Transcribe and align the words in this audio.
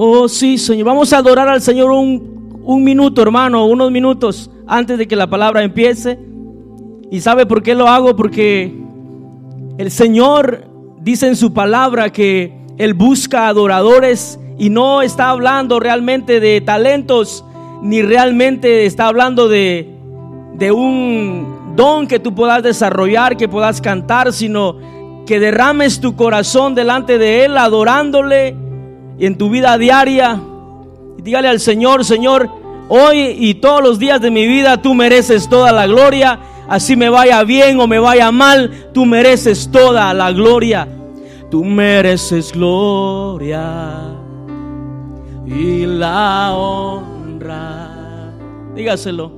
Oh, 0.00 0.28
sí, 0.28 0.58
Señor. 0.58 0.86
Vamos 0.86 1.12
a 1.12 1.18
adorar 1.18 1.48
al 1.48 1.60
Señor 1.60 1.90
un, 1.90 2.60
un 2.62 2.84
minuto, 2.84 3.20
hermano, 3.20 3.66
unos 3.66 3.90
minutos 3.90 4.48
antes 4.68 4.96
de 4.96 5.08
que 5.08 5.16
la 5.16 5.26
palabra 5.26 5.64
empiece. 5.64 6.20
¿Y 7.10 7.20
sabe 7.20 7.46
por 7.46 7.64
qué 7.64 7.74
lo 7.74 7.88
hago? 7.88 8.14
Porque 8.14 8.72
el 9.76 9.90
Señor 9.90 10.68
dice 11.00 11.26
en 11.26 11.34
su 11.34 11.52
palabra 11.52 12.10
que 12.10 12.56
Él 12.76 12.94
busca 12.94 13.48
adoradores 13.48 14.38
y 14.56 14.70
no 14.70 15.02
está 15.02 15.30
hablando 15.30 15.80
realmente 15.80 16.38
de 16.38 16.60
talentos, 16.60 17.44
ni 17.82 18.00
realmente 18.00 18.86
está 18.86 19.08
hablando 19.08 19.48
de, 19.48 19.96
de 20.54 20.70
un 20.70 21.74
don 21.74 22.06
que 22.06 22.20
tú 22.20 22.36
puedas 22.36 22.62
desarrollar, 22.62 23.36
que 23.36 23.48
puedas 23.48 23.80
cantar, 23.80 24.32
sino 24.32 24.76
que 25.26 25.40
derrames 25.40 26.00
tu 26.00 26.14
corazón 26.14 26.76
delante 26.76 27.18
de 27.18 27.46
Él, 27.46 27.58
adorándole 27.58 28.67
y 29.18 29.26
en 29.26 29.36
tu 29.36 29.50
vida 29.50 29.76
diaria. 29.78 30.40
Dígale 31.18 31.48
al 31.48 31.60
Señor, 31.60 32.04
Señor, 32.04 32.48
hoy 32.88 33.36
y 33.38 33.54
todos 33.54 33.82
los 33.82 33.98
días 33.98 34.20
de 34.20 34.30
mi 34.30 34.46
vida 34.46 34.80
tú 34.80 34.94
mereces 34.94 35.48
toda 35.48 35.72
la 35.72 35.86
gloria. 35.86 36.38
Así 36.68 36.96
me 36.96 37.08
vaya 37.08 37.42
bien 37.44 37.80
o 37.80 37.86
me 37.86 37.98
vaya 37.98 38.30
mal, 38.30 38.90
tú 38.92 39.06
mereces 39.06 39.70
toda 39.70 40.12
la 40.14 40.32
gloria. 40.32 40.86
Tú 41.50 41.64
mereces 41.64 42.52
gloria 42.52 44.18
y 45.46 45.86
la 45.86 46.52
honra. 46.54 47.88
Dígaselo. 48.74 49.32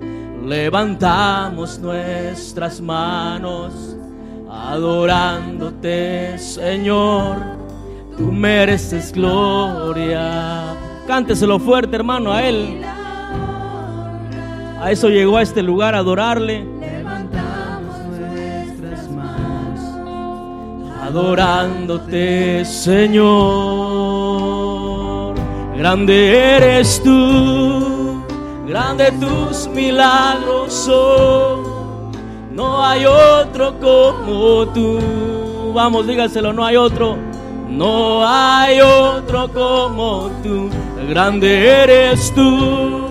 Levantamos 0.44 1.78
nuestras 1.78 2.80
manos 2.80 3.96
adorándote, 4.50 6.36
Señor. 6.38 7.59
Tú 8.20 8.30
mereces 8.30 9.12
gloria. 9.12 10.76
Cánteselo 11.06 11.58
fuerte, 11.58 11.96
hermano, 11.96 12.30
a 12.30 12.46
Él. 12.46 12.82
A 14.78 14.90
eso 14.90 15.08
llegó 15.08 15.38
a 15.38 15.42
este 15.42 15.62
lugar 15.62 15.94
a 15.94 16.00
adorarle. 16.00 16.66
Levantamos 16.78 17.96
nuestras 18.10 19.10
manos 19.10 19.80
adorándote, 21.02 22.62
Señor. 22.66 23.30
Grande 25.78 26.56
eres 26.56 27.02
tú, 27.02 28.22
grande 28.68 29.12
tus 29.12 29.66
milagros 29.68 30.74
son. 30.74 32.10
No 32.52 32.84
hay 32.84 33.06
otro 33.06 33.80
como 33.80 34.66
tú. 34.74 34.98
Vamos, 35.72 36.06
dígaselo, 36.06 36.52
no 36.52 36.66
hay 36.66 36.76
otro. 36.76 37.29
No 37.70 38.26
hay 38.26 38.80
otro 38.80 39.48
como 39.52 40.28
tú. 40.42 40.68
Grande 41.08 41.82
eres 41.82 42.32
tú, 42.34 43.06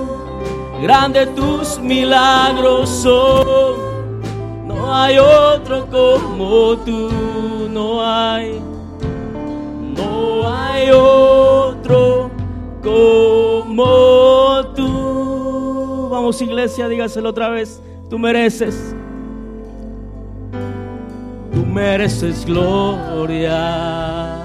grande 0.81 1.25
tus 1.27 1.79
milagros 1.79 2.89
son. 2.89 3.89
No 4.67 4.93
hay 4.93 5.17
otro 5.17 5.85
como 5.87 6.77
tú, 6.77 7.09
no 7.71 8.05
hay, 8.05 8.61
no 9.95 10.47
hay 10.47 10.91
otro 10.91 12.29
como 12.83 14.65
tú. 14.75 16.09
Vamos 16.11 16.41
iglesia, 16.41 16.89
dígaselo 16.89 17.29
otra 17.29 17.49
vez, 17.49 17.81
tú 18.09 18.19
mereces, 18.19 18.95
tú 21.53 21.65
mereces 21.65 22.45
gloria 22.45 24.38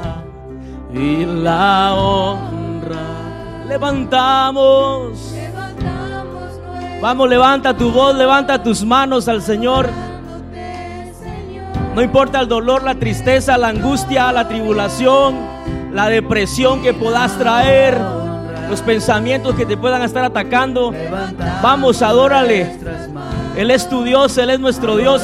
y 0.94 1.26
la 1.26 1.94
honra. 1.94 3.64
Levantamos. 3.66 5.34
Vamos, 7.00 7.28
levanta 7.28 7.76
tu 7.76 7.90
voz, 7.90 8.14
levanta 8.14 8.62
tus 8.62 8.84
manos 8.84 9.28
al 9.28 9.42
Señor. 9.42 9.88
No 11.94 12.02
importa 12.02 12.40
el 12.40 12.48
dolor, 12.48 12.82
la 12.82 12.94
tristeza, 12.94 13.58
la 13.58 13.68
angustia, 13.68 14.32
la 14.32 14.48
tribulación, 14.48 15.36
la 15.92 16.08
depresión 16.08 16.82
que 16.82 16.94
puedas 16.94 17.36
traer, 17.38 17.98
los 18.68 18.80
pensamientos 18.80 19.54
que 19.54 19.66
te 19.66 19.76
puedan 19.76 20.02
estar 20.02 20.24
atacando. 20.24 20.92
Vamos, 21.62 22.02
adórale. 22.02 22.78
Él 23.56 23.70
es 23.70 23.88
tu 23.88 24.02
Dios, 24.02 24.36
Él 24.38 24.50
es 24.50 24.60
nuestro 24.60 24.96
Dios. 24.96 25.22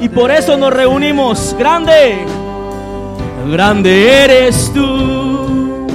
Y 0.00 0.08
por 0.08 0.30
eso 0.30 0.56
nos 0.56 0.72
reunimos. 0.72 1.56
Grande. 1.58 2.43
Grande 3.50 4.24
eres 4.24 4.72
tú. 4.72 5.86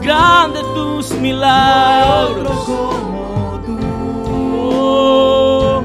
Grande 0.00 0.60
tus 0.74 1.10
milagros. 1.12 2.64
como 2.66 3.60
tú. 3.66 3.78
Oh, 4.70 5.82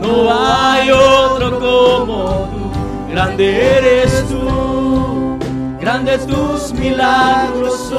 no 0.00 0.28
hay 0.30 0.90
otro 0.90 1.60
como 1.60 2.48
tú. 2.50 3.12
Grande 3.12 3.76
eres 3.78 4.24
tú, 4.28 5.38
grande 5.80 6.18
tus 6.18 6.72
milagros. 6.72 7.90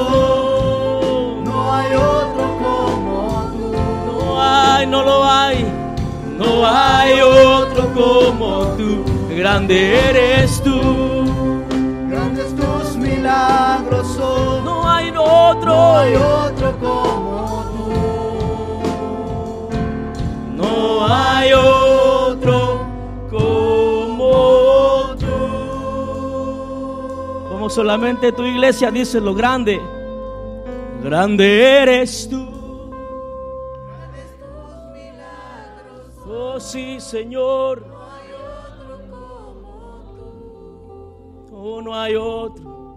No 1.44 1.72
hay 1.72 1.94
otro 1.94 2.58
como 2.62 3.50
tú. 3.52 3.72
No 4.06 4.42
hay, 4.42 4.86
no 4.86 5.02
lo 5.02 5.24
hay, 5.24 5.66
no 6.36 6.66
hay 6.66 7.20
otro 7.20 7.94
como 7.94 8.66
tú. 8.76 9.17
Grande 9.38 9.94
eres 10.10 10.60
tú, 10.64 10.80
Grandes 12.10 12.52
tus 12.56 12.96
milagros 12.96 14.04
son. 14.16 14.64
no 14.64 14.90
hay 14.90 15.10
otro, 15.10 15.66
No 15.66 15.96
hay 15.96 16.14
otro 16.16 16.76
como 16.80 17.64
tú. 17.70 17.92
no 20.56 21.06
hay 21.06 21.52
otro 21.52 22.84
como 23.30 25.14
tú. 25.20 25.36
Como 27.48 27.70
solamente 27.70 28.32
tu 28.32 28.42
iglesia 28.42 28.90
dice 28.90 29.20
lo 29.20 29.34
grande, 29.34 29.80
grande 31.04 31.78
eres 31.82 32.28
tú. 32.28 32.44
Oh 36.28 36.58
sí, 36.58 36.98
Señor. 36.98 37.97
Oh, 41.60 41.82
no 41.82 41.92
hay 41.92 42.14
otro. 42.14 42.94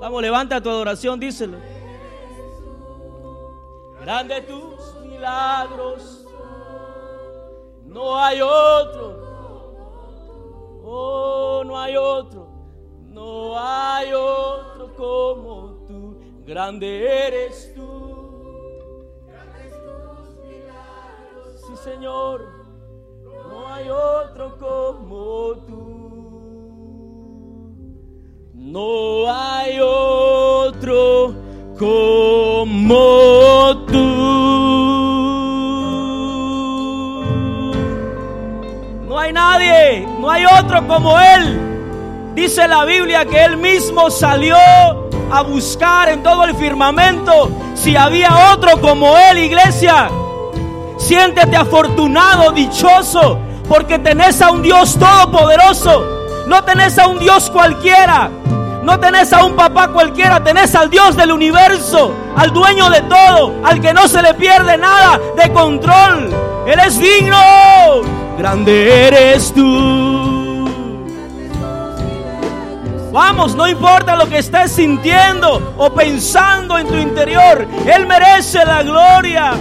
Vamos, 0.00 0.22
levanta 0.22 0.60
tu 0.60 0.70
adoración, 0.70 1.18
díselo. 1.18 1.58
Grande 4.00 4.40
tus 4.42 5.00
milagros. 5.04 6.24
No 7.84 8.16
hay 8.16 8.40
otro. 8.40 9.18
Oh, 10.84 11.64
no 11.66 11.76
hay 11.76 11.96
otro. 11.96 12.46
No 13.08 13.58
hay 13.58 14.12
otro 14.12 14.94
como 14.94 15.84
tú. 15.88 16.20
Grande 16.46 17.26
eres 17.26 17.74
tú. 17.74 19.08
Sí, 21.66 21.76
Señor. 21.76 22.46
No 23.24 23.66
hay 23.66 23.88
otro 23.90 24.56
como 24.56 25.56
tú. 25.66 25.91
No 28.72 29.30
hay 29.30 29.78
otro 29.82 31.34
como 31.78 32.96
tú. 33.86 33.98
No 39.06 39.18
hay 39.18 39.30
nadie, 39.34 40.08
no 40.18 40.30
hay 40.30 40.46
otro 40.46 40.88
como 40.88 41.20
Él. 41.20 42.32
Dice 42.34 42.66
la 42.66 42.86
Biblia 42.86 43.26
que 43.26 43.44
Él 43.44 43.58
mismo 43.58 44.10
salió 44.10 44.56
a 44.56 45.42
buscar 45.42 46.08
en 46.08 46.22
todo 46.22 46.44
el 46.44 46.54
firmamento 46.56 47.50
si 47.74 47.94
había 47.94 48.54
otro 48.54 48.80
como 48.80 49.18
Él, 49.18 49.36
iglesia. 49.36 50.08
Siéntete 50.96 51.56
afortunado, 51.56 52.52
dichoso, 52.52 53.38
porque 53.68 53.98
tenés 53.98 54.40
a 54.40 54.50
un 54.50 54.62
Dios 54.62 54.96
todopoderoso. 54.98 56.06
No 56.46 56.64
tenés 56.64 56.98
a 56.98 57.06
un 57.06 57.18
Dios 57.18 57.50
cualquiera. 57.50 58.30
No 58.82 58.98
tenés 58.98 59.32
a 59.32 59.44
un 59.44 59.54
papá 59.54 59.88
cualquiera, 59.88 60.42
tenés 60.42 60.74
al 60.74 60.90
Dios 60.90 61.16
del 61.16 61.30
universo, 61.30 62.12
al 62.36 62.52
dueño 62.52 62.90
de 62.90 63.00
todo, 63.02 63.54
al 63.62 63.80
que 63.80 63.94
no 63.94 64.08
se 64.08 64.20
le 64.20 64.34
pierde 64.34 64.76
nada 64.76 65.20
de 65.36 65.52
control. 65.52 66.30
Él 66.66 66.78
es 66.80 66.98
digno. 66.98 67.38
Grande 68.36 69.06
eres 69.06 69.52
tú. 69.54 70.68
Vamos, 73.12 73.54
no 73.54 73.68
importa 73.68 74.16
lo 74.16 74.26
que 74.26 74.38
estés 74.38 74.72
sintiendo 74.72 75.74
o 75.76 75.92
pensando 75.92 76.78
en 76.78 76.88
tu 76.88 76.94
interior, 76.94 77.66
Él 77.86 78.06
merece 78.06 78.64
la 78.64 78.82
gloria. 78.82 79.52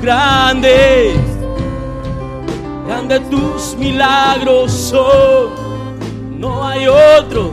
Grande, 0.00 1.14
grande 2.86 3.20
tus 3.20 3.76
milagros 3.76 4.72
son. 4.72 5.69
No 6.40 6.66
hay 6.66 6.86
otro. 6.86 7.52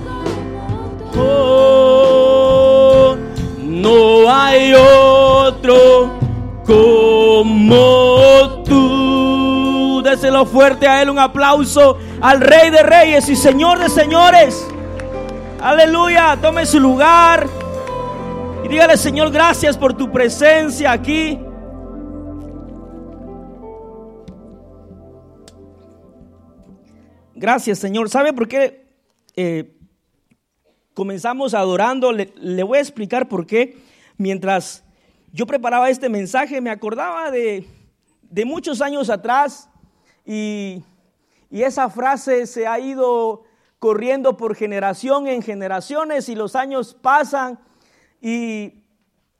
Oh, 1.19 3.17
no 3.61 4.31
hay 4.31 4.73
otro 4.73 6.13
como 6.65 8.63
tú. 8.63 10.01
Déselo 10.05 10.45
fuerte 10.45 10.87
a 10.87 11.01
Él, 11.01 11.09
un 11.09 11.19
aplauso 11.19 11.97
al 12.21 12.39
Rey 12.39 12.69
de 12.69 12.81
Reyes 12.81 13.27
y 13.27 13.35
Señor 13.35 13.79
de 13.79 13.89
Señores. 13.89 14.65
Aleluya, 15.61 16.37
tome 16.41 16.65
su 16.65 16.79
lugar 16.79 17.45
y 18.63 18.69
dígale, 18.69 18.95
Señor, 18.95 19.31
gracias 19.31 19.77
por 19.77 19.95
tu 19.95 20.09
presencia 20.09 20.93
aquí. 20.93 21.37
Gracias, 27.39 27.77
Señor. 27.77 28.09
¿Sabe 28.09 28.33
por 28.33 28.47
qué 28.47 28.83
eh, 29.35 29.77
comenzamos 30.95 31.53
adorando? 31.53 32.11
Le, 32.11 32.63
voy 32.63 32.79
a 32.79 32.81
explicar 32.81 33.29
por 33.29 33.45
qué. 33.45 33.77
Mientras 34.17 34.83
yo 35.31 35.45
preparaba 35.45 35.91
este 35.91 36.09
mensaje, 36.09 36.61
me 36.61 36.71
acordaba 36.71 37.29
de, 37.29 37.67
de 38.23 38.43
muchos 38.43 38.81
años 38.81 39.11
atrás 39.11 39.69
y, 40.25 40.81
y, 41.51 41.61
esa 41.61 41.91
frase 41.91 42.47
se 42.47 42.65
ha 42.65 42.79
ido 42.79 43.43
corriendo 43.77 44.35
por 44.35 44.55
generación 44.55 45.27
en 45.27 45.43
generaciones 45.43 46.29
y 46.29 46.35
los 46.35 46.55
años 46.55 46.97
pasan 46.99 47.59
y, 48.19 48.81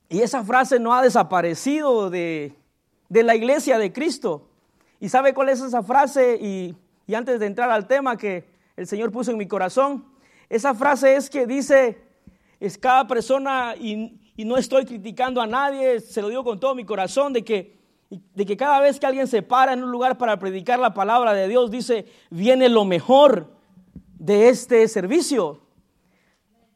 y 0.08 0.20
esa 0.20 0.44
frase 0.44 0.78
no 0.78 0.94
ha 0.94 1.02
desaparecido 1.02 2.10
de, 2.10 2.54
de 3.08 3.22
la 3.24 3.34
iglesia 3.34 3.76
de 3.76 3.92
Cristo. 3.92 4.48
¿Y 5.00 5.08
sabe 5.08 5.34
cuál 5.34 5.48
es 5.48 5.60
esa 5.60 5.82
frase? 5.82 6.38
Y 6.40 6.76
y 7.08 7.14
antes 7.14 7.40
de 7.40 7.46
entrar 7.46 7.70
al 7.70 7.88
tema 7.88 8.18
que 8.18 8.44
el 8.76 8.86
Señor 8.86 9.10
puso 9.10 9.30
en 9.30 9.38
mi 9.38 9.48
corazón, 9.48 10.04
esa 10.50 10.74
frase 10.74 11.16
es 11.16 11.30
que 11.30 11.46
dice, 11.46 11.98
es 12.60 12.76
cada 12.76 13.06
persona, 13.06 13.74
y, 13.76 14.20
no 14.44 14.58
estoy 14.58 14.84
criticando 14.84 15.40
a 15.40 15.46
nadie, 15.46 16.00
se 16.00 16.20
lo 16.20 16.28
digo 16.28 16.44
con 16.44 16.60
todo 16.60 16.74
mi 16.74 16.84
corazón, 16.84 17.32
de 17.32 17.42
que, 17.42 17.78
de 18.10 18.44
que 18.44 18.58
cada 18.58 18.78
vez 18.80 19.00
que 19.00 19.06
alguien 19.06 19.26
se 19.26 19.40
para 19.40 19.72
en 19.72 19.82
un 19.82 19.90
lugar 19.90 20.18
para 20.18 20.38
predicar 20.38 20.78
la 20.78 20.92
palabra 20.92 21.32
de 21.32 21.48
Dios, 21.48 21.70
dice, 21.70 22.04
viene 22.28 22.68
lo 22.68 22.84
mejor 22.84 23.52
de 24.18 24.50
este 24.50 24.86
servicio. 24.86 25.62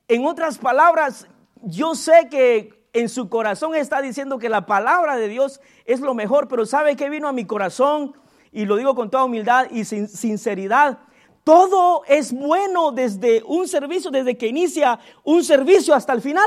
En 0.09 0.25
otras 0.25 0.57
palabras, 0.57 1.29
yo 1.63 1.95
sé 1.95 2.29
que 2.31 2.89
en 2.95 3.11
su 3.11 3.29
corazón 3.29 3.75
está 3.75 4.01
diciendo 4.01 4.39
que 4.39 4.49
la 4.49 4.65
palabra 4.65 5.17
de 5.17 5.29
Dios 5.29 5.61
es 5.85 6.01
lo 6.01 6.15
mejor, 6.15 6.49
pero 6.49 6.65
¿sabe 6.65 6.97
qué 6.97 7.11
vino 7.11 7.29
a 7.29 7.33
mi 7.33 7.45
corazón? 7.45 8.15
Y 8.53 8.67
lo 8.67 8.77
digo 8.77 8.95
con 8.95 9.11
toda 9.11 9.25
humildad 9.25 9.69
y 9.71 9.85
sin 9.85 10.07
sinceridad, 10.07 10.99
todo 11.43 12.05
es 12.07 12.33
bueno 12.33 12.93
desde 12.93 13.43
un 13.45 13.67
servicio, 13.67 14.11
desde 14.11 14.37
que 14.37 14.47
inicia 14.47 15.01
un 15.25 15.43
servicio 15.43 15.95
hasta 15.95 16.13
el 16.13 16.21
final. 16.21 16.47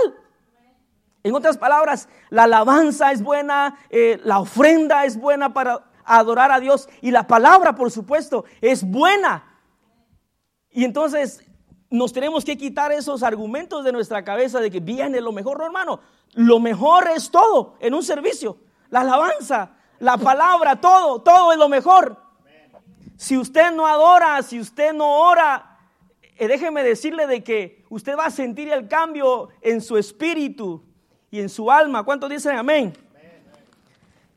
En 1.24 1.34
otras 1.34 1.58
palabras, 1.58 2.08
la 2.30 2.44
alabanza 2.44 3.12
es 3.12 3.22
buena, 3.22 3.78
eh, 3.90 4.22
la 4.24 4.40
ofrenda 4.40 5.06
es 5.06 5.18
buena 5.18 5.54
para 5.54 5.84
adorar 6.06 6.52
a 6.52 6.60
Dios 6.60 6.88
y 7.02 7.12
la 7.12 7.26
palabra, 7.26 7.76
por 7.76 7.92
supuesto, 7.92 8.46
es 8.62 8.84
buena. 8.84 9.44
Y 10.70 10.86
entonces 10.86 11.44
nos 11.90 12.14
tenemos 12.14 12.46
que 12.46 12.58
quitar 12.58 12.92
esos 12.92 13.24
argumentos 13.24 13.84
de 13.84 13.92
nuestra 13.92 14.24
cabeza 14.24 14.60
de 14.60 14.70
que 14.70 14.80
viene 14.80 15.20
lo 15.20 15.32
mejor, 15.32 15.58
no, 15.58 15.66
hermano. 15.66 16.00
Lo 16.34 16.60
mejor 16.60 17.10
es 17.16 17.32
todo 17.32 17.76
en 17.80 17.94
un 17.94 18.04
servicio. 18.04 18.58
La 18.90 19.02
alabanza, 19.02 19.72
la 20.00 20.18
palabra, 20.18 20.76
todo, 20.80 21.22
todo 21.22 21.52
es 21.52 21.58
lo 21.58 21.70
mejor. 21.70 22.18
Si 23.18 23.38
usted 23.38 23.72
no 23.72 23.88
adora, 23.88 24.42
si 24.44 24.60
usted 24.60 24.94
no 24.94 25.22
ora, 25.22 25.78
eh, 26.38 26.48
déjeme 26.48 26.84
decirle 26.84 27.28
de 27.28 27.44
que 27.44 27.86
usted 27.90 28.18
va 28.18 28.26
a 28.26 28.32
sentir 28.32 28.70
el 28.70 28.88
cambio 28.88 29.50
en 29.62 29.82
su 29.82 29.98
espíritu 29.98 30.84
y 31.32 31.40
en 31.40 31.48
su 31.48 31.72
alma. 31.72 32.04
¿Cuántos 32.04 32.30
dicen 32.30 32.58
amén? 32.58 32.94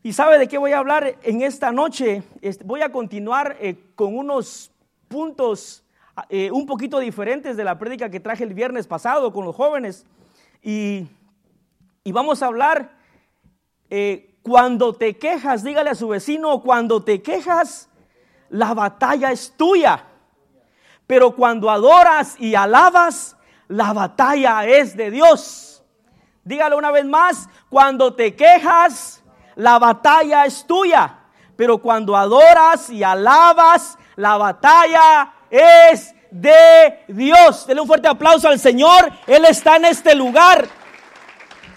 ¿Y 0.02 0.12
sabe 0.12 0.38
de 0.38 0.46
qué 0.46 0.58
voy 0.58 0.72
a 0.72 0.78
hablar 0.78 1.16
en 1.22 1.42
esta 1.42 1.72
noche? 1.72 2.22
Voy 2.64 2.82
a 2.82 2.92
continuar 2.92 3.56
eh, 3.60 3.76
con 3.96 4.16
unos 4.16 4.70
puntos 5.08 5.84
eh, 6.28 6.50
un 6.52 6.66
poquito 6.66 7.00
diferentes 7.00 7.56
de 7.56 7.64
la 7.64 7.78
prédica 7.78 8.08
que 8.08 8.20
traje 8.20 8.44
el 8.44 8.54
viernes 8.54 8.86
pasado 8.86 9.32
con 9.32 9.44
los 9.44 9.56
jóvenes. 9.56 10.06
Y, 10.62 11.08
y 12.04 12.12
vamos 12.12 12.42
a 12.42 12.46
hablar 12.46 12.96
cuando 14.48 14.94
te 14.94 15.18
quejas, 15.18 15.62
dígale 15.62 15.90
a 15.90 15.94
su 15.94 16.08
vecino, 16.08 16.60
cuando 16.62 17.02
te 17.02 17.20
quejas, 17.20 17.88
la 18.48 18.72
batalla 18.72 19.30
es 19.30 19.52
tuya. 19.56 20.04
Pero 21.06 21.36
cuando 21.36 21.70
adoras 21.70 22.34
y 22.38 22.54
alabas, 22.54 23.36
la 23.68 23.92
batalla 23.92 24.64
es 24.66 24.96
de 24.96 25.10
Dios. 25.10 25.82
Dígale 26.44 26.76
una 26.76 26.90
vez 26.90 27.04
más, 27.04 27.48
cuando 27.68 28.14
te 28.14 28.34
quejas, 28.34 29.22
la 29.54 29.78
batalla 29.78 30.46
es 30.46 30.66
tuya. 30.66 31.18
Pero 31.54 31.78
cuando 31.78 32.16
adoras 32.16 32.88
y 32.88 33.02
alabas, 33.02 33.98
la 34.16 34.38
batalla 34.38 35.32
es 35.50 36.14
de 36.30 37.04
Dios. 37.08 37.66
Denle 37.66 37.82
un 37.82 37.86
fuerte 37.86 38.08
aplauso 38.08 38.48
al 38.48 38.58
Señor. 38.58 39.12
Él 39.26 39.44
está 39.44 39.76
en 39.76 39.84
este 39.84 40.14
lugar. 40.14 40.66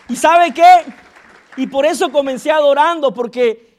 ¿Y 0.07 0.15
sabe 0.15 0.53
qué? 0.53 1.00
Y 1.57 1.67
por 1.67 1.85
eso 1.85 2.11
comencé 2.11 2.51
adorando, 2.51 3.13
porque 3.13 3.77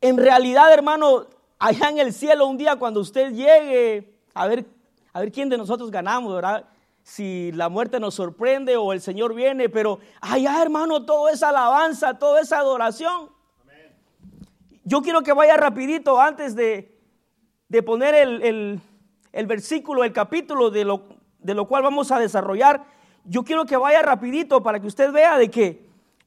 en 0.00 0.16
realidad, 0.16 0.72
hermano, 0.72 1.26
allá 1.58 1.90
en 1.90 1.98
el 1.98 2.12
cielo 2.12 2.46
un 2.46 2.56
día 2.56 2.76
cuando 2.76 3.00
usted 3.00 3.32
llegue 3.32 4.16
a 4.34 4.46
ver, 4.46 4.66
a 5.12 5.20
ver 5.20 5.30
quién 5.30 5.48
de 5.48 5.58
nosotros 5.58 5.90
ganamos, 5.90 6.34
¿verdad? 6.34 6.64
Si 7.02 7.52
la 7.52 7.68
muerte 7.68 8.00
nos 8.00 8.14
sorprende 8.14 8.76
o 8.76 8.92
el 8.92 9.00
Señor 9.00 9.34
viene, 9.34 9.68
pero 9.68 9.98
allá, 10.20 10.62
hermano, 10.62 11.04
todo 11.04 11.28
esa 11.28 11.50
alabanza, 11.50 12.18
toda 12.18 12.40
esa 12.40 12.58
adoración. 12.58 13.30
Yo 14.84 15.02
quiero 15.02 15.22
que 15.22 15.32
vaya 15.32 15.56
rapidito 15.56 16.20
antes 16.20 16.56
de, 16.56 16.98
de 17.68 17.82
poner 17.82 18.14
el, 18.14 18.42
el, 18.42 18.80
el, 19.32 19.46
versículo, 19.46 20.02
el 20.02 20.12
capítulo 20.12 20.70
de 20.70 20.84
lo, 20.84 21.04
de 21.38 21.54
lo 21.54 21.68
cual 21.68 21.82
vamos 21.82 22.10
a 22.10 22.18
desarrollar. 22.18 22.84
Yo 23.24 23.44
quiero 23.44 23.66
que 23.66 23.76
vaya 23.76 24.02
rapidito 24.02 24.62
para 24.62 24.80
que 24.80 24.88
usted 24.88 25.12
vea 25.12 25.38
de 25.38 25.50
que 25.50 25.81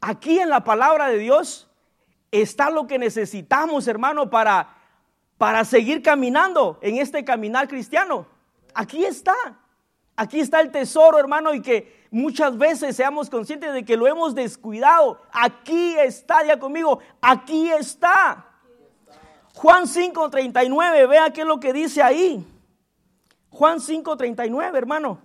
Aquí 0.07 0.39
en 0.39 0.49
la 0.49 0.63
palabra 0.63 1.07
de 1.07 1.17
Dios 1.17 1.67
está 2.29 2.69
lo 2.69 2.85
que 2.85 2.99
necesitamos, 2.99 3.87
hermano, 3.87 4.29
para, 4.29 4.77
para 5.39 5.65
seguir 5.65 6.03
caminando 6.03 6.77
en 6.83 6.97
este 6.97 7.25
caminar 7.25 7.67
cristiano. 7.67 8.27
Aquí 8.75 9.03
está. 9.03 9.33
Aquí 10.15 10.39
está 10.39 10.61
el 10.61 10.71
tesoro, 10.71 11.17
hermano, 11.17 11.55
y 11.55 11.61
que 11.63 12.05
muchas 12.11 12.55
veces 12.55 12.95
seamos 12.95 13.31
conscientes 13.31 13.73
de 13.73 13.83
que 13.83 13.97
lo 13.97 14.05
hemos 14.05 14.35
descuidado. 14.35 15.23
Aquí 15.31 15.95
está, 15.97 16.45
ya 16.45 16.59
conmigo, 16.59 16.99
aquí 17.19 17.71
está. 17.71 18.45
Juan 19.55 19.87
5:39, 19.87 21.07
vea 21.07 21.31
qué 21.31 21.41
es 21.41 21.47
lo 21.47 21.59
que 21.59 21.73
dice 21.73 22.03
ahí. 22.03 22.45
Juan 23.49 23.79
5:39, 23.79 24.77
hermano. 24.77 25.24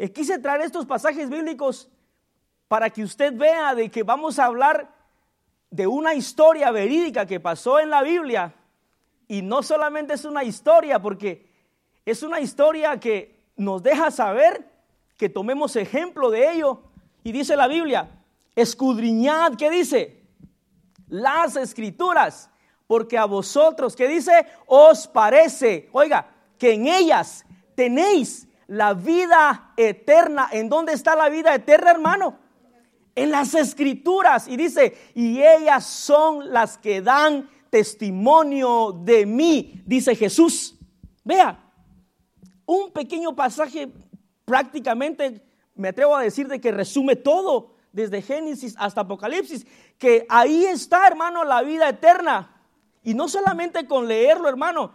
Eh, 0.00 0.12
quise 0.12 0.38
traer 0.38 0.60
estos 0.60 0.86
pasajes 0.86 1.28
bíblicos 1.28 1.88
para 2.68 2.88
que 2.88 3.02
usted 3.02 3.36
vea 3.36 3.74
de 3.74 3.90
que 3.90 4.04
vamos 4.04 4.38
a 4.38 4.44
hablar 4.44 4.94
de 5.70 5.88
una 5.88 6.14
historia 6.14 6.70
verídica 6.70 7.26
que 7.26 7.40
pasó 7.40 7.80
en 7.80 7.90
la 7.90 8.02
Biblia. 8.02 8.54
Y 9.26 9.42
no 9.42 9.60
solamente 9.60 10.14
es 10.14 10.24
una 10.24 10.44
historia, 10.44 11.02
porque 11.02 11.50
es 12.06 12.22
una 12.22 12.38
historia 12.38 13.00
que 13.00 13.50
nos 13.56 13.82
deja 13.82 14.12
saber 14.12 14.70
que 15.16 15.28
tomemos 15.28 15.74
ejemplo 15.74 16.30
de 16.30 16.52
ello. 16.52 16.80
Y 17.24 17.32
dice 17.32 17.56
la 17.56 17.66
Biblia, 17.66 18.08
escudriñad, 18.54 19.56
¿qué 19.56 19.68
dice? 19.68 20.22
Las 21.08 21.56
escrituras, 21.56 22.50
porque 22.86 23.18
a 23.18 23.24
vosotros, 23.24 23.96
¿qué 23.96 24.06
dice? 24.06 24.46
Os 24.66 25.08
parece, 25.08 25.88
oiga, 25.90 26.30
que 26.56 26.74
en 26.74 26.86
ellas 26.86 27.44
tenéis 27.74 28.47
la 28.68 28.94
vida 28.94 29.72
eterna. 29.76 30.48
¿En 30.52 30.68
dónde 30.68 30.92
está 30.92 31.16
la 31.16 31.28
vida 31.28 31.54
eterna, 31.54 31.90
hermano? 31.90 32.38
En 33.16 33.32
las 33.32 33.54
escrituras. 33.54 34.46
Y 34.46 34.56
dice, 34.56 34.96
y 35.14 35.42
ellas 35.42 35.84
son 35.84 36.52
las 36.52 36.78
que 36.78 37.02
dan 37.02 37.50
testimonio 37.70 38.92
de 38.92 39.26
mí, 39.26 39.82
dice 39.84 40.14
Jesús. 40.14 40.76
Vea, 41.24 41.58
un 42.64 42.92
pequeño 42.92 43.34
pasaje 43.34 43.92
prácticamente, 44.44 45.44
me 45.74 45.88
atrevo 45.88 46.16
a 46.16 46.22
decir, 46.22 46.48
de 46.48 46.60
que 46.60 46.72
resume 46.72 47.16
todo, 47.16 47.74
desde 47.92 48.22
Génesis 48.22 48.74
hasta 48.78 49.02
Apocalipsis, 49.02 49.66
que 49.98 50.26
ahí 50.28 50.64
está, 50.66 51.06
hermano, 51.06 51.44
la 51.44 51.62
vida 51.62 51.88
eterna. 51.88 52.54
Y 53.02 53.14
no 53.14 53.28
solamente 53.28 53.86
con 53.86 54.06
leerlo, 54.06 54.48
hermano, 54.48 54.92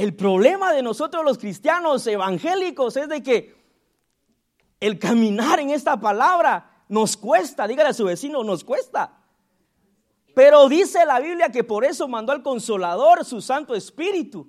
el 0.00 0.14
problema 0.14 0.72
de 0.72 0.82
nosotros 0.82 1.22
los 1.22 1.36
cristianos 1.36 2.06
evangélicos 2.06 2.96
es 2.96 3.06
de 3.06 3.22
que 3.22 3.54
el 4.80 4.98
caminar 4.98 5.60
en 5.60 5.68
esta 5.68 6.00
palabra 6.00 6.84
nos 6.88 7.18
cuesta, 7.18 7.66
dígale 7.66 7.90
a 7.90 7.92
su 7.92 8.06
vecino, 8.06 8.42
nos 8.42 8.64
cuesta. 8.64 9.18
Pero 10.34 10.70
dice 10.70 11.04
la 11.04 11.20
Biblia 11.20 11.50
que 11.50 11.64
por 11.64 11.84
eso 11.84 12.08
mandó 12.08 12.32
al 12.32 12.42
consolador 12.42 13.26
su 13.26 13.42
Santo 13.42 13.74
Espíritu. 13.74 14.48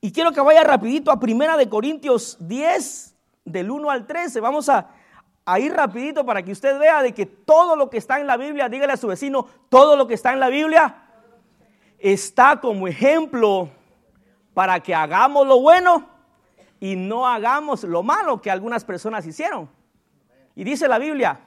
Y 0.00 0.10
quiero 0.10 0.32
que 0.32 0.40
vaya 0.40 0.64
rapidito 0.64 1.10
a 1.10 1.20
Primera 1.20 1.58
de 1.58 1.68
Corintios 1.68 2.38
10, 2.40 3.14
del 3.44 3.70
1 3.70 3.90
al 3.90 4.06
13. 4.06 4.40
Vamos 4.40 4.70
a, 4.70 4.88
a 5.44 5.60
ir 5.60 5.70
rapidito 5.70 6.24
para 6.24 6.42
que 6.42 6.52
usted 6.52 6.78
vea 6.78 7.02
de 7.02 7.12
que 7.12 7.26
todo 7.26 7.76
lo 7.76 7.90
que 7.90 7.98
está 7.98 8.18
en 8.18 8.26
la 8.26 8.38
Biblia, 8.38 8.70
dígale 8.70 8.94
a 8.94 8.96
su 8.96 9.08
vecino, 9.08 9.46
todo 9.68 9.96
lo 9.96 10.06
que 10.06 10.14
está 10.14 10.32
en 10.32 10.40
la 10.40 10.48
Biblia 10.48 11.10
está 11.98 12.58
como 12.58 12.88
ejemplo 12.88 13.68
para 14.54 14.80
que 14.80 14.94
hagamos 14.94 15.46
lo 15.46 15.60
bueno 15.60 16.08
y 16.80 16.96
no 16.96 17.26
hagamos 17.26 17.84
lo 17.84 18.02
malo 18.02 18.40
que 18.40 18.50
algunas 18.50 18.84
personas 18.84 19.26
hicieron. 19.26 19.70
Y 20.54 20.64
dice 20.64 20.88
la 20.88 20.98
Biblia, 20.98 21.40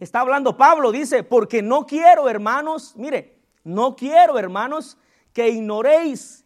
está 0.00 0.20
hablando 0.20 0.56
Pablo, 0.56 0.90
dice, 0.90 1.22
porque 1.22 1.62
no 1.62 1.86
quiero, 1.86 2.28
hermanos, 2.28 2.94
mire, 2.96 3.38
no 3.62 3.94
quiero, 3.94 4.38
hermanos, 4.38 4.98
que 5.32 5.48
ignoréis 5.48 6.44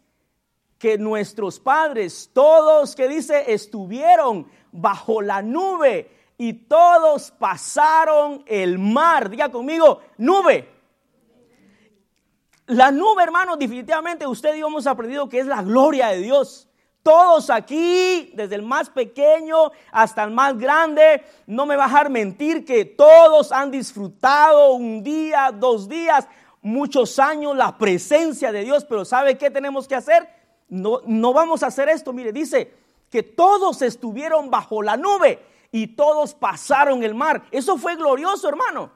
que 0.77 0.97
nuestros 0.97 1.59
padres, 1.59 2.29
todos 2.33 2.95
que 2.95 3.07
dice, 3.07 3.51
estuvieron 3.53 4.47
bajo 4.71 5.21
la 5.21 5.41
nube 5.41 6.09
y 6.37 6.53
todos 6.53 7.31
pasaron 7.31 8.43
el 8.47 8.79
mar. 8.79 9.29
Diga 9.29 9.49
conmigo, 9.49 9.99
nube. 10.17 10.78
La 12.69 12.91
nube, 12.91 13.23
hermano, 13.23 13.57
definitivamente 13.57 14.27
usted 14.27 14.53
y 14.53 14.59
yo 14.59 14.67
hemos 14.67 14.85
aprendido 14.85 15.27
que 15.27 15.39
es 15.39 15.47
la 15.47 15.63
gloria 15.63 16.09
de 16.09 16.19
Dios. 16.19 16.69
Todos 17.01 17.49
aquí, 17.49 18.31
desde 18.35 18.53
el 18.53 18.61
más 18.61 18.91
pequeño 18.91 19.71
hasta 19.91 20.23
el 20.23 20.29
más 20.29 20.55
grande, 20.55 21.23
no 21.47 21.65
me 21.65 21.75
va 21.75 21.85
a 21.85 22.09
mentir 22.09 22.63
que 22.63 22.85
todos 22.85 23.51
han 23.51 23.71
disfrutado 23.71 24.73
un 24.73 25.01
día, 25.01 25.51
dos 25.51 25.89
días, 25.89 26.27
muchos 26.61 27.17
años 27.17 27.57
la 27.57 27.75
presencia 27.75 28.51
de 28.51 28.63
Dios. 28.63 28.85
Pero 28.85 29.03
¿sabe 29.03 29.35
qué 29.35 29.49
tenemos 29.49 29.87
que 29.87 29.95
hacer? 29.95 30.29
No, 30.67 31.01
no 31.07 31.33
vamos 31.33 31.63
a 31.63 31.67
hacer 31.67 31.89
esto. 31.89 32.13
Mire, 32.13 32.31
dice 32.31 32.71
que 33.09 33.23
todos 33.23 33.81
estuvieron 33.81 34.51
bajo 34.51 34.83
la 34.83 34.95
nube 34.95 35.43
y 35.71 35.87
todos 35.87 36.35
pasaron 36.35 37.01
el 37.01 37.15
mar. 37.15 37.41
Eso 37.49 37.79
fue 37.79 37.95
glorioso, 37.95 38.47
hermano. 38.47 38.91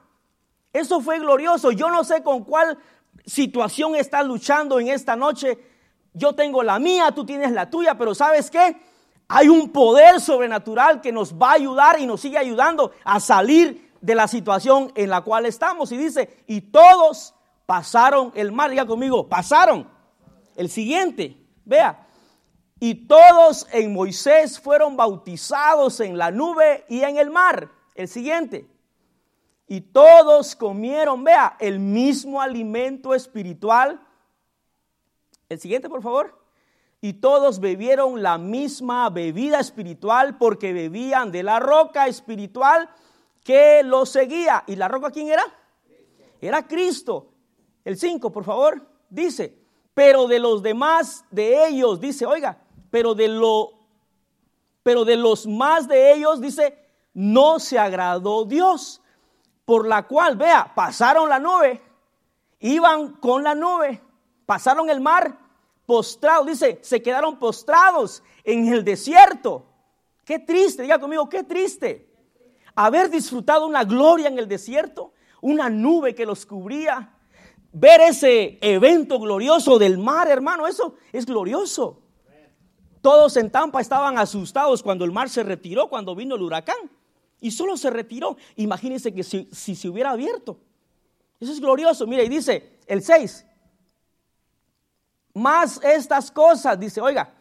Eso 0.74 1.02
fue 1.02 1.20
glorioso. 1.20 1.72
Yo 1.72 1.90
no 1.90 2.04
sé 2.04 2.24
con 2.24 2.44
cuál 2.44 2.78
situación 3.26 3.96
estás 3.96 4.26
luchando 4.26 4.80
en 4.80 4.90
esta 4.90 5.16
noche. 5.16 5.58
Yo 6.14 6.34
tengo 6.34 6.64
la 6.64 6.80
mía, 6.80 7.12
tú 7.12 7.26
tienes 7.26 7.52
la 7.52 7.70
tuya, 7.70 7.98
pero 7.98 8.14
¿sabes 8.14 8.52
qué? 8.52 8.78
Hay 9.28 9.50
un 9.50 9.72
poder 9.72 10.20
sobrenatural 10.20 11.02
que 11.02 11.12
nos 11.12 11.34
va 11.34 11.52
a 11.52 11.54
ayudar 11.54 12.00
y 12.00 12.06
nos 12.06 12.22
sigue 12.22 12.38
ayudando 12.38 12.92
a 13.04 13.20
salir 13.20 13.92
de 14.02 14.16
la 14.16 14.28
situación 14.28 14.92
en 14.96 15.10
la 15.10 15.22
cual 15.22 15.46
estamos. 15.46 15.92
Y 15.92 15.98
dice, 15.98 16.44
y 16.46 16.62
todos 16.62 17.34
pasaron 17.66 18.32
el 18.36 18.52
mar. 18.52 18.70
Diga 18.70 18.86
conmigo, 18.86 19.28
pasaron. 19.28 19.88
El 20.56 20.70
siguiente, 20.70 21.38
vea, 21.66 22.08
y 22.80 23.08
todos 23.08 23.66
en 23.72 23.94
Moisés 23.94 24.60
fueron 24.60 24.98
bautizados 24.98 26.02
en 26.02 26.18
la 26.18 26.32
nube 26.32 26.86
y 26.90 27.02
en 27.02 27.18
el 27.18 27.30
mar. 27.30 27.70
El 27.96 28.10
siguiente. 28.10 28.68
Y 29.74 29.82
todos 29.82 30.56
comieron, 30.56 31.24
vea, 31.24 31.58
el 31.60 31.80
mismo 31.80 32.40
alimento 32.40 33.16
espiritual. 33.16 34.00
El 35.50 35.60
siguiente, 35.60 35.90
por 35.90 36.04
favor. 36.04 36.40
Y 37.02 37.14
todos 37.14 37.60
bebieron 37.60 38.22
la 38.22 38.38
misma 38.38 39.10
bebida 39.10 39.60
espiritual 39.60 40.38
porque 40.38 40.74
bebían 40.74 41.32
de 41.32 41.42
la 41.42 41.60
roca 41.60 42.06
espiritual 42.06 42.88
que 43.44 43.82
los 43.82 44.10
seguía. 44.10 44.64
¿Y 44.68 44.76
la 44.76 44.88
roca 44.88 45.10
quién 45.10 45.30
era? 45.30 45.44
Era 46.40 46.68
Cristo. 46.68 47.32
El 47.84 47.98
5, 47.98 48.32
por 48.32 48.44
favor, 48.44 48.80
dice, 49.10 49.58
pero 49.96 50.28
de 50.28 50.38
los 50.38 50.62
demás 50.62 51.26
de 51.32 51.68
ellos, 51.68 52.00
dice, 52.00 52.28
oiga, 52.28 52.62
pero 52.92 53.16
de 53.16 53.28
lo 53.28 53.72
pero 54.84 55.04
de 55.04 55.16
los 55.16 55.48
más 55.48 55.88
de 55.88 56.14
ellos 56.14 56.42
dice, 56.42 56.78
no 57.16 57.58
se 57.58 57.80
agradó 57.80 58.46
Dios, 58.46 59.00
por 59.66 59.88
la 59.88 60.04
cual, 60.08 60.36
vea, 60.36 60.72
pasaron 60.76 61.30
la 61.30 61.40
nube, 61.40 61.82
iban 62.60 63.14
con 63.14 63.44
la 63.44 63.56
nube, 63.56 64.02
pasaron 64.46 64.90
el 64.90 65.00
mar, 65.02 65.38
postrados, 65.86 66.48
dice, 66.48 66.80
se 66.82 67.02
quedaron 67.02 67.38
postrados 67.38 68.24
en 68.44 68.68
el 68.68 68.84
desierto. 68.84 69.66
Qué 70.26 70.40
triste, 70.40 70.84
diga 70.84 71.00
conmigo, 71.00 71.28
qué 71.30 71.44
triste. 71.44 72.10
Haber 72.76 73.10
disfrutado 73.10 73.68
una 73.68 73.84
gloria 73.84 74.28
en 74.28 74.40
el 74.40 74.48
desierto, 74.48 75.14
una 75.42 75.70
nube 75.70 76.16
que 76.16 76.26
los 76.26 76.46
cubría, 76.46 77.14
ver 77.72 78.02
ese 78.02 78.58
evento 78.62 79.20
glorioso 79.20 79.78
del 79.78 79.98
mar, 79.98 80.28
hermano, 80.28 80.68
eso 80.68 80.96
es 81.12 81.26
glorioso. 81.26 82.00
Todos 83.02 83.36
en 83.36 83.52
Tampa 83.52 83.82
estaban 83.82 84.18
asustados 84.18 84.82
cuando 84.82 85.04
el 85.04 85.12
mar 85.12 85.30
se 85.30 85.44
retiró, 85.44 85.90
cuando 85.90 86.16
vino 86.16 86.36
el 86.36 86.42
huracán. 86.42 86.90
Y 87.44 87.52
solo 87.52 87.76
se 87.76 87.90
retiró. 87.90 88.38
Imagínense 88.56 89.14
que 89.14 89.22
si, 89.22 89.50
se 89.52 89.90
hubiera 89.90 90.12
abierto. 90.12 90.58
Eso 91.42 91.52
es 91.52 91.60
glorioso. 91.60 92.08
Mira, 92.08 92.24
y 92.24 92.30
dice 92.30 92.80
el 92.88 93.04
6. 93.04 93.46
Más 95.34 95.82
estas 95.84 96.32
cosas, 96.32 96.80
dice, 96.80 97.02
oiga, 97.02 97.34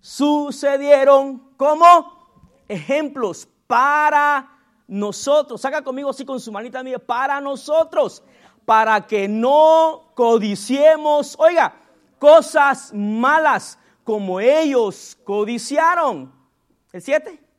sucedieron 0.00 1.52
como 1.58 2.56
ejemplos 2.68 3.46
para 3.66 4.50
nosotros. 4.88 5.60
Saca 5.60 5.84
conmigo 5.84 6.08
así 6.08 6.24
con 6.24 6.40
su 6.40 6.50
manita 6.50 6.82
mía, 6.82 6.98
para 6.98 7.38
nosotros, 7.38 8.22
para 8.64 9.06
que 9.06 9.28
no 9.28 10.12
codiciemos, 10.14 11.36
oiga, 11.38 11.76
cosas 12.18 12.94
malas 12.94 13.78
como 14.04 14.40
ellos 14.40 15.18
codiciaron. 15.22 16.32
El 16.92 17.02
7. 17.02 17.49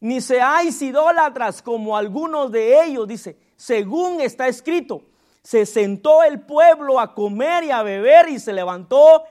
Ni 0.00 0.20
seáis 0.20 0.80
idólatras 0.82 1.62
como 1.62 1.96
algunos 1.96 2.52
de 2.52 2.84
ellos, 2.84 3.08
dice, 3.08 3.38
según 3.56 4.20
está 4.20 4.46
escrito. 4.48 5.02
Se 5.42 5.64
sentó 5.64 6.22
el 6.22 6.40
pueblo 6.40 7.00
a 7.00 7.14
comer 7.14 7.64
y 7.64 7.70
a 7.70 7.82
beber 7.82 8.28
y 8.28 8.38
se 8.38 8.52
levantó 8.52 9.24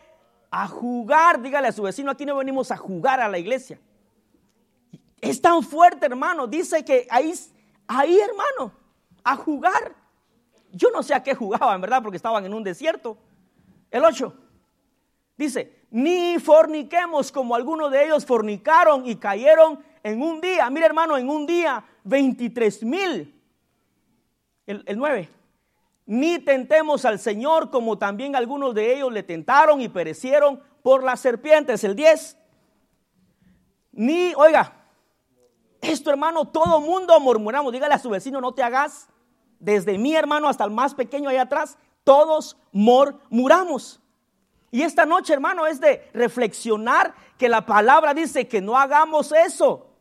a 0.49 0.67
jugar. 0.67 1.41
Dígale 1.41 1.67
a 1.67 1.71
su 1.71 1.83
vecino, 1.83 2.11
aquí 2.11 2.25
no 2.25 2.37
venimos 2.37 2.71
a 2.71 2.77
jugar 2.77 3.19
a 3.19 3.27
la 3.27 3.37
iglesia. 3.37 3.79
Es 5.19 5.41
tan 5.41 5.61
fuerte, 5.61 6.05
hermano. 6.05 6.47
Dice 6.47 6.83
que 6.85 7.07
ahí, 7.09 7.33
ahí, 7.87 8.19
hermano, 8.19 8.73
a 9.23 9.35
jugar. 9.35 9.93
Yo 10.71 10.89
no 10.91 11.03
sé 11.03 11.13
a 11.13 11.23
qué 11.23 11.35
jugaban, 11.35 11.81
¿verdad? 11.81 12.01
Porque 12.01 12.17
estaban 12.17 12.45
en 12.45 12.53
un 12.53 12.63
desierto. 12.63 13.17
El 13.91 14.03
8. 14.03 14.33
Dice, 15.37 15.85
ni 15.91 16.39
forniquemos 16.39 17.31
como 17.31 17.55
algunos 17.55 17.91
de 17.91 18.05
ellos 18.05 18.25
fornicaron 18.25 19.05
y 19.05 19.17
cayeron 19.17 19.79
en 20.05 20.21
un 20.21 20.39
día. 20.39 20.69
Mira 20.69 20.85
hermano, 20.85 21.17
en 21.17 21.27
un 21.27 21.47
día 21.47 21.83
23 22.03 22.83
mil. 22.83 23.41
El, 24.67 24.83
el 24.85 24.97
9. 24.99 25.27
Ni 26.05 26.37
tentemos 26.37 27.05
al 27.05 27.17
Señor 27.17 27.71
como 27.71 27.97
también 27.97 28.35
algunos 28.35 28.75
de 28.75 28.93
ellos 28.93 29.11
le 29.11 29.23
tentaron 29.23 29.81
y 29.81 29.89
perecieron 29.89 30.61
por 30.83 31.03
las 31.03 31.21
serpientes. 31.21 31.83
El 31.83 31.95
10. 31.95 32.37
Ni, 33.93 34.31
oiga, 34.35 34.73
esto 35.81 36.11
hermano, 36.11 36.45
todo 36.45 36.79
mundo 36.81 37.19
murmuramos. 37.19 37.73
Dígale 37.73 37.95
a 37.95 37.99
su 37.99 38.11
vecino, 38.11 38.39
no 38.39 38.53
te 38.53 38.61
hagas. 38.61 39.09
Desde 39.57 39.97
mi 39.97 40.13
hermano 40.13 40.47
hasta 40.47 40.65
el 40.65 40.71
más 40.71 40.93
pequeño 40.93 41.29
allá 41.29 41.43
atrás, 41.43 41.79
todos 42.03 42.57
murmuramos. 42.71 43.99
Y 44.69 44.83
esta 44.83 45.07
noche, 45.07 45.33
hermano, 45.33 45.65
es 45.65 45.79
de 45.79 46.07
reflexionar 46.13 47.15
que 47.39 47.49
la 47.49 47.65
palabra 47.65 48.13
dice 48.13 48.47
que 48.47 48.61
no 48.61 48.77
hagamos 48.77 49.31
eso. 49.31 49.94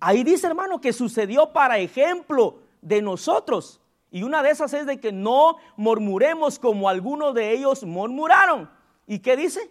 Ahí 0.00 0.22
dice, 0.24 0.46
hermano, 0.46 0.80
que 0.80 0.92
sucedió 0.92 1.52
para 1.52 1.78
ejemplo 1.78 2.60
de 2.82 3.02
nosotros. 3.02 3.80
Y 4.10 4.22
una 4.22 4.42
de 4.42 4.50
esas 4.50 4.72
es 4.72 4.86
de 4.86 5.00
que 5.00 5.12
no 5.12 5.56
murmuremos 5.76 6.58
como 6.58 6.88
algunos 6.88 7.34
de 7.34 7.52
ellos 7.52 7.84
murmuraron. 7.84 8.70
¿Y 9.06 9.18
qué 9.18 9.36
dice? 9.36 9.70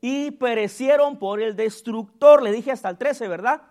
Y 0.00 0.32
perecieron 0.32 1.18
por 1.18 1.40
el 1.40 1.56
destructor. 1.56 2.42
Le 2.42 2.52
dije 2.52 2.72
hasta 2.72 2.90
el 2.90 2.98
13, 2.98 3.28
¿verdad? 3.28 3.62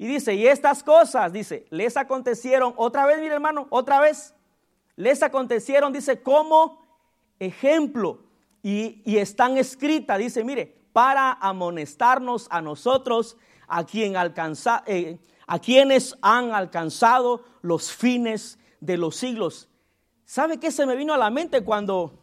Y 0.00 0.06
dice, 0.06 0.34
y 0.34 0.46
estas 0.46 0.82
cosas, 0.82 1.30
dice, 1.30 1.66
les 1.68 1.98
acontecieron, 1.98 2.72
otra 2.76 3.04
vez, 3.04 3.20
mire 3.20 3.34
hermano, 3.34 3.66
otra 3.68 4.00
vez, 4.00 4.34
les 4.96 5.22
acontecieron, 5.22 5.92
dice, 5.92 6.22
como 6.22 6.80
ejemplo 7.38 8.20
y, 8.62 9.02
están 9.18 9.58
escritas, 9.58 10.18
dice, 10.18 10.42
mire, 10.42 10.74
para 10.94 11.32
amonestarnos 11.32 12.46
a 12.50 12.62
nosotros, 12.62 13.36
a, 13.70 13.84
quien 13.84 14.14
eh, 14.86 15.18
a 15.46 15.58
quienes 15.58 16.16
han 16.20 16.52
alcanzado 16.52 17.44
los 17.62 17.92
fines 17.92 18.58
de 18.80 18.96
los 18.96 19.16
siglos. 19.16 19.68
¿Sabe 20.24 20.58
qué 20.58 20.70
se 20.70 20.86
me 20.86 20.96
vino 20.96 21.14
a 21.14 21.18
la 21.18 21.30
mente 21.30 21.62
cuando 21.62 22.18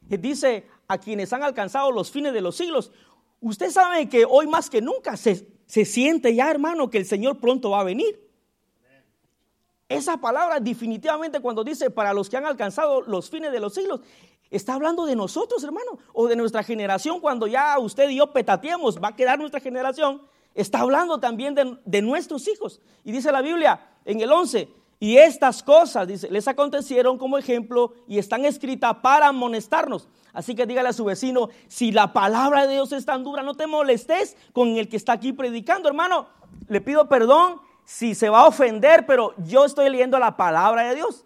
dice 0.00 0.66
a 0.88 0.98
quienes 0.98 1.32
han 1.32 1.42
alcanzado 1.42 1.90
los 1.92 2.10
fines 2.10 2.32
de 2.32 2.40
los 2.40 2.56
siglos? 2.56 2.92
Usted 3.40 3.70
sabe 3.70 4.08
que 4.08 4.24
hoy 4.24 4.46
más 4.46 4.70
que 4.70 4.80
nunca 4.80 5.16
se, 5.16 5.46
se 5.66 5.84
siente 5.84 6.34
ya, 6.34 6.50
hermano, 6.50 6.88
que 6.88 6.98
el 6.98 7.06
Señor 7.06 7.38
pronto 7.38 7.70
va 7.70 7.80
a 7.80 7.84
venir. 7.84 8.20
Esa 9.88 10.16
palabra 10.16 10.58
definitivamente 10.58 11.40
cuando 11.40 11.64
dice 11.64 11.90
para 11.90 12.14
los 12.14 12.30
que 12.30 12.36
han 12.36 12.46
alcanzado 12.46 13.02
los 13.02 13.28
fines 13.28 13.52
de 13.52 13.60
los 13.60 13.74
siglos, 13.74 14.00
Está 14.52 14.74
hablando 14.74 15.06
de 15.06 15.16
nosotros, 15.16 15.64
hermano, 15.64 15.98
o 16.12 16.28
de 16.28 16.36
nuestra 16.36 16.62
generación. 16.62 17.20
Cuando 17.20 17.46
ya 17.46 17.78
usted 17.78 18.10
y 18.10 18.16
yo 18.16 18.32
petateemos, 18.32 19.02
va 19.02 19.08
a 19.08 19.16
quedar 19.16 19.38
nuestra 19.38 19.60
generación. 19.60 20.20
Está 20.54 20.80
hablando 20.80 21.18
también 21.18 21.54
de, 21.54 22.02
nuestros 22.02 22.46
hijos. 22.48 22.80
Y 23.04 23.12
dice 23.12 23.32
la 23.32 23.42
Biblia 23.42 23.80
en 24.04 24.20
el 24.20 24.30
11, 24.30 24.68
y 25.00 25.16
estas 25.16 25.62
cosas, 25.62 26.06
dice, 26.06 26.30
les 26.30 26.46
acontecieron 26.46 27.18
como 27.18 27.38
ejemplo 27.38 27.94
y 28.06 28.18
están 28.18 28.44
escritas 28.44 28.96
para 29.02 29.28
amonestarnos. 29.28 30.08
Así 30.32 30.54
que 30.54 30.66
dígale 30.66 30.90
a 30.90 30.92
su 30.92 31.04
vecino, 31.04 31.48
si 31.68 31.90
la 31.90 32.12
palabra 32.12 32.66
de 32.66 32.74
Dios 32.74 32.92
es 32.92 33.04
tan 33.04 33.24
dura, 33.24 33.42
no 33.42 33.54
te 33.54 33.66
molestes 33.66 34.36
con 34.52 34.76
el 34.76 34.88
que 34.88 34.96
está 34.96 35.12
aquí 35.14 35.32
predicando, 35.32 35.88
hermano. 35.88 36.26
Le 36.68 36.80
pido 36.80 37.08
perdón 37.08 37.60
si 37.84 38.14
se 38.14 38.28
va 38.28 38.42
a 38.42 38.46
ofender, 38.46 39.04
pero 39.06 39.34
yo 39.38 39.64
estoy 39.64 39.90
leyendo 39.90 40.18
la 40.18 40.36
palabra 40.36 40.88
de 40.88 40.94
Dios. 40.94 41.24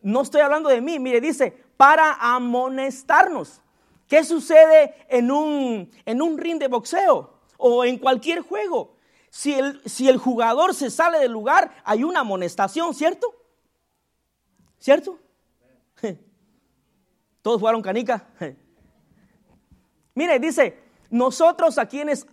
No 0.00 0.22
estoy 0.22 0.40
hablando 0.40 0.68
de 0.68 0.80
mí. 0.80 0.98
Mire, 0.98 1.20
dice, 1.20 1.52
para 1.76 2.14
amonestarnos. 2.14 3.60
¿Qué 4.06 4.24
sucede 4.24 4.94
en 5.08 5.30
un, 5.30 5.90
en 6.06 6.22
un 6.22 6.38
ring 6.38 6.58
de 6.58 6.68
boxeo 6.68 7.37
o 7.58 7.84
en 7.84 7.98
cualquier 7.98 8.40
juego? 8.40 8.96
Si 9.28 9.52
el, 9.52 9.82
si 9.84 10.08
el 10.08 10.16
jugador 10.16 10.74
se 10.74 10.90
sale 10.90 11.18
del 11.18 11.32
lugar, 11.32 11.70
hay 11.84 12.02
una 12.02 12.20
amonestación, 12.20 12.94
¿cierto? 12.94 13.34
¿Cierto? 14.78 15.18
Todos 17.42 17.60
jugaron 17.60 17.82
canica. 17.82 18.26
Mire, 20.14 20.38
dice, 20.38 20.82
nosotros 21.10 21.76
a 21.76 21.86
quienes 21.86 22.26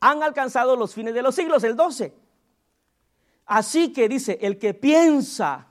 han 0.00 0.22
alcanzado 0.22 0.76
los 0.76 0.94
fines 0.94 1.14
de 1.14 1.22
los 1.22 1.34
siglos, 1.34 1.64
el 1.64 1.74
12. 1.74 2.12
Así 3.46 3.92
que 3.92 4.08
dice, 4.08 4.38
el 4.42 4.58
que 4.58 4.74
piensa 4.74 5.66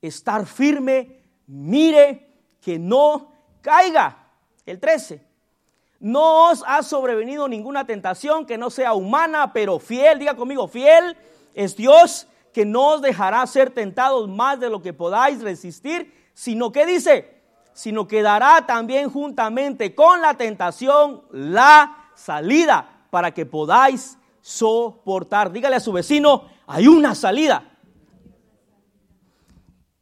estar 0.00 0.46
firme, 0.46 1.22
mire 1.46 2.28
que 2.60 2.78
no 2.78 3.32
caiga. 3.60 4.18
El 4.66 4.78
13. 4.78 5.24
No 6.02 6.50
os 6.50 6.64
ha 6.66 6.82
sobrevenido 6.82 7.46
ninguna 7.46 7.86
tentación 7.86 8.44
que 8.44 8.58
no 8.58 8.70
sea 8.70 8.92
humana, 8.92 9.52
pero 9.52 9.78
fiel, 9.78 10.18
diga 10.18 10.34
conmigo, 10.34 10.66
fiel 10.66 11.16
es 11.54 11.76
Dios 11.76 12.26
que 12.52 12.66
no 12.66 12.94
os 12.94 13.02
dejará 13.02 13.46
ser 13.46 13.70
tentados 13.70 14.28
más 14.28 14.58
de 14.58 14.68
lo 14.68 14.82
que 14.82 14.92
podáis 14.92 15.40
resistir, 15.42 16.12
sino 16.34 16.72
que 16.72 16.86
dice, 16.86 17.40
sino 17.72 18.08
que 18.08 18.20
dará 18.20 18.66
también 18.66 19.10
juntamente 19.10 19.94
con 19.94 20.20
la 20.20 20.34
tentación 20.34 21.22
la 21.30 22.10
salida 22.16 23.06
para 23.10 23.32
que 23.32 23.46
podáis 23.46 24.18
soportar. 24.40 25.52
Dígale 25.52 25.76
a 25.76 25.80
su 25.80 25.92
vecino, 25.92 26.48
hay 26.66 26.88
una 26.88 27.14
salida. 27.14 27.78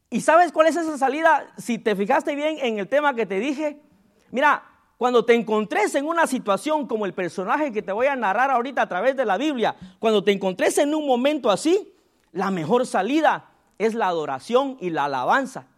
¿Y 0.08 0.22
sabes 0.22 0.50
cuál 0.50 0.68
es 0.68 0.76
esa 0.76 0.96
salida? 0.96 1.52
Si 1.58 1.78
te 1.78 1.94
fijaste 1.94 2.34
bien 2.34 2.56
en 2.62 2.78
el 2.78 2.88
tema 2.88 3.12
que 3.12 3.26
te 3.26 3.38
dije, 3.38 3.82
mira, 4.30 4.69
cuando 5.00 5.24
te 5.24 5.34
encontres 5.34 5.94
en 5.94 6.04
una 6.04 6.26
situación 6.26 6.86
como 6.86 7.06
el 7.06 7.14
personaje 7.14 7.72
que 7.72 7.80
te 7.80 7.90
voy 7.90 8.06
a 8.06 8.16
narrar 8.16 8.50
ahorita 8.50 8.82
a 8.82 8.86
través 8.86 9.16
de 9.16 9.24
la 9.24 9.38
Biblia, 9.38 9.74
cuando 9.98 10.22
te 10.22 10.30
encontres 10.30 10.76
en 10.76 10.94
un 10.94 11.06
momento 11.06 11.50
así, 11.50 11.94
la 12.32 12.50
mejor 12.50 12.86
salida 12.86 13.48
es 13.78 13.94
la 13.94 14.08
adoración 14.08 14.76
y 14.78 14.90
la 14.90 15.06
alabanza. 15.06 15.68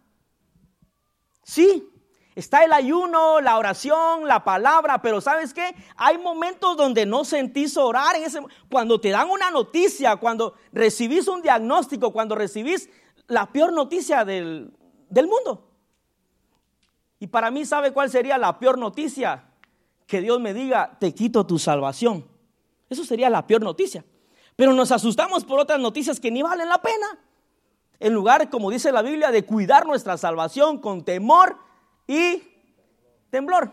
Sí, 1.41 1.89
está 2.35 2.65
el 2.65 2.73
ayuno, 2.73 3.39
la 3.39 3.57
oración, 3.57 4.27
la 4.27 4.43
palabra, 4.43 5.01
pero 5.01 5.21
¿sabes 5.21 5.53
qué? 5.53 5.73
Hay 5.95 6.17
momentos 6.17 6.75
donde 6.75 7.05
no 7.05 7.23
sentís 7.23 7.77
orar 7.77 8.17
en 8.17 8.23
ese 8.23 8.41
cuando 8.69 8.99
te 8.99 9.11
dan 9.11 9.29
una 9.29 9.49
noticia, 9.51 10.17
cuando 10.17 10.55
recibís 10.73 11.29
un 11.29 11.41
diagnóstico, 11.41 12.11
cuando 12.11 12.35
recibís 12.35 12.89
la 13.27 13.49
peor 13.49 13.71
noticia 13.71 14.25
del, 14.25 14.73
del 15.09 15.27
mundo. 15.27 15.72
Y 17.23 17.27
para 17.27 17.51
mí, 17.51 17.63
¿sabe 17.63 17.93
cuál 17.93 18.09
sería 18.09 18.37
la 18.37 18.59
peor 18.59 18.77
noticia? 18.77 19.45
Que 20.07 20.19
Dios 20.19 20.41
me 20.41 20.53
diga, 20.53 20.97
te 20.99 21.15
quito 21.15 21.47
tu 21.47 21.57
salvación. 21.57 22.27
Eso 22.89 23.05
sería 23.05 23.29
la 23.29 23.47
peor 23.47 23.61
noticia. 23.61 24.03
Pero 24.57 24.73
nos 24.73 24.91
asustamos 24.91 25.45
por 25.45 25.57
otras 25.57 25.79
noticias 25.79 26.19
que 26.19 26.29
ni 26.29 26.41
valen 26.41 26.67
la 26.67 26.81
pena. 26.81 27.17
En 28.01 28.13
lugar, 28.13 28.49
como 28.49 28.69
dice 28.69 28.91
la 28.91 29.01
Biblia, 29.01 29.31
de 29.31 29.45
cuidar 29.45 29.85
nuestra 29.85 30.17
salvación 30.17 30.79
con 30.79 31.05
temor 31.05 31.55
y 32.07 32.43
temblor. 33.29 33.71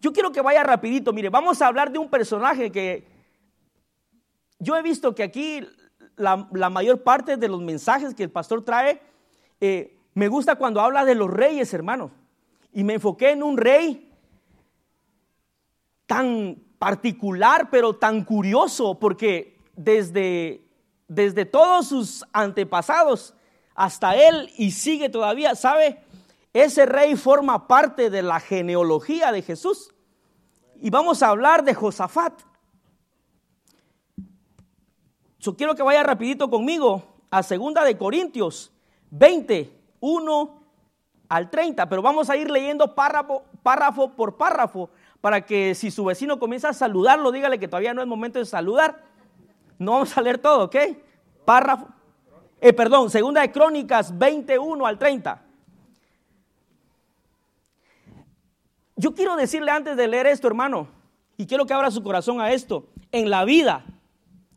Yo 0.00 0.12
quiero 0.12 0.30
que 0.30 0.40
vaya 0.40 0.62
rapidito. 0.62 1.12
Mire, 1.12 1.28
vamos 1.28 1.60
a 1.60 1.66
hablar 1.66 1.90
de 1.90 1.98
un 1.98 2.08
personaje 2.08 2.70
que 2.70 3.08
yo 4.60 4.76
he 4.76 4.82
visto 4.82 5.12
que 5.12 5.24
aquí 5.24 5.66
la, 6.14 6.36
mayor 6.70 7.02
parte 7.02 7.36
de 7.36 7.48
los 7.48 7.62
mensajes 7.62 8.14
que 8.14 8.22
el 8.22 8.30
pastor 8.30 8.64
trae, 8.64 9.02
eh, 9.60 9.98
me 10.14 10.28
gusta 10.28 10.54
cuando 10.54 10.80
habla 10.80 11.04
de 11.04 11.16
los 11.16 11.28
reyes, 11.28 11.74
hermanos 11.74 12.12
y 12.72 12.84
me 12.84 12.94
enfoqué 12.94 13.30
en 13.30 13.42
un 13.42 13.56
rey 13.56 14.10
tan 16.06 16.56
particular, 16.78 17.68
pero 17.70 17.94
tan 17.96 18.24
curioso, 18.24 18.98
porque 18.98 19.58
desde, 19.76 20.66
desde 21.06 21.44
todos 21.44 21.88
sus 21.88 22.24
antepasados 22.32 23.34
hasta 23.74 24.16
él 24.16 24.50
y 24.56 24.72
sigue 24.72 25.08
todavía, 25.08 25.54
¿sabe? 25.54 26.02
Ese 26.52 26.86
rey 26.86 27.16
forma 27.16 27.66
parte 27.66 28.10
de 28.10 28.22
la 28.22 28.40
genealogía 28.40 29.32
de 29.32 29.42
Jesús. 29.42 29.92
Y 30.80 30.90
vamos 30.90 31.22
a 31.22 31.28
hablar 31.28 31.64
de 31.64 31.74
Josafat. 31.74 32.40
Yo 35.38 35.56
quiero 35.56 35.74
que 35.74 35.82
vaya 35.82 36.02
rapidito 36.02 36.50
conmigo 36.50 37.04
a 37.30 37.42
segunda 37.42 37.84
de 37.84 37.96
Corintios 37.96 38.72
20, 39.10 39.72
1 40.00 40.61
al 41.32 41.48
30, 41.48 41.88
pero 41.88 42.02
vamos 42.02 42.28
a 42.28 42.36
ir 42.36 42.50
leyendo 42.50 42.94
párrafo, 42.94 43.42
párrafo 43.62 44.10
por 44.10 44.36
párrafo 44.36 44.90
para 45.22 45.46
que 45.46 45.74
si 45.74 45.90
su 45.90 46.04
vecino 46.04 46.38
comienza 46.38 46.68
a 46.68 46.72
saludarlo, 46.74 47.32
dígale 47.32 47.58
que 47.58 47.68
todavía 47.68 47.94
no 47.94 48.02
es 48.02 48.06
momento 48.06 48.38
de 48.38 48.44
saludar. 48.44 49.02
No 49.78 49.92
vamos 49.92 50.14
a 50.14 50.20
leer 50.20 50.36
todo, 50.36 50.64
¿ok? 50.64 50.76
Párrafo. 51.46 51.88
Eh, 52.60 52.74
perdón, 52.74 53.08
segunda 53.08 53.40
de 53.40 53.50
Crónicas 53.50 54.16
21 54.18 54.84
al 54.86 54.98
30. 54.98 55.42
Yo 58.96 59.14
quiero 59.14 59.34
decirle 59.34 59.70
antes 59.70 59.96
de 59.96 60.08
leer 60.08 60.26
esto, 60.26 60.48
hermano, 60.48 60.86
y 61.38 61.46
quiero 61.46 61.64
que 61.64 61.72
abra 61.72 61.90
su 61.90 62.02
corazón 62.02 62.42
a 62.42 62.52
esto. 62.52 62.88
En 63.10 63.30
la 63.30 63.46
vida 63.46 63.86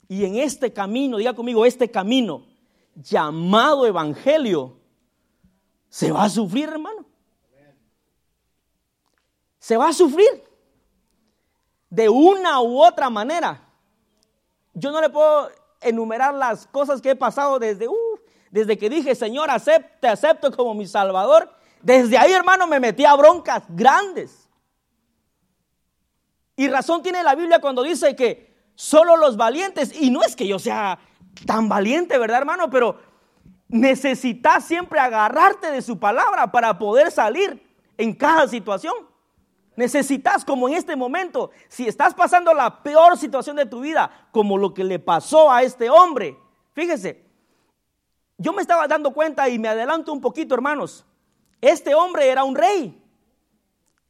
y 0.10 0.26
en 0.26 0.36
este 0.36 0.74
camino, 0.74 1.18
diga 1.18 1.34
conmigo, 1.34 1.66
este 1.66 1.90
camino 1.90 2.44
llamado 2.96 3.88
evangelio, 3.88 4.76
se 5.96 6.12
va 6.12 6.26
a 6.26 6.30
sufrir, 6.30 6.68
hermano. 6.68 7.06
Se 9.60 9.78
va 9.78 9.88
a 9.88 9.94
sufrir. 9.94 10.44
De 11.90 12.10
una 12.10 12.60
u 12.60 12.84
otra 12.84 13.10
manera. 13.10 13.62
Yo 14.74 14.92
no 14.92 15.00
le 15.00 15.10
puedo 15.10 15.50
enumerar 15.80 16.34
las 16.34 16.68
cosas 16.68 17.00
que 17.00 17.12
he 17.12 17.16
pasado 17.16 17.60
desde, 17.60 17.88
uh, 17.88 18.20
desde 18.52 18.78
que 18.78 18.90
dije, 18.90 19.16
Señor, 19.16 19.50
acepte, 19.50 20.10
acepto 20.10 20.52
como 20.52 20.74
mi 20.74 20.86
Salvador. 20.86 21.50
Desde 21.82 22.18
ahí, 22.18 22.34
hermano, 22.34 22.68
me 22.68 22.82
metí 22.82 23.06
a 23.06 23.16
broncas 23.16 23.64
grandes. 23.70 24.50
Y 26.58 26.68
razón 26.68 27.04
tiene 27.04 27.24
la 27.24 27.36
Biblia 27.36 27.62
cuando 27.62 27.84
dice 27.84 28.18
que 28.18 28.54
solo 28.76 29.16
los 29.16 29.38
valientes, 29.38 29.98
y 29.98 30.12
no 30.12 30.24
es 30.24 30.36
que 30.36 30.46
yo 30.46 30.60
sea 30.60 31.00
tan 31.46 31.70
valiente, 31.70 32.18
¿verdad, 32.18 32.40
hermano? 32.40 32.70
Pero 32.70 33.15
necesitas 33.68 34.66
siempre 34.66 35.00
agarrarte 35.00 35.72
de 35.72 35.82
su 35.82 36.00
palabra 36.00 36.52
para 36.52 36.78
poder 36.78 37.12
salir 37.12 37.62
en 37.98 38.14
cada 38.14 38.48
situación. 38.48 38.94
Necesitas, 39.76 40.46
como 40.46 40.70
en 40.70 40.76
este 40.76 40.96
momento, 40.96 41.52
si 41.68 41.88
estás 41.88 42.14
pasando 42.14 42.54
la 42.54 42.82
peor 42.82 43.18
situación 43.18 43.58
de 43.58 43.66
tu 43.66 43.82
vida, 43.82 44.28
como 44.32 44.58
lo 44.58 44.74
que 44.74 44.84
le 44.84 45.00
pasó 45.00 45.52
a 45.52 45.64
este 45.64 45.90
hombre, 45.90 46.38
fíjese, 46.74 47.26
yo 48.38 48.54
me 48.54 48.62
estaba 48.62 48.88
dando 48.88 49.12
cuenta 49.12 49.50
y 49.50 49.60
me 49.60 49.68
adelanto 49.68 50.14
un 50.14 50.22
poquito, 50.22 50.56
hermanos. 50.56 51.06
Este 51.60 51.94
hombre 51.94 52.30
era 52.30 52.44
un 52.44 52.56
rey, 52.56 53.02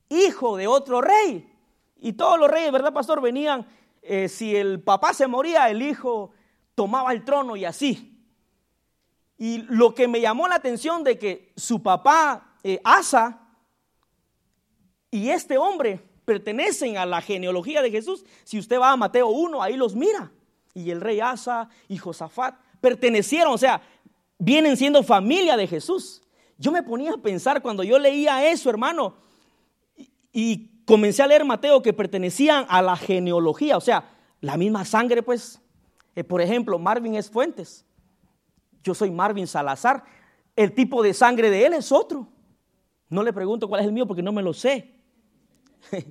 hijo 0.10 0.58
de 0.58 0.68
otro 0.68 1.02
rey. 1.02 1.52
Y 1.98 2.14
todos 2.14 2.40
los 2.40 2.50
reyes, 2.50 2.72
¿verdad, 2.72 2.94
pastor? 2.94 3.22
Venían, 3.22 3.68
eh, 4.02 4.28
si 4.30 4.56
el 4.56 4.82
papá 4.82 5.14
se 5.14 5.26
moría, 5.26 5.70
el 5.70 5.82
hijo 5.82 6.32
tomaba 6.76 7.12
el 7.12 7.24
trono 7.24 7.56
y 7.56 7.66
así. 7.66 8.15
Y 9.38 9.60
lo 9.64 9.94
que 9.94 10.08
me 10.08 10.22
llamó 10.22 10.48
la 10.48 10.56
atención 10.56 11.04
de 11.04 11.18
que 11.18 11.54
su 11.56 11.84
papá, 11.84 12.56
eh, 12.64 12.80
Asa, 12.84 13.42
y 15.12 15.30
este 15.30 15.58
hombre 15.58 16.02
pertenecen 16.26 16.98
a 16.98 17.06
la 17.06 17.22
genealogía 17.22 17.82
de 17.82 17.92
Jesús. 17.92 18.26
Si 18.44 18.60
usted 18.60 18.80
va 18.80 18.92
a 18.92 18.98
Mateo 18.98 19.28
1, 19.28 19.62
ahí 19.62 19.78
los 19.78 19.96
mira. 19.96 20.32
Y 20.74 20.92
el 20.92 21.00
rey 21.00 21.20
Asa 21.20 21.70
y 21.88 21.98
Josafat 21.98 22.56
pertenecieron, 22.82 23.54
o 23.54 23.58
sea, 23.58 23.82
vienen 24.38 24.76
siendo 24.78 25.04
familia 25.04 25.56
de 25.56 25.68
Jesús. 25.68 26.22
Yo 26.58 26.72
me 26.72 26.84
ponía 26.84 27.14
a 27.14 27.18
pensar 27.18 27.62
cuando 27.62 27.84
yo 27.84 27.98
leía 28.00 28.50
eso, 28.50 28.70
hermano, 28.70 29.16
y, 30.32 30.72
comencé 30.86 31.24
a 31.24 31.28
leer 31.28 31.46
Mateo 31.46 31.82
que 31.82 31.94
pertenecían 31.94 32.66
a 32.70 32.82
la 32.82 32.96
genealogía, 32.96 33.76
o 33.78 33.82
sea, 33.82 34.12
la 34.42 34.58
misma 34.58 34.86
sangre, 34.86 35.24
pues. 35.24 35.60
Eh, 36.16 36.24
por 36.24 36.42
ejemplo, 36.42 36.78
Marvin 36.78 37.16
es 37.16 37.30
Fuentes. 37.30 37.85
Yo 38.86 38.94
soy 38.94 39.10
Marvin 39.10 39.48
Salazar. 39.48 40.04
El 40.56 40.74
tipo 40.74 41.02
de 41.02 41.14
sangre 41.16 41.50
de 41.50 41.66
él 41.66 41.74
es 41.74 41.92
otro. 41.92 42.28
No 43.10 43.24
le 43.24 43.34
pregunto 43.34 43.68
cuál 43.68 43.82
es 43.82 43.88
el 43.88 43.92
mío 43.92 44.06
porque 44.06 44.22
no 44.22 44.32
me 44.32 44.44
lo 44.44 44.54
sé. 44.54 44.94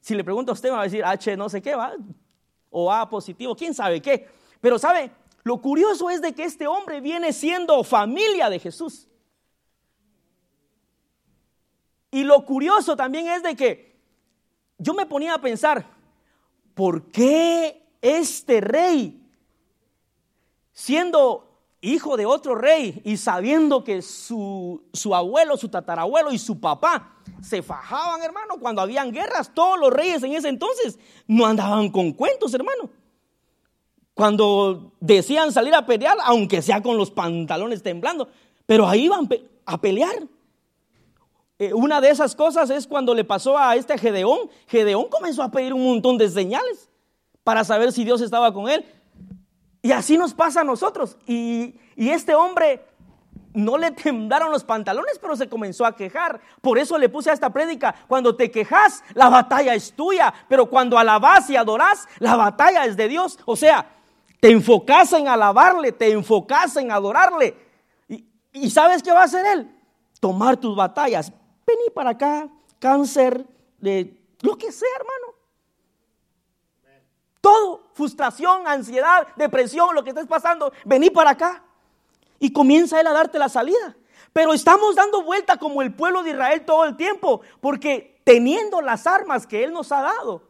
si 0.00 0.14
le 0.16 0.24
pregunto 0.24 0.50
a 0.50 0.54
usted, 0.54 0.72
va 0.72 0.80
a 0.80 0.84
decir 0.84 1.04
H 1.04 1.36
no 1.36 1.48
sé 1.48 1.62
qué, 1.62 1.76
va. 1.76 1.94
O 2.68 2.92
A 2.92 3.08
positivo, 3.08 3.54
quién 3.54 3.72
sabe 3.72 4.02
qué. 4.02 4.28
Pero 4.60 4.76
sabe, 4.76 5.12
lo 5.44 5.62
curioso 5.62 6.10
es 6.10 6.20
de 6.20 6.34
que 6.34 6.42
este 6.42 6.66
hombre 6.66 7.00
viene 7.00 7.32
siendo 7.32 7.84
familia 7.84 8.50
de 8.50 8.58
Jesús. 8.58 9.08
Y 12.10 12.24
lo 12.24 12.44
curioso 12.44 12.96
también 12.96 13.28
es 13.28 13.44
de 13.44 13.54
que 13.54 14.00
yo 14.78 14.94
me 14.94 15.06
ponía 15.06 15.34
a 15.34 15.40
pensar, 15.40 15.86
¿por 16.74 17.12
qué 17.12 17.86
este 18.02 18.60
rey, 18.60 19.24
siendo 20.72 21.53
hijo 21.84 22.16
de 22.16 22.26
otro 22.26 22.54
rey 22.54 23.00
y 23.04 23.16
sabiendo 23.16 23.84
que 23.84 24.02
su, 24.02 24.80
abuelo, 25.12 25.56
su 25.56 25.68
tatarabuelo 25.68 26.32
y 26.32 26.38
su 26.38 26.58
papá 26.58 27.16
se 27.42 27.62
fajaban, 27.62 28.22
hermano, 28.22 28.54
cuando 28.58 28.82
habían 28.82 29.12
guerras, 29.12 29.52
todos 29.54 29.78
los 29.78 29.92
reyes 29.92 30.22
en 30.22 30.32
ese 30.32 30.48
entonces 30.48 30.98
no 31.26 31.46
andaban 31.46 31.90
con 31.90 32.12
cuentos, 32.12 32.54
hermano. 32.54 32.90
Cuando 34.14 34.92
decían 35.00 35.52
salir 35.52 35.74
a 35.74 35.84
pelear, 35.84 36.16
aunque 36.24 36.62
sea 36.62 36.82
con 36.82 36.96
los 36.96 37.10
pantalones 37.10 37.82
temblando, 37.82 38.28
pero 38.66 38.88
ahí 38.88 39.04
iban 39.04 39.28
a 39.66 39.80
pelear. 39.80 40.26
Eh, 41.58 41.72
una 41.72 42.00
de 42.00 42.10
esas 42.10 42.34
cosas 42.34 42.70
es 42.70 42.86
cuando 42.86 43.14
le 43.14 43.24
pasó 43.24 43.58
a 43.58 43.76
este 43.76 43.96
Gedeón. 43.98 44.50
Gedeón 44.66 45.08
comenzó 45.08 45.42
a 45.42 45.50
pedir 45.50 45.72
un 45.72 45.84
montón 45.84 46.18
de 46.18 46.28
señales 46.28 46.88
para 47.44 47.62
saber 47.64 47.92
si 47.92 48.04
Dios 48.04 48.20
estaba 48.20 48.52
con 48.52 48.68
él. 48.68 48.84
Y 49.84 49.92
así 49.92 50.16
nos 50.16 50.32
pasa 50.32 50.62
a 50.62 50.64
nosotros. 50.64 51.18
Y, 51.26 51.78
este 51.94 52.34
hombre 52.34 52.82
no 53.52 53.76
le 53.76 53.90
temblaron 53.90 54.50
los 54.50 54.64
pantalones, 54.64 55.18
pero 55.18 55.36
se 55.36 55.46
comenzó 55.46 55.84
a 55.84 55.94
quejar. 55.94 56.40
Por 56.62 56.78
eso 56.78 56.96
le 56.96 57.10
puse 57.10 57.28
a 57.28 57.34
esta 57.34 57.50
prédica, 57.50 57.94
cuando 58.08 58.34
te 58.34 58.50
quejas, 58.50 59.04
la 59.12 59.28
batalla 59.28 59.74
es 59.74 59.92
tuya, 59.92 60.32
pero 60.48 60.70
cuando 60.70 60.98
alabas 60.98 61.50
y 61.50 61.56
adorás, 61.56 62.08
la 62.18 62.34
batalla 62.34 62.86
es 62.86 62.96
de 62.96 63.08
Dios. 63.08 63.38
O 63.44 63.56
sea, 63.56 63.86
te 64.40 64.50
enfocas 64.50 65.12
en 65.12 65.28
alabarle, 65.28 65.92
te 65.92 66.10
enfocas 66.10 66.78
en 66.78 66.90
adorarle. 66.90 67.54
Y, 68.08 68.24
y 68.54 68.70
¿sabes 68.70 69.02
qué 69.02 69.12
va 69.12 69.20
a 69.20 69.24
hacer 69.24 69.44
él? 69.44 69.70
Tomar 70.18 70.56
tus 70.56 70.74
batallas. 70.74 71.30
Vení 71.66 71.90
para 71.94 72.10
acá, 72.10 72.48
cáncer, 72.78 73.44
de 73.76 74.18
lo 74.40 74.56
que 74.56 74.72
sea, 74.72 74.88
hermano. 74.96 75.34
Todo, 77.42 77.83
frustración, 77.94 78.66
ansiedad, 78.66 79.26
depresión, 79.36 79.94
lo 79.94 80.04
que 80.04 80.10
estés 80.10 80.26
pasando, 80.26 80.72
vení 80.84 81.08
para 81.10 81.30
acá. 81.30 81.62
Y 82.38 82.52
comienza 82.52 83.00
Él 83.00 83.06
a 83.06 83.12
darte 83.12 83.38
la 83.38 83.48
salida. 83.48 83.96
Pero 84.32 84.52
estamos 84.52 84.96
dando 84.96 85.22
vuelta 85.22 85.56
como 85.56 85.80
el 85.80 85.94
pueblo 85.94 86.22
de 86.22 86.30
Israel 86.30 86.64
todo 86.64 86.84
el 86.84 86.96
tiempo, 86.96 87.40
porque 87.60 88.20
teniendo 88.24 88.80
las 88.80 89.06
armas 89.06 89.46
que 89.46 89.62
Él 89.62 89.72
nos 89.72 89.92
ha 89.92 90.02
dado, 90.02 90.42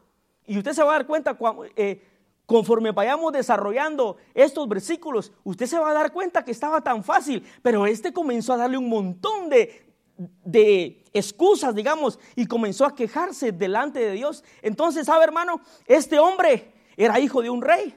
y 0.46 0.58
usted 0.58 0.72
se 0.72 0.82
va 0.82 0.94
a 0.94 0.98
dar 0.98 1.06
cuenta 1.06 1.36
eh, 1.76 2.02
conforme 2.46 2.92
vayamos 2.92 3.32
desarrollando 3.32 4.16
estos 4.32 4.66
versículos, 4.68 5.32
usted 5.44 5.66
se 5.66 5.78
va 5.78 5.90
a 5.90 5.94
dar 5.94 6.12
cuenta 6.12 6.44
que 6.44 6.50
estaba 6.50 6.80
tan 6.80 7.04
fácil, 7.04 7.46
pero 7.62 7.86
este 7.86 8.12
comenzó 8.12 8.54
a 8.54 8.56
darle 8.56 8.78
un 8.78 8.88
montón 8.88 9.50
de, 9.50 9.86
de 10.16 11.04
excusas, 11.12 11.74
digamos, 11.74 12.18
y 12.36 12.46
comenzó 12.46 12.86
a 12.86 12.94
quejarse 12.94 13.52
delante 13.52 14.00
de 14.00 14.12
Dios. 14.12 14.44
Entonces, 14.62 15.06
¿sabe 15.06 15.24
hermano? 15.24 15.60
Este 15.86 16.18
hombre 16.18 16.73
era 16.96 17.18
hijo 17.18 17.42
de 17.42 17.50
un 17.50 17.62
rey. 17.62 17.94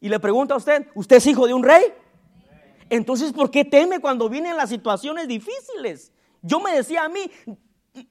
Y 0.00 0.08
le 0.08 0.20
pregunta 0.20 0.54
a 0.54 0.58
usted, 0.58 0.86
¿usted 0.94 1.16
es 1.16 1.26
hijo 1.26 1.46
de 1.46 1.54
un 1.54 1.62
rey? 1.62 1.92
Entonces, 2.88 3.32
¿por 3.32 3.50
qué 3.50 3.64
teme 3.64 3.98
cuando 4.00 4.28
vienen 4.28 4.56
las 4.56 4.68
situaciones 4.68 5.26
difíciles? 5.26 6.12
Yo 6.42 6.60
me 6.60 6.72
decía 6.72 7.04
a 7.04 7.08
mí, 7.08 7.30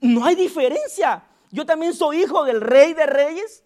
no 0.02 0.26
hay 0.26 0.36
diferencia. 0.36 1.24
Yo 1.52 1.66
también 1.66 1.94
soy 1.94 2.24
hijo 2.24 2.44
del 2.44 2.60
rey 2.60 2.94
de 2.94 3.06
reyes. 3.06 3.64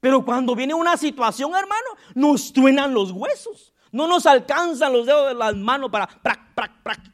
Pero 0.00 0.24
cuando 0.24 0.54
viene 0.54 0.74
una 0.74 0.96
situación, 0.96 1.54
hermano, 1.54 1.88
nos 2.14 2.52
truenan 2.52 2.94
los 2.94 3.10
huesos. 3.10 3.74
No 3.90 4.06
nos 4.06 4.26
alcanzan 4.26 4.92
los 4.92 5.06
dedos 5.06 5.28
de 5.28 5.34
las 5.34 5.56
manos 5.56 5.90
para, 5.90 6.08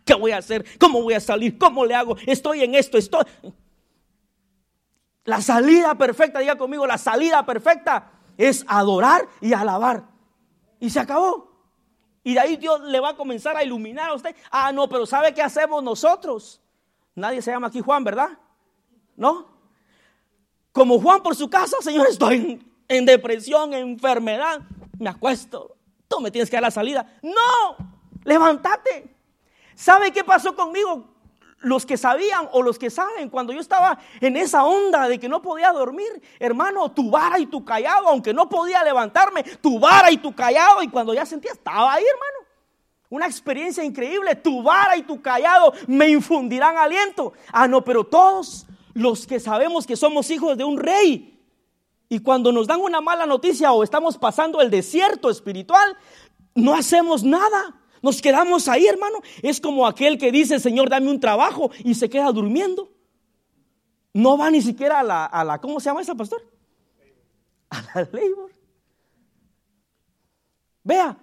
¿qué 0.05 0.14
voy 0.14 0.33
a 0.33 0.38
hacer? 0.38 0.64
¿Cómo 0.79 1.03
voy 1.03 1.14
a 1.14 1.20
salir? 1.20 1.57
¿Cómo 1.57 1.85
le 1.85 1.94
hago? 1.94 2.16
Estoy 2.27 2.62
en 2.62 2.74
esto, 2.74 2.98
estoy... 2.98 3.24
La 5.25 5.41
salida 5.41 5.95
perfecta, 5.95 6.39
diga 6.39 6.57
conmigo, 6.57 6.87
la 6.87 6.99
salida 6.99 7.45
perfecta 7.47 8.11
es 8.37 8.65
adorar 8.69 9.27
y 9.41 9.53
alabar. 9.53 10.05
Y 10.81 10.91
se 10.91 11.01
acabó. 11.01 11.53
Y 12.23 12.35
de 12.35 12.41
ahí 12.41 12.57
Dios 12.57 12.81
le 12.83 13.01
va 13.01 13.11
a 13.11 13.17
comenzar 13.17 13.57
a 13.57 13.65
iluminar 13.65 14.11
a 14.11 14.15
usted. 14.15 14.35
Ah, 14.51 14.73
no, 14.73 14.89
pero 14.89 15.07
¿sabe 15.07 15.33
qué 15.33 15.43
hacemos 15.43 15.83
nosotros? 15.83 16.61
Nadie 17.15 17.41
se 17.43 17.51
llama 17.51 17.69
aquí 17.69 17.81
Juan, 17.81 18.05
¿verdad? 18.05 18.31
¿No? 19.17 19.47
Como 20.73 21.01
Juan 21.01 21.23
por 21.23 21.37
su 21.37 21.49
casa, 21.49 21.77
Señor, 21.81 22.09
estoy 22.09 22.67
en, 22.89 23.07
depresión, 23.07 23.73
en 23.75 23.91
enfermedad. 23.91 24.61
Me 24.99 25.09
acuesto. 25.09 25.77
Tú 26.09 26.21
me 26.21 26.31
tienes 26.31 26.51
que 26.51 26.57
dar 26.57 26.63
la 26.63 26.71
salida. 26.71 27.07
No, 27.23 27.77
levántate. 28.25 29.15
¿Sabe 29.75 30.13
qué 30.13 30.25
pasó 30.25 30.55
conmigo? 30.55 31.13
Los 31.64 31.85
que 31.85 31.96
sabían 31.96 32.48
o 32.53 32.62
los 32.62 32.79
que 32.79 32.90
saben, 32.90 33.29
cuando 33.29 33.53
yo 33.53 33.61
estaba 33.61 33.98
en 34.20 34.37
esa 34.37 34.64
onda 34.64 35.09
de 35.09 35.18
que 35.18 35.29
no 35.29 35.42
podía 35.42 35.72
dormir, 35.72 36.22
hermano, 36.38 36.92
tu 36.92 37.11
vara 37.11 37.38
y 37.38 37.46
tu 37.46 37.64
callado, 37.64 38.09
aunque 38.09 38.33
no 38.33 38.48
podía 38.48 38.85
levantarme, 38.85 39.42
tu 39.42 39.79
vara 39.79 40.11
y 40.11 40.18
tu 40.18 40.35
callado, 40.35 40.83
y 40.83 40.88
cuando 40.88 41.12
ya 41.14 41.27
sentía, 41.27 41.53
estaba 41.53 41.92
ahí, 41.92 42.05
hermano. 42.05 42.48
Una 43.11 43.27
experiencia 43.27 43.85
increíble, 43.85 44.35
tu 44.37 44.62
vara 44.62 44.96
y 44.96 45.03
tu 45.03 45.20
callado 45.20 45.72
me 45.87 46.09
infundirán 46.09 46.77
aliento. 46.77 47.33
Ah, 47.53 47.68
no, 47.68 47.83
pero 47.85 48.05
todos 48.05 48.66
los 48.92 49.27
que 49.27 49.40
sabemos 49.40 49.87
que 49.87 49.96
somos 49.96 50.31
hijos 50.31 50.57
de 50.57 50.64
un 50.64 50.79
rey, 50.79 51.31
y 52.09 52.20
cuando 52.20 52.53
nos 52.53 52.66
dan 52.66 52.81
una 52.81 53.00
mala 53.00 53.27
noticia 53.27 53.72
o 53.72 53.83
estamos 53.83 54.18
pasando 54.18 54.61
el 54.61 54.70
desierto 54.70 55.31
espiritual, 55.31 55.96
no 56.55 56.74
hacemos 56.74 57.24
nada. 57.24 57.74
Nos 58.05 58.21
quedamos 58.21 58.69
ahí, 58.69 58.87
hermano. 58.87 59.23
Es 59.40 59.59
como 59.59 59.87
aquel 59.87 60.19
que 60.19 60.31
dice, 60.31 60.61
Señor, 60.61 60.90
dame 60.90 61.09
un 61.09 61.19
trabajo 61.19 61.71
y 61.83 61.95
se 61.95 62.11
queda 62.11 62.31
durmiendo. 62.33 62.93
No 64.12 64.37
va 64.37 64.51
ni 64.51 64.61
siquiera 64.61 65.01
a 65.01 65.43
la, 65.43 65.59
¿cómo 65.59 65.81
se 65.81 65.87
llama 65.87 66.03
esa 66.03 66.14
pastor? 66.14 66.47
A 67.71 67.81
la 67.81 68.09
labor. 68.12 68.53
Vea, 70.83 71.17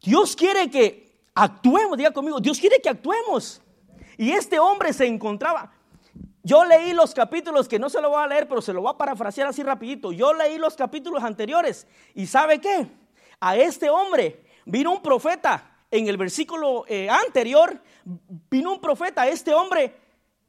Dios 0.00 0.34
quiere 0.34 0.70
que 0.70 1.20
actuemos, 1.34 1.98
diga 1.98 2.10
conmigo, 2.10 2.40
Dios 2.40 2.58
quiere 2.58 2.80
que 2.80 2.88
actuemos. 2.88 3.60
Y 4.16 4.30
este 4.30 4.58
hombre 4.58 4.94
se 4.94 5.04
encontraba, 5.04 5.74
yo 6.42 6.64
leí 6.64 6.94
los 6.94 7.12
capítulos 7.12 7.68
que 7.68 7.78
no 7.78 7.90
se 7.90 8.00
lo 8.00 8.08
voy 8.08 8.24
a 8.24 8.26
leer, 8.26 8.48
pero 8.48 8.62
se 8.62 8.72
lo 8.72 8.80
voy 8.80 8.92
a 8.94 8.96
parafrasear 8.96 9.48
así 9.48 9.62
rapidito. 9.62 10.10
Yo 10.10 10.32
leí 10.32 10.56
los 10.56 10.74
capítulos 10.74 11.22
anteriores 11.22 11.86
y 12.14 12.26
¿sabe 12.26 12.62
qué? 12.62 12.86
A 13.40 13.58
este 13.58 13.90
hombre 13.90 14.45
Vino 14.66 14.92
un 14.92 15.00
profeta 15.00 15.76
en 15.90 16.08
el 16.08 16.16
versículo 16.16 16.84
eh, 16.88 17.08
anterior, 17.08 17.80
vino 18.50 18.72
un 18.72 18.80
profeta, 18.80 19.26
este 19.26 19.54
hombre, 19.54 19.94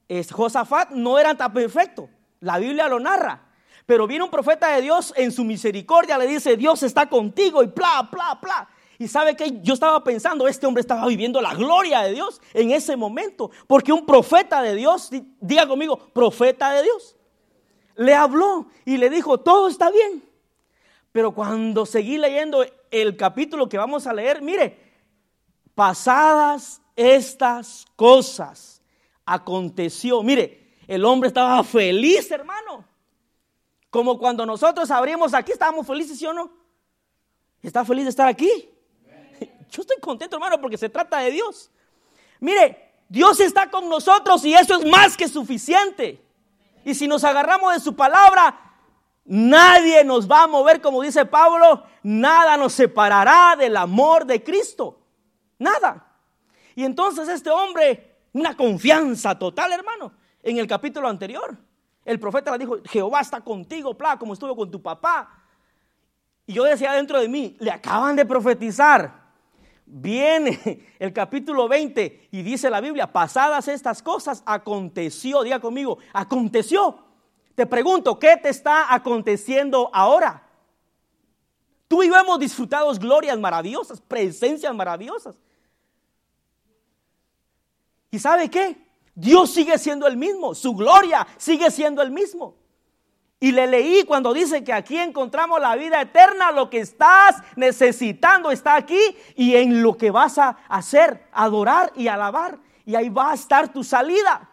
es, 0.07 0.31
Josafat, 0.31 0.89
no 0.89 1.19
era 1.19 1.35
tan 1.35 1.53
perfecto, 1.53 2.09
la 2.39 2.57
Biblia 2.57 2.87
lo 2.87 2.99
narra, 2.99 3.43
pero 3.85 4.07
vino 4.07 4.25
un 4.25 4.31
profeta 4.31 4.75
de 4.75 4.81
Dios 4.81 5.13
en 5.15 5.31
su 5.31 5.43
misericordia, 5.43 6.17
le 6.17 6.27
dice, 6.27 6.57
Dios 6.57 6.81
está 6.83 7.07
contigo 7.07 7.63
y 7.63 7.67
bla, 7.67 8.09
bla, 8.11 8.39
bla. 8.41 8.67
Y 8.99 9.07
sabe 9.07 9.35
que 9.35 9.61
yo 9.61 9.75
estaba 9.75 10.03
pensando, 10.03 10.47
este 10.47 10.65
hombre 10.65 10.81
estaba 10.81 11.05
viviendo 11.05 11.39
la 11.39 11.53
gloria 11.53 12.01
de 12.01 12.13
Dios 12.13 12.41
en 12.53 12.71
ese 12.71 12.97
momento, 12.97 13.51
porque 13.67 13.93
un 13.93 14.05
profeta 14.05 14.63
de 14.63 14.73
Dios, 14.73 15.11
diga 15.39 15.67
conmigo, 15.67 15.99
profeta 16.13 16.71
de 16.71 16.83
Dios, 16.83 17.15
le 17.95 18.15
habló 18.15 18.67
y 18.85 18.97
le 18.97 19.11
dijo, 19.11 19.39
todo 19.39 19.67
está 19.67 19.91
bien. 19.91 20.23
Pero 21.11 21.31
cuando 21.31 21.85
seguí 21.85 22.17
leyendo 22.17 22.65
el 22.91 23.17
capítulo 23.17 23.67
que 23.69 23.77
vamos 23.77 24.07
a 24.07 24.13
leer, 24.13 24.41
mire, 24.41 24.77
pasadas 25.75 26.81
estas 26.95 27.85
cosas 27.95 28.81
aconteció. 29.25 30.23
Mire, 30.23 30.75
el 30.87 31.05
hombre 31.05 31.27
estaba 31.27 31.63
feliz, 31.63 32.29
hermano. 32.31 32.85
Como 33.89 34.17
cuando 34.17 34.45
nosotros 34.45 34.89
abrimos 34.91 35.33
aquí, 35.33 35.51
estábamos 35.51 35.85
felices, 35.85 36.17
¿sí 36.17 36.25
o 36.25 36.33
no? 36.33 36.51
¿Está 37.61 37.85
feliz 37.85 38.05
de 38.05 38.09
estar 38.09 38.27
aquí? 38.27 38.49
Yo 39.71 39.81
estoy 39.81 39.97
contento, 39.99 40.35
hermano, 40.35 40.59
porque 40.59 40.77
se 40.77 40.89
trata 40.89 41.19
de 41.19 41.31
Dios. 41.31 41.71
Mire, 42.39 42.93
Dios 43.09 43.39
está 43.39 43.69
con 43.69 43.87
nosotros 43.89 44.43
y 44.45 44.53
eso 44.53 44.79
es 44.79 44.85
más 44.89 45.15
que 45.15 45.27
suficiente. 45.27 46.21
Y 46.83 46.95
si 46.95 47.07
nos 47.07 47.23
agarramos 47.23 47.73
de 47.73 47.79
su 47.79 47.95
palabra, 47.95 48.66
Nadie 49.27 50.05
nos 50.05 50.29
va 50.29 50.43
a 50.43 50.47
mover, 50.47 50.79
como 50.79 51.01
dice 51.01 51.25
Pablo, 51.25 51.83
nada 52.01 52.55
nos 52.55 52.71
separará 52.71 53.57
del 53.57 53.75
amor 53.75 54.25
de 54.25 54.41
Cristo. 54.41 55.01
Nada. 55.59 56.15
Y 56.75 56.85
entonces 56.85 57.27
este 57.27 57.49
hombre, 57.49 58.19
una 58.31 58.55
confianza 58.55 59.37
total, 59.37 59.73
hermano, 59.73 60.13
en 60.41 60.57
el 60.57 60.65
capítulo 60.65 61.09
anterior. 61.09 61.57
El 62.05 62.21
profeta 62.21 62.51
le 62.53 62.59
dijo, 62.59 62.77
Jehová 62.85 63.19
está 63.19 63.41
contigo, 63.41 63.97
pla, 63.97 64.17
como 64.17 64.31
estuvo 64.31 64.55
con 64.55 64.71
tu 64.71 64.81
papá. 64.81 65.43
Y 66.45 66.53
yo 66.53 66.63
decía 66.63 66.93
dentro 66.93 67.19
de 67.19 67.27
mí, 67.27 67.57
le 67.59 67.69
acaban 67.69 68.15
de 68.15 68.25
profetizar. 68.25 69.27
viene 69.85 70.87
el 70.99 71.11
capítulo 71.11 71.67
20 71.67 72.29
y 72.31 72.41
dice 72.43 72.69
la 72.69 72.79
Biblia, 72.79 73.11
pasadas 73.11 73.67
estas 73.67 74.01
cosas, 74.01 74.41
aconteció, 74.45 75.43
diga 75.43 75.59
conmigo, 75.59 75.97
aconteció. 76.13 77.06
Te 77.57 77.65
pregunto, 77.65 78.19
¿qué 78.19 78.37
te 78.37 78.49
está 78.49 78.93
aconteciendo 78.93 79.89
ahora? 79.91 80.43
Tú 81.87 82.03
y 82.03 82.07
yo 82.07 82.15
hemos 82.15 82.37
disfrutado 82.37 82.93
glorias 82.93 83.39
maravillosas, 83.39 83.99
presencias 83.99 84.75
maravillosas. 84.75 85.35
¿Y 88.11 88.19
sabe 88.19 88.47
qué? 88.51 88.77
Dios 89.15 89.49
sigue 89.49 89.75
siendo 89.79 90.05
el 90.05 90.17
mismo, 90.17 90.53
su 90.53 90.75
gloria 90.75 91.25
sigue 91.37 91.71
siendo 91.71 92.03
el 92.03 92.11
mismo. 92.11 92.53
Y 93.39 93.51
le 93.51 93.65
leí 93.65 94.03
cuando 94.03 94.33
dice 94.33 94.63
que 94.63 94.71
aquí 94.71 94.95
encontramos 94.99 95.59
la 95.59 95.75
vida 95.75 95.99
eterna, 95.99 96.51
lo 96.51 96.69
que 96.69 96.81
estás 96.81 97.37
necesitando 97.55 98.51
está 98.51 98.75
aquí 98.75 99.01
y 99.35 99.55
en 99.55 99.81
lo 99.81 99.97
que 99.97 100.11
vas 100.11 100.37
a 100.37 100.59
hacer, 100.69 101.27
adorar 101.31 101.91
y 101.95 102.07
alabar. 102.07 102.59
Y 102.85 102.93
ahí 102.93 103.09
va 103.09 103.31
a 103.31 103.33
estar 103.33 103.73
tu 103.73 103.83
salida. 103.83 104.47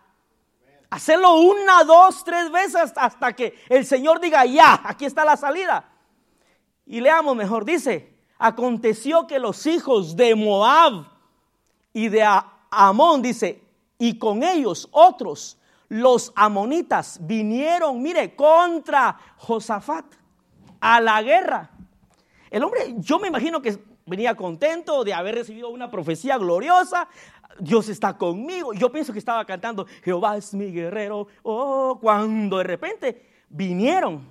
Hacerlo 0.94 1.40
una, 1.40 1.82
dos, 1.82 2.22
tres 2.22 2.52
veces 2.52 2.92
hasta 2.94 3.32
que 3.32 3.58
el 3.68 3.84
Señor 3.84 4.20
diga, 4.20 4.46
ya, 4.46 4.80
aquí 4.84 5.06
está 5.06 5.24
la 5.24 5.36
salida. 5.36 5.88
Y 6.86 7.00
leamos 7.00 7.34
mejor, 7.34 7.64
dice, 7.64 8.14
aconteció 8.38 9.26
que 9.26 9.40
los 9.40 9.66
hijos 9.66 10.14
de 10.14 10.36
Moab 10.36 11.06
y 11.92 12.06
de 12.06 12.24
Amón, 12.70 13.22
dice, 13.22 13.60
y 13.98 14.20
con 14.20 14.44
ellos 14.44 14.88
otros, 14.92 15.58
los 15.88 16.32
amonitas, 16.36 17.18
vinieron, 17.22 18.00
mire, 18.00 18.36
contra 18.36 19.18
Josafat 19.38 20.04
a 20.78 21.00
la 21.00 21.20
guerra. 21.22 21.70
El 22.52 22.62
hombre, 22.62 22.94
yo 22.98 23.18
me 23.18 23.26
imagino 23.26 23.60
que 23.60 23.82
venía 24.06 24.36
contento 24.36 25.02
de 25.02 25.12
haber 25.12 25.34
recibido 25.34 25.70
una 25.70 25.90
profecía 25.90 26.38
gloriosa. 26.38 27.08
Dios 27.60 27.88
está 27.88 28.16
conmigo. 28.16 28.72
Yo 28.74 28.90
pienso 28.90 29.12
que 29.12 29.18
estaba 29.18 29.44
cantando, 29.44 29.86
Jehová 30.02 30.36
es 30.36 30.54
mi 30.54 30.72
guerrero. 30.72 31.28
Oh, 31.42 31.98
cuando 32.00 32.58
de 32.58 32.64
repente 32.64 33.26
vinieron 33.48 34.26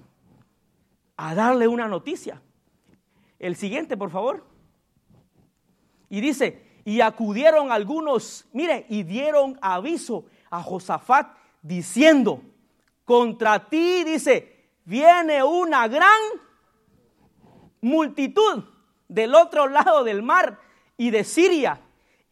a 1.18 1.36
darle 1.36 1.68
una 1.68 1.88
noticia. 1.88 2.42
El 3.40 3.56
siguiente, 3.56 3.98
por 3.98 4.10
favor. 4.10 4.46
Y 6.10 6.22
dice, 6.22 6.82
y 6.86 7.02
acudieron 7.02 7.72
algunos, 7.72 8.46
mire, 8.54 8.86
y 8.90 9.04
dieron 9.04 9.58
aviso 9.62 10.26
a 10.50 10.62
Josafat 10.62 11.36
diciendo, 11.62 12.42
contra 13.06 13.70
ti, 13.70 14.04
dice, 14.04 14.70
viene 14.86 15.44
una 15.44 15.88
gran 15.88 16.20
multitud 17.82 18.64
del 19.08 19.36
otro 19.36 19.68
lado 19.68 20.04
del 20.04 20.24
mar 20.24 20.60
y 20.98 21.10
de 21.10 21.24
Siria. 21.24 21.82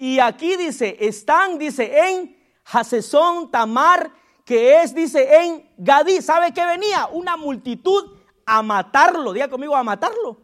Y 0.01 0.17
aquí 0.17 0.57
dice, 0.57 0.97
están, 0.99 1.59
dice, 1.59 2.09
en 2.09 2.35
Hasesón 2.65 3.51
Tamar, 3.51 4.11
que 4.43 4.81
es, 4.81 4.95
dice, 4.95 5.43
en 5.43 5.69
Gadí. 5.77 6.23
¿Sabe 6.23 6.51
qué 6.51 6.65
venía? 6.65 7.05
Una 7.11 7.37
multitud 7.37 8.17
a 8.43 8.63
matarlo. 8.63 9.31
Diga 9.31 9.47
conmigo, 9.47 9.75
a 9.75 9.83
matarlo. 9.83 10.41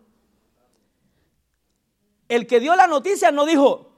El 2.29 2.45
que 2.45 2.59
dio 2.59 2.75
la 2.75 2.85
noticia 2.85 3.31
no 3.31 3.47
dijo, 3.47 3.93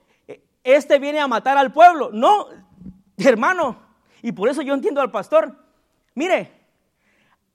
este 0.64 0.98
viene 0.98 1.20
a 1.20 1.28
matar 1.28 1.58
al 1.58 1.74
pueblo. 1.74 2.10
No, 2.14 2.48
hermano. 3.18 3.84
Y 4.22 4.32
por 4.32 4.48
eso 4.48 4.62
yo 4.62 4.74
entiendo 4.74 5.02
al 5.02 5.12
pastor. 5.12 5.62
Mire, 6.16 6.54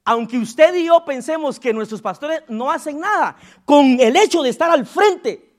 aunque 0.05 0.37
usted 0.37 0.75
y 0.75 0.85
yo 0.85 1.07
pensemos 1.07 1.59
que 1.59 1.73
nuestros 1.73 2.03
pastores 2.03 2.43
no 2.49 2.71
hacen 2.71 3.01
nada, 3.01 3.39
con 3.65 3.99
el 3.99 4.15
hecho 4.17 4.43
de 4.43 4.51
estar 4.51 4.69
al 4.69 4.85
frente, 4.85 5.54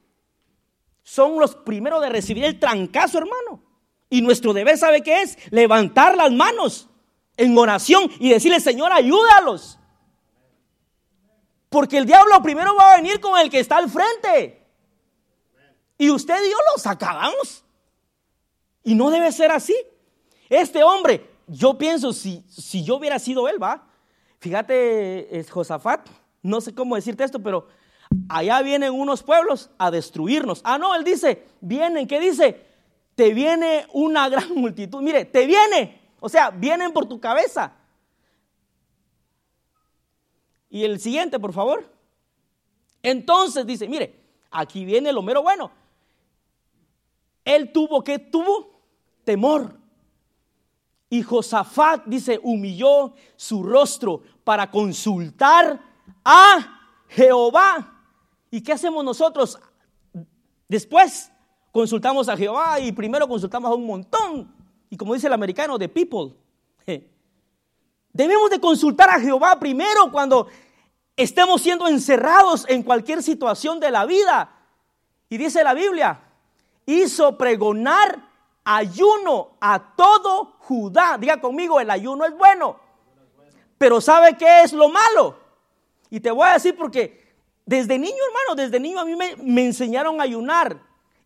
son 1.05 1.39
los 1.39 1.55
primeros 1.55 2.01
de 2.01 2.09
recibir 2.09 2.43
el 2.43 2.59
trancazo, 2.59 3.19
hermano. 3.19 3.63
Y 4.09 4.21
nuestro 4.23 4.53
deber, 4.53 4.75
¿sabe 4.75 5.03
qué 5.03 5.21
es? 5.21 5.37
Levantar 5.51 6.17
las 6.17 6.31
manos 6.31 6.89
en 7.37 7.55
oración 7.55 8.09
y 8.19 8.31
decirle, 8.31 8.59
Señor, 8.59 8.91
ayúdalos. 8.91 9.77
Porque 11.69 11.99
el 11.99 12.07
diablo 12.07 12.41
primero 12.41 12.75
va 12.75 12.93
a 12.93 12.95
venir 12.97 13.19
con 13.21 13.39
el 13.39 13.51
que 13.51 13.59
está 13.59 13.77
al 13.77 13.87
frente. 13.87 14.65
Y 15.99 16.09
usted 16.09 16.43
y 16.43 16.49
yo 16.49 16.57
los 16.73 16.87
acabamos. 16.87 17.63
Y 18.83 18.95
no 18.95 19.11
debe 19.11 19.31
ser 19.31 19.51
así. 19.51 19.75
Este 20.49 20.81
hombre, 20.81 21.29
yo 21.45 21.77
pienso, 21.77 22.13
si, 22.13 22.43
si 22.49 22.83
yo 22.83 22.95
hubiera 22.95 23.19
sido 23.19 23.47
él, 23.47 23.61
va. 23.61 23.87
Fíjate, 24.39 25.37
es 25.37 25.51
Josafat, 25.51 26.09
no 26.41 26.61
sé 26.61 26.73
cómo 26.73 26.95
decirte 26.95 27.23
esto, 27.23 27.41
pero 27.43 27.67
allá 28.29 28.61
vienen 28.61 28.93
unos 28.93 29.23
pueblos 29.23 29.69
a 29.77 29.91
destruirnos. 29.91 30.61
Ah, 30.63 30.77
no, 30.77 30.95
él 30.95 31.03
dice, 31.03 31.45
vienen, 31.61 32.07
¿qué 32.07 32.19
dice? 32.19 32.65
Te 33.15 33.33
viene 33.33 33.87
una 33.93 34.29
gran 34.29 34.53
multitud. 34.55 35.01
Mire, 35.01 35.25
te 35.25 35.45
viene. 35.45 36.01
O 36.19 36.29
sea, 36.29 36.49
vienen 36.49 36.91
por 36.91 37.07
tu 37.07 37.19
cabeza. 37.19 37.73
Y 40.69 40.83
el 40.83 40.99
siguiente, 40.99 41.39
por 41.39 41.53
favor. 41.53 41.89
Entonces 43.01 43.65
dice, 43.65 43.87
mire, 43.87 44.19
aquí 44.51 44.83
viene 44.83 45.13
lo 45.13 45.21
mero 45.21 45.43
bueno. 45.43 45.71
Él 47.43 47.71
tuvo 47.71 48.03
que 48.03 48.19
tuvo 48.19 48.81
temor. 49.23 49.79
Y 51.09 51.21
Josafat 51.21 52.05
dice, 52.05 52.39
humilló 52.41 53.13
su 53.35 53.63
rostro 53.63 54.23
para 54.43 54.69
consultar 54.71 55.79
a 56.23 57.03
Jehová. 57.07 57.94
¿Y 58.55 58.61
qué 58.61 58.71
hacemos 58.71 59.03
nosotros? 59.03 59.59
Después 60.69 61.29
consultamos 61.73 62.29
a 62.29 62.37
Jehová 62.37 62.79
y 62.79 62.93
primero 62.93 63.27
consultamos 63.27 63.69
a 63.69 63.75
un 63.75 63.85
montón. 63.85 64.55
Y 64.89 64.95
como 64.95 65.13
dice 65.13 65.27
el 65.27 65.33
americano, 65.33 65.77
de 65.77 65.89
people. 65.89 66.33
Debemos 68.13 68.49
de 68.49 68.61
consultar 68.61 69.09
a 69.09 69.19
Jehová 69.19 69.59
primero 69.59 70.09
cuando 70.09 70.47
estemos 71.17 71.61
siendo 71.61 71.85
encerrados 71.89 72.63
en 72.69 72.81
cualquier 72.81 73.21
situación 73.21 73.81
de 73.81 73.91
la 73.91 74.05
vida. 74.05 74.49
Y 75.27 75.37
dice 75.37 75.61
la 75.61 75.73
Biblia, 75.73 76.21
hizo 76.85 77.37
pregonar 77.37 78.29
ayuno 78.63 79.57
a 79.59 79.97
todo 79.97 80.55
Judá. 80.59 81.17
Diga 81.17 81.41
conmigo, 81.41 81.81
el 81.81 81.91
ayuno 81.91 82.23
es 82.23 82.33
bueno. 82.37 82.79
Pero 83.77 83.99
¿sabe 83.99 84.37
qué 84.37 84.61
es 84.61 84.71
lo 84.71 84.87
malo? 84.87 85.37
Y 86.09 86.21
te 86.21 86.31
voy 86.31 86.47
a 86.47 86.53
decir 86.53 86.77
porque 86.77 87.24
desde 87.65 87.97
niño, 87.97 88.17
hermano, 88.27 88.55
desde 88.55 88.79
niño 88.79 88.99
a 88.99 89.05
mí 89.05 89.15
me, 89.15 89.65
enseñaron 89.65 90.19
a 90.19 90.23
ayunar. 90.23 90.79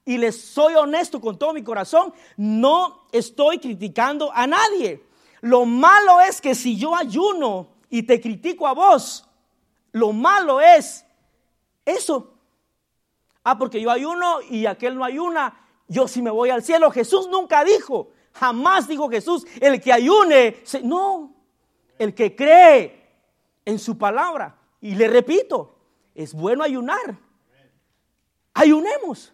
Y 0.05 0.17
les 0.17 0.41
soy 0.41 0.73
honesto 0.75 1.19
con 1.19 1.37
todo 1.37 1.53
mi 1.53 1.63
corazón, 1.63 2.13
no 2.37 3.07
estoy 3.11 3.59
criticando 3.59 4.31
a 4.33 4.47
nadie. 4.47 5.03
Lo 5.41 5.65
malo 5.65 6.19
es 6.21 6.41
que 6.41 6.55
si 6.55 6.77
yo 6.77 6.95
ayuno 6.95 7.67
y 7.89 8.03
te 8.03 8.19
critico 8.19 8.65
a 8.65 8.73
vos, 8.73 9.27
lo 9.91 10.11
malo 10.13 10.61
es 10.61 11.05
eso. 11.85 12.33
Ah, 13.43 13.57
porque 13.57 13.81
yo 13.81 13.91
ayuno 13.91 14.41
y 14.49 14.65
aquel 14.65 14.95
no 14.95 15.03
ayuna, 15.03 15.59
yo 15.87 16.07
sí 16.07 16.21
me 16.21 16.31
voy 16.31 16.49
al 16.49 16.63
cielo. 16.63 16.89
Jesús 16.91 17.27
nunca 17.27 17.63
dijo, 17.63 18.09
jamás 18.33 18.87
dijo 18.87 19.09
Jesús, 19.09 19.45
el 19.59 19.79
que 19.81 19.93
ayune, 19.93 20.63
no, 20.83 21.33
el 21.97 22.15
que 22.15 22.35
cree 22.35 23.07
en 23.65 23.77
su 23.77 23.97
palabra. 23.97 24.55
Y 24.81 24.95
le 24.95 25.07
repito, 25.07 25.78
es 26.19 26.33
bueno 26.33 26.65
ayunar. 26.65 27.17
Ayunemos. 28.53 29.33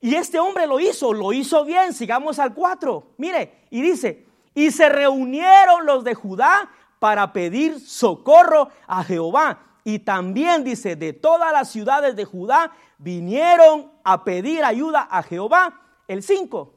Y 0.00 0.14
este 0.14 0.38
hombre 0.38 0.66
lo 0.66 0.80
hizo, 0.80 1.12
lo 1.12 1.30
hizo 1.34 1.62
bien. 1.66 1.92
Sigamos 1.92 2.38
al 2.38 2.54
4. 2.54 3.12
Mire, 3.18 3.66
y 3.68 3.82
dice, 3.82 4.26
y 4.54 4.70
se 4.70 4.88
reunieron 4.88 5.84
los 5.84 6.04
de 6.04 6.14
Judá 6.14 6.70
para 6.98 7.34
pedir 7.34 7.78
socorro 7.80 8.70
a 8.86 9.04
Jehová. 9.04 9.60
Y 9.84 9.98
también 9.98 10.64
dice, 10.64 10.96
de 10.96 11.12
todas 11.12 11.52
las 11.52 11.70
ciudades 11.70 12.16
de 12.16 12.24
Judá 12.24 12.72
vinieron 12.96 13.92
a 14.02 14.24
pedir 14.24 14.64
ayuda 14.64 15.06
a 15.10 15.22
Jehová. 15.22 15.82
El 16.08 16.22
5. 16.22 16.74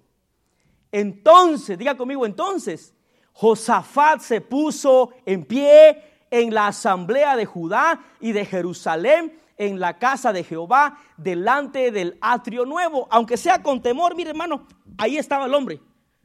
Entonces, 0.91 1.77
diga 1.77 1.95
conmigo, 1.95 2.25
entonces, 2.25 2.93
Josafat 3.31 4.19
se 4.19 4.41
puso 4.41 5.11
en 5.25 5.45
pie 5.45 6.03
en 6.29 6.53
la 6.53 6.67
asamblea 6.67 7.37
de 7.37 7.45
Judá 7.45 8.01
y 8.19 8.33
de 8.33 8.45
Jerusalén, 8.45 9.39
en 9.57 9.79
la 9.79 9.97
casa 9.97 10.33
de 10.33 10.43
Jehová, 10.43 10.99
delante 11.17 11.91
del 11.91 12.17
atrio 12.21 12.65
nuevo. 12.65 13.07
Aunque 13.09 13.37
sea 13.37 13.61
con 13.61 13.81
temor, 13.81 14.15
mire 14.15 14.31
hermano, 14.31 14.67
ahí 14.97 15.17
estaba 15.17 15.45
el 15.45 15.53
hombre. 15.53 15.81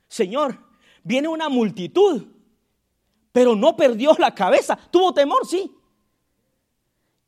Señor, 0.09 0.59
viene 1.03 1.29
una 1.29 1.49
multitud, 1.49 2.27
pero 3.33 3.55
no 3.55 3.77
perdió 3.77 4.14
la 4.19 4.35
cabeza. 4.35 4.77
Tuvo 4.90 5.14
temor, 5.14 5.47
sí, 5.47 5.77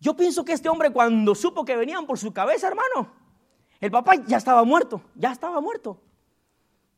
yo 0.03 0.17
pienso 0.17 0.45
que 0.45 0.53
este 0.53 0.69
hombre 0.69 0.91
cuando 0.91 1.33
supo 1.33 1.65
que 1.65 1.77
venían 1.77 2.07
por 2.07 2.19
su 2.19 2.33
cabeza, 2.33 2.67
hermano, 2.67 3.13
el 3.81 3.89
papá 3.93 4.17
ya 4.27 4.37
estaba 4.37 4.65
muerto, 4.65 5.01
ya 5.15 5.31
estaba 5.31 5.61
muerto. 5.61 6.01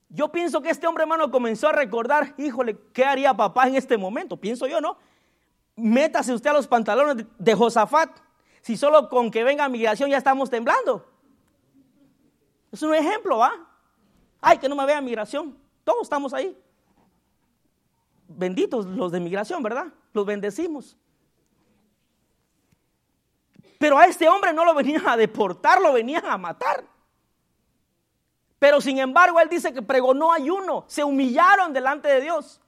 Yo 0.09 0.33
pienso 0.33 0.63
que 0.63 0.71
este 0.71 0.87
hombre, 0.87 1.03
hermano, 1.03 1.31
comenzó 1.31 1.69
a 1.69 1.73
recordar, 1.73 2.35
híjole, 2.39 2.79
¿qué 2.95 3.05
haría 3.05 3.35
papá 3.35 3.69
en 3.69 3.75
este 3.75 3.99
momento? 3.99 4.39
Pienso 4.39 4.67
yo, 4.67 4.81
¿no? 4.81 4.97
Métase 5.77 6.33
usted 6.33 6.49
a 6.49 6.55
los 6.55 6.67
pantalones 6.67 7.27
de 7.39 7.55
Josafat. 7.55 8.09
Si 8.65 8.79
solo 8.79 9.11
con 9.11 9.31
que 9.31 9.45
venga 9.45 9.69
migración 9.69 10.09
ya 10.09 10.17
estamos 10.17 10.49
temblando. 10.49 11.07
Es 12.73 12.83
un 12.83 12.95
ejemplo, 12.95 13.37
¿va? 13.37 13.53
Ay, 14.41 14.57
que 14.57 14.71
no 14.71 14.75
me 14.75 14.87
vea 14.87 15.03
migración. 15.03 15.55
Todos 15.85 16.05
estamos 16.05 16.33
ahí. 16.33 16.59
Benditos 18.27 18.87
los 18.87 19.13
de 19.13 19.21
migración, 19.21 19.63
¿verdad? 19.63 19.89
Los 20.15 20.25
bendecimos. 20.25 20.97
Pero 23.79 23.99
a 23.99 24.07
este 24.07 24.31
hombre 24.31 24.55
no 24.55 24.65
lo 24.65 24.75
venían 24.75 25.07
a 25.07 25.15
deportar, 25.19 25.83
lo 25.83 25.93
venían 25.93 26.25
a 26.25 26.39
matar. 26.39 26.87
Pero 28.59 28.81
sin 28.81 28.99
embargo, 28.99 29.39
él 29.41 29.51
dice 29.51 29.75
que 29.75 29.83
pregonó 29.83 30.33
ayuno, 30.33 30.87
se 30.87 31.05
humillaron 31.05 31.75
delante 31.75 32.09
de 32.09 32.23
Dios. 32.23 32.63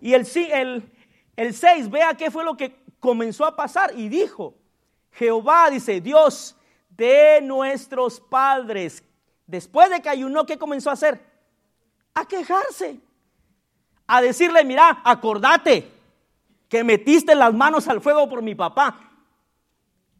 Y 0.00 0.14
el, 0.14 0.26
el, 0.34 0.90
el 1.36 1.52
6, 1.52 1.90
vea 1.90 2.14
qué 2.14 2.30
fue 2.30 2.44
lo 2.44 2.56
que 2.56 2.81
comenzó 3.02 3.44
a 3.44 3.56
pasar 3.56 3.98
y 3.98 4.08
dijo, 4.08 4.54
Jehová 5.10 5.68
dice, 5.70 6.00
Dios 6.00 6.54
de 6.88 7.40
nuestros 7.42 8.20
padres, 8.20 9.02
después 9.44 9.90
de 9.90 10.00
que 10.00 10.08
ayunó, 10.08 10.46
¿qué 10.46 10.56
comenzó 10.56 10.88
a 10.88 10.92
hacer? 10.92 11.20
A 12.14 12.24
quejarse, 12.24 13.00
a 14.06 14.22
decirle, 14.22 14.64
mira, 14.64 15.02
acordate 15.04 15.90
que 16.68 16.84
metiste 16.84 17.34
las 17.34 17.52
manos 17.52 17.88
al 17.88 18.00
fuego 18.00 18.28
por 18.28 18.40
mi 18.40 18.54
papá. 18.54 19.10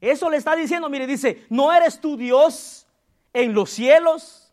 Eso 0.00 0.28
le 0.28 0.38
está 0.38 0.56
diciendo, 0.56 0.90
mire, 0.90 1.06
dice, 1.06 1.46
¿no 1.50 1.72
eres 1.72 2.00
tu 2.00 2.16
Dios 2.16 2.88
en 3.32 3.54
los 3.54 3.70
cielos? 3.70 4.52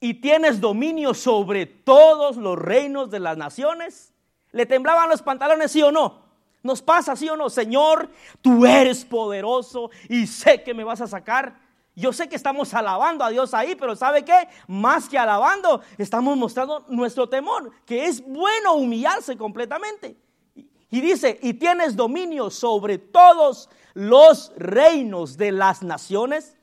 Y 0.00 0.20
tienes 0.20 0.60
dominio 0.60 1.14
sobre 1.14 1.64
todos 1.64 2.36
los 2.36 2.58
reinos 2.58 3.10
de 3.10 3.20
las 3.20 3.38
naciones. 3.38 4.12
¿Le 4.52 4.66
temblaban 4.66 5.08
los 5.08 5.22
pantalones, 5.22 5.72
sí 5.72 5.82
o 5.82 5.90
no? 5.90 6.23
¿Nos 6.64 6.80
pasa, 6.80 7.14
sí 7.14 7.28
o 7.28 7.36
no? 7.36 7.50
Señor, 7.50 8.08
tú 8.40 8.64
eres 8.64 9.04
poderoso 9.04 9.90
y 10.08 10.26
sé 10.26 10.62
que 10.62 10.72
me 10.72 10.82
vas 10.82 11.02
a 11.02 11.06
sacar. 11.06 11.60
Yo 11.94 12.10
sé 12.10 12.26
que 12.26 12.36
estamos 12.36 12.72
alabando 12.72 13.22
a 13.22 13.28
Dios 13.28 13.52
ahí, 13.52 13.74
pero 13.74 13.94
¿sabe 13.94 14.24
qué? 14.24 14.48
Más 14.66 15.06
que 15.06 15.18
alabando, 15.18 15.82
estamos 15.98 16.38
mostrando 16.38 16.86
nuestro 16.88 17.28
temor, 17.28 17.70
que 17.84 18.06
es 18.06 18.26
bueno 18.26 18.76
humillarse 18.76 19.36
completamente. 19.36 20.16
Y 20.90 21.02
dice, 21.02 21.38
y 21.42 21.52
tienes 21.52 21.96
dominio 21.96 22.48
sobre 22.48 22.96
todos 22.96 23.68
los 23.92 24.50
reinos 24.56 25.36
de 25.36 25.52
las 25.52 25.82
naciones. 25.82 26.56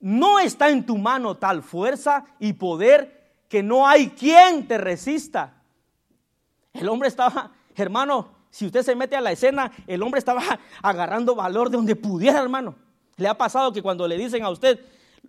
No 0.00 0.40
está 0.40 0.68
en 0.68 0.84
tu 0.84 0.98
mano 0.98 1.36
tal 1.36 1.62
fuerza 1.62 2.24
y 2.40 2.54
poder 2.54 3.44
que 3.48 3.62
no 3.62 3.86
hay 3.86 4.10
quien 4.10 4.66
te 4.66 4.78
resista. 4.78 5.62
El 6.72 6.88
hombre 6.88 7.06
estaba, 7.08 7.52
hermano, 7.76 8.37
si 8.50 8.66
usted 8.66 8.82
se 8.82 8.94
mete 8.94 9.16
a 9.16 9.20
la 9.20 9.32
escena, 9.32 9.70
el 9.86 10.02
hombre 10.02 10.18
estaba 10.18 10.42
agarrando 10.82 11.34
valor 11.34 11.70
de 11.70 11.76
donde 11.76 11.96
pudiera, 11.96 12.40
hermano. 12.40 12.74
Le 13.16 13.28
ha 13.28 13.36
pasado 13.36 13.72
que 13.72 13.82
cuando 13.82 14.06
le 14.06 14.16
dicen 14.16 14.44
a 14.44 14.50
usted, 14.50 14.80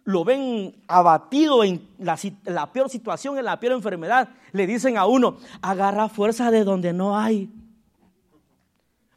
lo 0.04 0.24
ven 0.24 0.76
abatido 0.88 1.64
en 1.64 1.88
la, 1.98 2.72
peor 2.72 2.90
situación, 2.90 3.38
en 3.38 3.46
la 3.46 3.60
peor 3.60 3.74
enfermedad, 3.74 4.30
le 4.52 4.68
dicen 4.68 4.98
a 4.98 5.06
uno, 5.06 5.38
agarra 5.62 6.10
fuerza 6.10 6.52
de 6.52 6.64
donde 6.64 6.94
no 6.94 7.18
hay. 7.18 7.50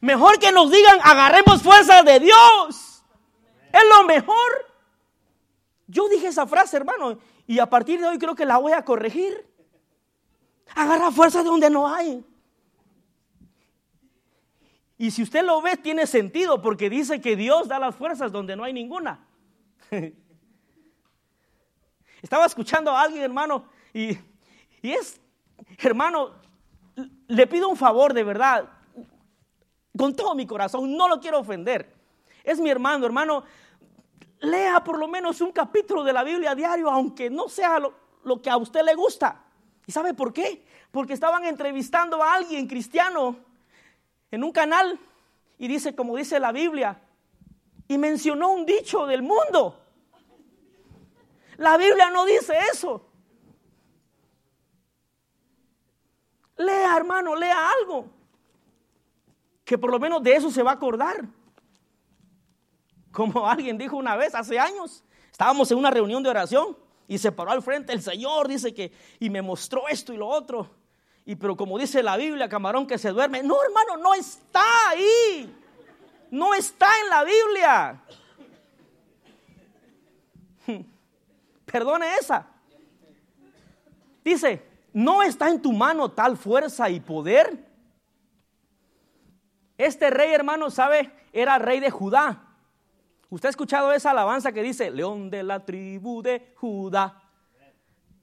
Mejor 0.01 0.37
que 0.39 0.51
nos 0.51 0.69
digan, 0.69 0.99
agarremos 1.03 1.61
fuerza 1.61 2.03
de 2.03 2.19
Dios. 2.19 3.03
Es 3.71 3.81
lo 3.95 4.03
mejor. 4.05 4.51
Yo 5.87 6.09
dije 6.09 6.27
esa 6.27 6.45
frase, 6.45 6.77
hermano, 6.77 7.17
y 7.47 7.59
a 7.59 7.67
partir 7.67 7.99
de 7.99 8.07
hoy 8.07 8.17
creo 8.17 8.35
que 8.35 8.45
la 8.45 8.57
voy 8.57 8.73
a 8.73 8.83
corregir. 8.83 9.47
Agarra 10.75 11.11
fuerza 11.11 11.39
de 11.39 11.45
donde 11.45 11.69
no 11.69 11.87
hay. 11.87 12.23
Y 15.03 15.11
si 15.11 15.21
usted 15.21 15.43
lo 15.43 15.61
ve, 15.61 15.75
tiene 15.75 16.07
sentido, 16.07 16.61
porque 16.61 16.89
dice 16.89 17.19
que 17.19 17.35
Dios 17.35 17.67
da 17.67 17.77
las 17.77 17.93
fuerzas 17.93 18.31
donde 18.31 18.55
no 18.55 18.63
hay 18.63 18.71
ninguna. 18.71 19.19
Estaba 22.21 22.45
escuchando 22.45 22.89
a 22.89 23.01
alguien, 23.01 23.21
hermano, 23.21 23.65
y, 23.93 24.17
es, 24.81 25.19
hermano, 25.79 26.31
le 27.27 27.47
pido 27.47 27.67
un 27.67 27.75
favor 27.75 28.13
de 28.13 28.23
verdad 28.23 28.69
con 29.97 30.15
todo 30.15 30.35
mi 30.35 30.47
corazón, 30.47 30.95
no 30.95 31.09
lo 31.09 31.19
quiero 31.19 31.39
ofender. 31.39 31.93
Es 32.41 32.61
mi 32.61 32.69
hermano, 32.69 33.05
hermano, 33.05 33.43
lea 34.39 34.81
por 34.85 34.97
lo 34.97 35.09
menos 35.09 35.41
un 35.41 35.51
capítulo 35.51 36.05
de 36.05 36.13
la 36.13 36.23
Biblia 36.23 36.55
diario, 36.55 36.89
aunque 36.89 37.29
no 37.29 37.49
sea 37.49 37.77
lo, 37.77 38.41
que 38.41 38.49
a 38.49 38.55
usted 38.55 38.85
le 38.85 38.95
gusta. 38.95 39.43
¿Y 39.85 39.91
sabe 39.91 40.13
por 40.13 40.31
qué? 40.31 40.65
Porque 40.91 41.11
estaban 41.11 41.43
entrevistando 41.43 42.23
a 42.23 42.35
alguien 42.35 42.67
cristiano 42.67 43.51
en 44.33 44.43
un 44.43 44.51
canal 44.51 44.99
y 45.59 45.67
dice, 45.67 45.93
como 45.93 46.17
dice 46.17 46.39
la 46.39 46.51
Biblia, 46.51 46.99
y 47.87 47.99
mencionó 47.99 48.51
un 48.51 48.65
dicho 48.65 49.05
del 49.05 49.21
mundo. 49.21 49.79
La 51.57 51.77
Biblia 51.77 52.09
no 52.09 52.25
dice 52.25 52.55
eso. 52.71 53.05
Lea, 56.57 56.97
hermano, 56.97 57.35
lea 57.35 57.69
algo 57.79 58.07
que 59.63 59.77
por 59.77 59.91
lo 59.91 59.99
menos 59.99 60.23
de 60.23 60.35
eso 60.35 60.49
se 60.49 60.63
va 60.63 60.71
a 60.71 60.75
acordar. 60.75 61.27
Como 63.11 63.47
alguien 63.47 63.77
dijo 63.77 63.97
una 63.97 64.15
vez, 64.15 64.33
hace 64.33 64.57
años, 64.57 65.03
estábamos 65.31 65.69
en 65.69 65.77
una 65.77 65.91
reunión 65.91 66.23
de 66.23 66.31
oración 66.31 66.75
y 67.07 67.19
se 67.19 67.31
paró 67.31 67.51
al 67.51 67.61
frente 67.61 67.93
el 67.93 68.01
Señor, 68.01 68.47
dice 68.47 68.73
que, 68.73 68.91
y 69.19 69.29
me 69.29 69.43
mostró 69.43 69.87
esto 69.89 70.11
y 70.11 70.17
lo 70.17 70.27
otro. 70.27 70.82
Y 71.25 71.35
pero 71.35 71.55
como 71.55 71.77
dice 71.77 72.03
la 72.03 72.17
Biblia, 72.17 72.49
camarón 72.49 72.85
que 72.85 72.97
se 72.97 73.09
duerme, 73.09 73.43
no 73.43 73.63
hermano, 73.63 73.97
no 73.97 74.13
está 74.13 74.63
ahí. 74.89 75.55
No 76.29 76.53
está 76.53 76.87
en 77.01 77.09
la 77.09 77.23
Biblia. 77.23 78.03
Perdone 81.65 82.15
esa. 82.15 82.47
Dice, 84.23 84.65
no 84.93 85.23
está 85.23 85.49
en 85.49 85.61
tu 85.61 85.71
mano 85.71 86.11
tal 86.11 86.37
fuerza 86.37 86.89
y 86.89 86.99
poder 86.99 87.71
este 89.77 90.09
rey, 90.09 90.31
hermano, 90.31 90.69
¿sabe? 90.69 91.11
Era 91.31 91.59
rey 91.59 91.79
de 91.79 91.89
Judá. 91.89 92.55
Usted 93.29 93.47
ha 93.47 93.49
escuchado 93.49 93.91
esa 93.91 94.11
alabanza 94.11 94.51
que 94.51 94.61
dice, 94.61 94.91
león 94.91 95.29
de 95.29 95.43
la 95.43 95.65
tribu 95.65 96.21
de 96.21 96.53
Judá. 96.55 97.21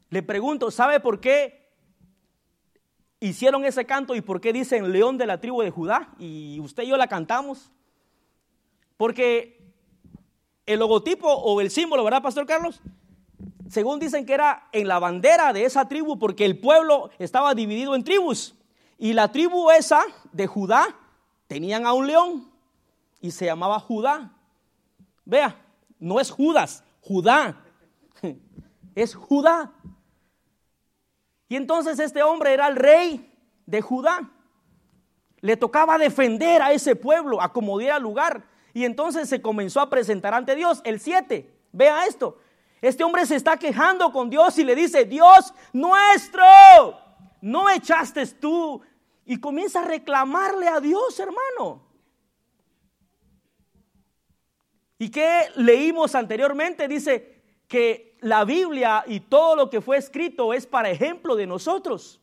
Le 0.08 0.22
pregunto, 0.22 0.70
¿sabe 0.70 1.00
por 1.00 1.20
qué 1.20 1.59
hicieron 3.20 3.64
ese 3.64 3.84
canto 3.84 4.14
y 4.14 4.20
por 4.20 4.40
qué 4.40 4.52
dicen 4.52 4.92
león 4.92 5.18
de 5.18 5.26
la 5.26 5.40
tribu 5.40 5.62
de 5.62 5.70
Judá? 5.70 6.08
Y 6.18 6.58
usted 6.60 6.84
y 6.84 6.88
yo 6.88 6.96
la 6.96 7.06
cantamos. 7.06 7.70
Porque 8.96 9.60
el 10.66 10.80
logotipo 10.80 11.28
o 11.28 11.60
el 11.60 11.70
símbolo, 11.70 12.04
¿verdad, 12.04 12.22
Pastor 12.22 12.46
Carlos? 12.46 12.80
Según 13.68 14.00
dicen 14.00 14.26
que 14.26 14.34
era 14.34 14.68
en 14.72 14.88
la 14.88 14.98
bandera 14.98 15.52
de 15.52 15.64
esa 15.64 15.86
tribu, 15.86 16.18
porque 16.18 16.44
el 16.44 16.58
pueblo 16.58 17.10
estaba 17.18 17.54
dividido 17.54 17.94
en 17.94 18.02
tribus. 18.02 18.54
Y 18.98 19.12
la 19.12 19.30
tribu 19.30 19.70
esa 19.70 20.02
de 20.32 20.46
Judá 20.46 20.96
tenían 21.46 21.86
a 21.86 21.92
un 21.92 22.06
león 22.06 22.50
y 23.20 23.30
se 23.30 23.46
llamaba 23.46 23.78
Judá. 23.78 24.32
Vea, 25.24 25.56
no 25.98 26.20
es 26.20 26.30
Judas, 26.30 26.84
Judá. 27.00 27.64
Es 28.96 29.14
Judá. 29.14 29.72
Y 31.50 31.56
entonces 31.56 31.98
este 31.98 32.22
hombre 32.22 32.54
era 32.54 32.68
el 32.68 32.76
rey 32.76 33.28
de 33.66 33.82
Judá. 33.82 34.30
Le 35.40 35.56
tocaba 35.56 35.98
defender 35.98 36.62
a 36.62 36.70
ese 36.72 36.94
pueblo, 36.94 37.42
a 37.42 37.52
como 37.52 37.76
diera 37.76 37.98
lugar. 37.98 38.44
Y 38.72 38.84
entonces 38.84 39.28
se 39.28 39.42
comenzó 39.42 39.80
a 39.80 39.90
presentar 39.90 40.32
ante 40.32 40.54
Dios. 40.54 40.80
El 40.84 41.00
7, 41.00 41.52
vea 41.72 42.06
esto. 42.06 42.38
Este 42.80 43.02
hombre 43.02 43.26
se 43.26 43.34
está 43.34 43.56
quejando 43.56 44.12
con 44.12 44.30
Dios 44.30 44.56
y 44.58 44.64
le 44.64 44.76
dice, 44.76 45.04
Dios 45.06 45.52
nuestro, 45.72 46.44
no 47.40 47.68
echaste 47.68 48.24
tú 48.26 48.80
y 49.26 49.40
comienza 49.40 49.80
a 49.80 49.86
reclamarle 49.86 50.68
a 50.68 50.78
Dios, 50.78 51.18
hermano. 51.18 51.84
¿Y 54.98 55.10
qué 55.10 55.48
leímos 55.56 56.14
anteriormente? 56.14 56.86
Dice 56.86 57.42
que 57.66 58.09
la 58.20 58.44
Biblia 58.44 59.04
y 59.06 59.20
todo 59.20 59.56
lo 59.56 59.70
que 59.70 59.80
fue 59.80 59.96
escrito 59.96 60.52
es 60.52 60.66
para 60.66 60.90
ejemplo 60.90 61.36
de 61.36 61.46
nosotros. 61.46 62.20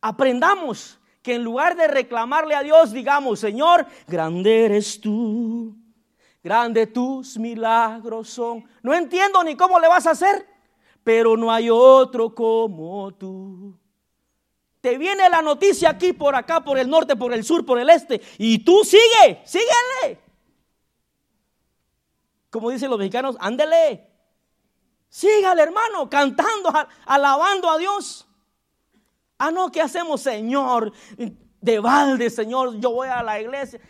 Aprendamos 0.00 0.98
que 1.22 1.34
en 1.34 1.44
lugar 1.44 1.76
de 1.76 1.88
reclamarle 1.88 2.54
a 2.54 2.62
Dios, 2.62 2.92
digamos, 2.92 3.40
Señor, 3.40 3.86
grande 4.06 4.66
eres 4.66 5.00
tú, 5.00 5.74
grande 6.42 6.86
tus 6.86 7.38
milagros 7.38 8.28
son. 8.28 8.64
No 8.82 8.94
entiendo 8.94 9.42
ni 9.42 9.56
cómo 9.56 9.80
le 9.80 9.88
vas 9.88 10.06
a 10.06 10.12
hacer, 10.12 10.46
pero 11.02 11.36
no 11.36 11.50
hay 11.50 11.68
otro 11.70 12.34
como 12.34 13.12
tú 13.14 13.76
te 14.86 14.98
viene 14.98 15.28
la 15.28 15.42
noticia 15.42 15.90
aquí, 15.90 16.12
por 16.12 16.36
acá, 16.36 16.62
por 16.62 16.78
el 16.78 16.88
norte, 16.88 17.16
por 17.16 17.34
el 17.34 17.42
sur, 17.42 17.66
por 17.66 17.80
el 17.80 17.90
este, 17.90 18.20
y 18.38 18.60
tú 18.60 18.84
sigue, 18.84 19.42
síguele. 19.44 20.20
Como 22.50 22.70
dicen 22.70 22.90
los 22.90 22.98
mexicanos, 23.00 23.36
ándele. 23.40 24.06
Sígale, 25.16 25.62
hermano, 25.62 26.10
cantando, 26.10 26.70
alabando 27.06 27.70
a 27.70 27.78
Dios. 27.78 28.28
Ah, 29.38 29.50
no, 29.50 29.72
¿qué 29.72 29.80
hacemos, 29.80 30.20
Señor? 30.20 30.92
De 31.58 31.78
balde, 31.78 32.28
Señor, 32.28 32.78
yo 32.78 32.90
voy 32.90 33.08
a 33.08 33.22
la 33.22 33.40
iglesia. 33.40 33.80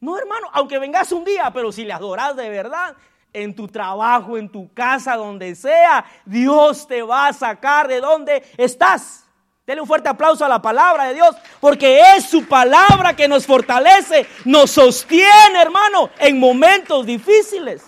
No, 0.00 0.18
hermano, 0.18 0.48
aunque 0.52 0.78
vengas 0.78 1.12
un 1.12 1.24
día, 1.24 1.50
pero 1.50 1.72
si 1.72 1.86
le 1.86 1.94
adoras 1.94 2.36
de 2.36 2.50
verdad, 2.50 2.94
en 3.32 3.56
tu 3.56 3.68
trabajo, 3.68 4.36
en 4.36 4.50
tu 4.50 4.70
casa, 4.74 5.16
donde 5.16 5.54
sea, 5.54 6.04
Dios 6.26 6.86
te 6.86 7.00
va 7.00 7.28
a 7.28 7.32
sacar 7.32 7.88
de 7.88 7.98
donde 8.02 8.44
estás. 8.58 9.24
Denle 9.66 9.80
un 9.80 9.88
fuerte 9.88 10.10
aplauso 10.10 10.44
a 10.44 10.48
la 10.50 10.60
palabra 10.60 11.04
de 11.04 11.14
Dios, 11.14 11.36
porque 11.58 12.02
es 12.14 12.26
su 12.26 12.46
palabra 12.46 13.16
que 13.16 13.28
nos 13.28 13.46
fortalece, 13.46 14.26
nos 14.44 14.72
sostiene, 14.72 15.58
hermano, 15.58 16.10
en 16.18 16.38
momentos 16.38 17.06
difíciles. 17.06 17.82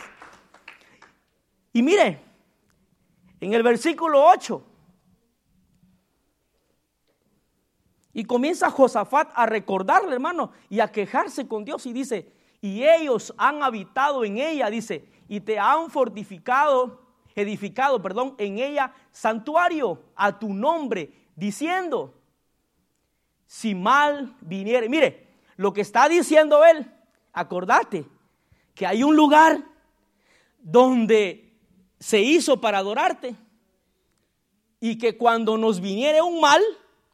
Y 1.74 1.82
mire, 1.82 2.31
en 3.42 3.54
el 3.54 3.64
versículo 3.64 4.24
8, 4.24 4.64
y 8.14 8.24
comienza 8.24 8.70
Josafat 8.70 9.32
a 9.34 9.46
recordarle, 9.46 10.12
hermano, 10.12 10.52
y 10.70 10.78
a 10.78 10.92
quejarse 10.92 11.48
con 11.48 11.64
Dios, 11.64 11.84
y 11.86 11.92
dice, 11.92 12.32
y 12.60 12.84
ellos 12.84 13.34
han 13.36 13.64
habitado 13.64 14.24
en 14.24 14.38
ella, 14.38 14.70
dice, 14.70 15.08
y 15.28 15.40
te 15.40 15.58
han 15.58 15.90
fortificado, 15.90 17.00
edificado, 17.34 18.00
perdón, 18.00 18.36
en 18.38 18.58
ella 18.58 18.94
santuario 19.10 20.04
a 20.14 20.38
tu 20.38 20.54
nombre 20.54 21.12
diciendo, 21.34 22.14
si 23.46 23.74
mal 23.74 24.36
viniere, 24.40 24.88
mire, 24.88 25.26
lo 25.56 25.72
que 25.72 25.80
está 25.80 26.08
diciendo 26.08 26.64
él, 26.64 26.88
acordate 27.32 28.06
que 28.72 28.86
hay 28.86 29.02
un 29.02 29.16
lugar 29.16 29.64
donde 30.60 31.51
se 32.02 32.20
hizo 32.20 32.60
para 32.60 32.78
adorarte 32.78 33.34
y 34.80 34.98
que 34.98 35.16
cuando 35.16 35.56
nos 35.56 35.80
viniere 35.80 36.20
un 36.20 36.40
mal, 36.40 36.60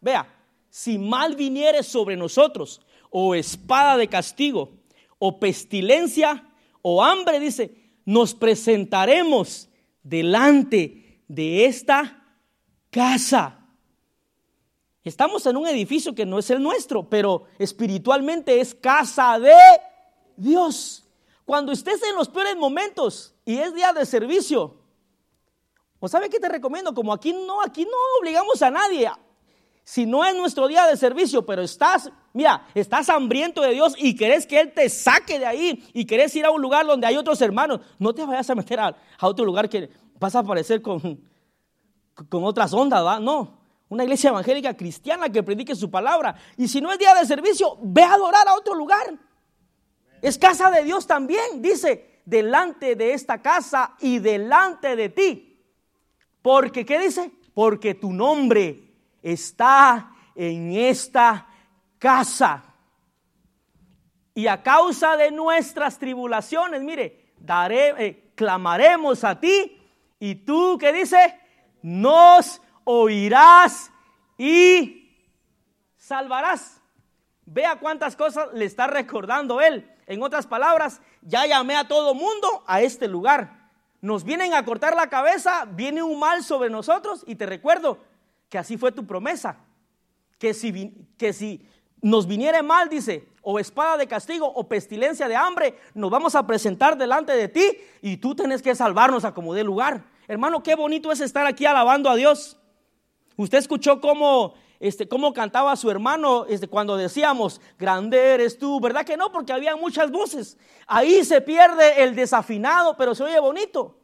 vea, 0.00 0.34
si 0.70 0.98
mal 0.98 1.36
viniere 1.36 1.82
sobre 1.82 2.16
nosotros, 2.16 2.80
o 3.10 3.34
espada 3.34 3.96
de 3.96 4.08
castigo, 4.08 4.70
o 5.18 5.38
pestilencia, 5.38 6.50
o 6.82 7.04
hambre, 7.04 7.38
dice, 7.40 7.74
nos 8.04 8.34
presentaremos 8.34 9.68
delante 10.02 11.22
de 11.28 11.66
esta 11.66 12.24
casa 12.90 13.58
Estamos 15.08 15.46
en 15.46 15.56
un 15.56 15.66
edificio 15.66 16.14
que 16.14 16.26
no 16.26 16.38
es 16.38 16.50
el 16.50 16.62
nuestro, 16.62 17.08
pero 17.08 17.44
espiritualmente 17.58 18.60
es 18.60 18.74
casa 18.74 19.38
de 19.38 19.54
Dios. 20.36 21.08
Cuando 21.46 21.72
estés 21.72 22.02
en 22.02 22.14
los 22.14 22.28
peores 22.28 22.56
momentos 22.56 23.34
y 23.46 23.56
es 23.56 23.74
día 23.74 23.94
de 23.94 24.04
servicio, 24.04 24.77
¿o 26.00 26.08
sabe 26.08 26.28
qué 26.28 26.38
te 26.38 26.48
recomiendo? 26.48 26.94
Como 26.94 27.12
aquí 27.12 27.32
no, 27.32 27.62
aquí 27.62 27.84
no 27.84 27.96
obligamos 28.20 28.60
a 28.62 28.70
nadie. 28.70 29.10
Si 29.84 30.04
no 30.04 30.24
es 30.24 30.36
nuestro 30.36 30.68
día 30.68 30.86
de 30.86 30.96
servicio, 30.96 31.46
pero 31.46 31.62
estás, 31.62 32.10
mira, 32.34 32.66
estás 32.74 33.08
hambriento 33.08 33.62
de 33.62 33.72
Dios 33.72 33.94
y 33.96 34.14
querés 34.14 34.46
que 34.46 34.60
Él 34.60 34.72
te 34.74 34.88
saque 34.90 35.38
de 35.38 35.46
ahí 35.46 35.88
y 35.94 36.04
querés 36.04 36.36
ir 36.36 36.44
a 36.44 36.50
un 36.50 36.60
lugar 36.60 36.84
donde 36.84 37.06
hay 37.06 37.16
otros 37.16 37.40
hermanos, 37.40 37.80
no 37.98 38.14
te 38.14 38.26
vayas 38.26 38.50
a 38.50 38.54
meter 38.54 38.78
a, 38.80 38.94
otro 39.22 39.46
lugar 39.46 39.68
que 39.68 39.88
vas 40.20 40.34
a 40.34 40.40
aparecer 40.40 40.82
con, 40.82 41.26
con 42.28 42.44
otras 42.44 42.72
ondas, 42.74 43.02
¿va? 43.02 43.18
No, 43.18 43.58
una 43.88 44.04
iglesia 44.04 44.28
evangélica 44.28 44.76
cristiana 44.76 45.30
que 45.30 45.42
predique 45.42 45.74
su 45.74 45.90
palabra. 45.90 46.36
Y 46.58 46.68
si 46.68 46.82
no 46.82 46.92
es 46.92 46.98
día 46.98 47.14
de 47.14 47.24
servicio, 47.24 47.78
ve 47.82 48.02
a 48.02 48.12
adorar 48.12 48.46
a 48.46 48.54
otro 48.54 48.74
lugar. 48.74 49.14
Es 50.20 50.36
casa 50.36 50.70
de 50.70 50.84
Dios 50.84 51.06
también, 51.06 51.62
dice, 51.62 52.20
delante 52.26 52.94
de 52.94 53.14
esta 53.14 53.40
casa 53.40 53.94
y 54.00 54.18
delante 54.18 54.96
de 54.96 55.08
ti. 55.08 55.47
Porque, 56.48 56.86
¿qué 56.86 56.98
dice? 56.98 57.30
Porque 57.52 57.94
tu 57.94 58.10
nombre 58.10 58.82
está 59.20 60.14
en 60.34 60.72
esta 60.72 61.46
casa. 61.98 62.64
Y 64.32 64.46
a 64.46 64.62
causa 64.62 65.18
de 65.18 65.30
nuestras 65.30 65.98
tribulaciones, 65.98 66.80
mire, 66.80 67.34
daré, 67.36 67.90
eh, 68.02 68.32
clamaremos 68.34 69.24
a 69.24 69.38
ti 69.38 69.78
y 70.18 70.36
tú, 70.36 70.78
¿qué 70.80 70.90
dice? 70.90 71.38
Nos 71.82 72.62
oirás 72.84 73.90
y 74.38 75.18
salvarás. 75.98 76.80
Vea 77.44 77.78
cuántas 77.78 78.16
cosas 78.16 78.48
le 78.54 78.64
está 78.64 78.86
recordando 78.86 79.60
él. 79.60 79.94
En 80.06 80.22
otras 80.22 80.46
palabras, 80.46 81.02
ya 81.20 81.44
llamé 81.44 81.76
a 81.76 81.86
todo 81.86 82.14
mundo 82.14 82.64
a 82.66 82.80
este 82.80 83.06
lugar. 83.06 83.57
Nos 84.00 84.24
vienen 84.24 84.54
a 84.54 84.64
cortar 84.64 84.94
la 84.94 85.08
cabeza, 85.08 85.66
viene 85.70 86.02
un 86.02 86.18
mal 86.18 86.44
sobre 86.44 86.70
nosotros 86.70 87.24
y 87.26 87.34
te 87.34 87.46
recuerdo 87.46 87.98
que 88.48 88.58
así 88.58 88.76
fue 88.76 88.92
tu 88.92 89.06
promesa. 89.06 89.58
Que 90.38 90.54
si, 90.54 90.94
que 91.16 91.32
si 91.32 91.66
nos 92.00 92.26
viniere 92.26 92.62
mal, 92.62 92.88
dice, 92.88 93.28
o 93.42 93.58
espada 93.58 93.96
de 93.96 94.06
castigo 94.06 94.46
o 94.46 94.68
pestilencia 94.68 95.26
de 95.26 95.34
hambre, 95.34 95.78
nos 95.94 96.10
vamos 96.10 96.34
a 96.34 96.46
presentar 96.46 96.96
delante 96.96 97.32
de 97.32 97.48
ti 97.48 97.78
y 98.02 98.18
tú 98.18 98.34
tienes 98.34 98.62
que 98.62 98.74
salvarnos 98.74 99.24
a 99.24 99.34
como 99.34 99.54
dé 99.54 99.64
lugar. 99.64 100.04
Hermano, 100.28 100.62
qué 100.62 100.74
bonito 100.74 101.10
es 101.10 101.20
estar 101.20 101.46
aquí 101.46 101.66
alabando 101.66 102.10
a 102.10 102.16
Dios. 102.16 102.58
Usted 103.36 103.58
escuchó 103.58 104.00
cómo, 104.00 104.54
este, 104.80 105.08
cómo 105.08 105.32
cantaba 105.32 105.74
su 105.76 105.90
hermano 105.90 106.46
este, 106.46 106.68
cuando 106.68 106.96
decíamos, 106.96 107.60
grande 107.78 108.34
eres 108.34 108.58
tú, 108.58 108.80
¿verdad 108.80 109.04
que 109.04 109.16
no? 109.16 109.32
Porque 109.32 109.52
había 109.52 109.76
muchas 109.76 110.10
voces. 110.10 110.56
Ahí 110.86 111.24
se 111.24 111.40
pierde 111.40 112.02
el 112.02 112.14
desafinado, 112.14 112.96
pero 112.96 113.14
se 113.14 113.24
oye 113.24 113.40
bonito. 113.40 113.98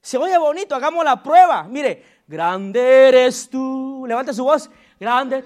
Se 0.00 0.16
oye 0.16 0.38
bonito, 0.38 0.74
hagamos 0.74 1.04
la 1.04 1.22
prueba. 1.22 1.64
Mire, 1.64 2.04
grande 2.26 3.08
eres 3.08 3.50
tú. 3.50 4.04
Levante 4.06 4.32
su 4.32 4.44
voz. 4.44 4.70
Grande. 4.98 5.44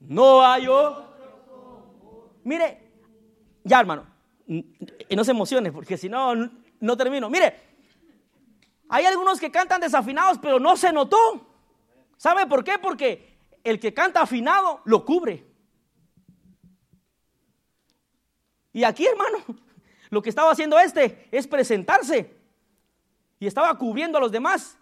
No 0.00 0.44
hay 0.44 0.68
otro. 0.68 1.06
Mire, 2.44 2.92
ya 3.64 3.80
hermano, 3.80 4.06
no 4.46 5.24
se 5.24 5.30
emocione, 5.32 5.72
porque 5.72 5.96
si 5.96 6.08
no, 6.08 6.32
no 6.78 6.96
termino. 6.96 7.28
Mire, 7.28 7.65
hay 8.88 9.04
algunos 9.04 9.40
que 9.40 9.50
cantan 9.50 9.80
desafinados, 9.80 10.38
pero 10.38 10.60
no 10.60 10.76
se 10.76 10.92
notó. 10.92 11.16
¿Sabe 12.16 12.46
por 12.46 12.64
qué? 12.64 12.78
Porque 12.78 13.38
el 13.64 13.80
que 13.80 13.92
canta 13.92 14.22
afinado 14.22 14.80
lo 14.84 15.04
cubre. 15.04 15.44
Y 18.72 18.84
aquí, 18.84 19.06
hermano, 19.06 19.38
lo 20.10 20.22
que 20.22 20.28
estaba 20.28 20.50
haciendo 20.50 20.78
este 20.78 21.28
es 21.32 21.46
presentarse. 21.46 22.36
Y 23.38 23.46
estaba 23.46 23.76
cubriendo 23.76 24.18
a 24.18 24.20
los 24.20 24.32
demás. 24.32 24.78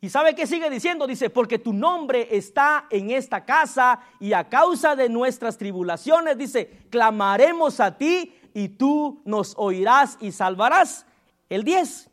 ¿Y 0.00 0.10
sabe 0.10 0.34
qué 0.34 0.46
sigue 0.46 0.68
diciendo? 0.68 1.06
Dice, 1.06 1.30
porque 1.30 1.58
tu 1.58 1.72
nombre 1.72 2.28
está 2.30 2.86
en 2.90 3.10
esta 3.10 3.44
casa 3.44 4.00
y 4.20 4.34
a 4.34 4.48
causa 4.48 4.94
de 4.94 5.08
nuestras 5.08 5.56
tribulaciones, 5.56 6.36
dice, 6.36 6.86
clamaremos 6.90 7.80
a 7.80 7.96
ti 7.96 8.34
y 8.52 8.68
tú 8.68 9.22
nos 9.24 9.54
oirás 9.56 10.18
y 10.20 10.32
salvarás. 10.32 11.06
El 11.48 11.64
10. 11.64 12.10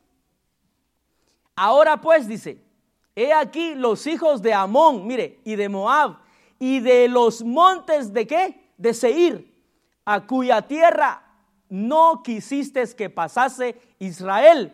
Ahora 1.55 2.01
pues 2.01 2.27
dice, 2.27 2.61
he 3.15 3.33
aquí 3.33 3.75
los 3.75 4.07
hijos 4.07 4.41
de 4.41 4.53
Amón, 4.53 5.05
mire, 5.05 5.39
y 5.43 5.55
de 5.55 5.69
Moab, 5.69 6.17
y 6.59 6.79
de 6.79 7.07
los 7.07 7.43
montes 7.43 8.13
de 8.13 8.25
qué? 8.25 8.71
De 8.77 8.93
Seir, 8.93 9.53
a 10.05 10.25
cuya 10.25 10.63
tierra 10.63 11.23
no 11.69 12.21
quisiste 12.23 12.83
que 12.95 13.09
pasase 13.09 13.79
Israel 13.99 14.73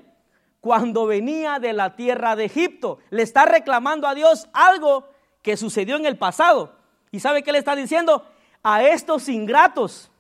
cuando 0.62 1.06
venía 1.06 1.60
de 1.60 1.74
la 1.74 1.96
tierra 1.96 2.36
de 2.36 2.46
Egipto. 2.46 3.00
Le 3.10 3.24
está 3.24 3.46
reclamando 3.46 4.08
a 4.08 4.16
Dios 4.16 4.50
algo 4.54 5.08
que 5.42 5.58
sucedió 5.58 5.96
en 5.96 6.06
el 6.06 6.18
pasado. 6.18 6.76
¿Y 7.12 7.20
sabe 7.20 7.44
qué 7.44 7.52
le 7.52 7.60
está 7.60 7.76
diciendo? 7.76 8.26
A 8.64 8.84
estos 8.84 9.30
ingratos 9.30 10.12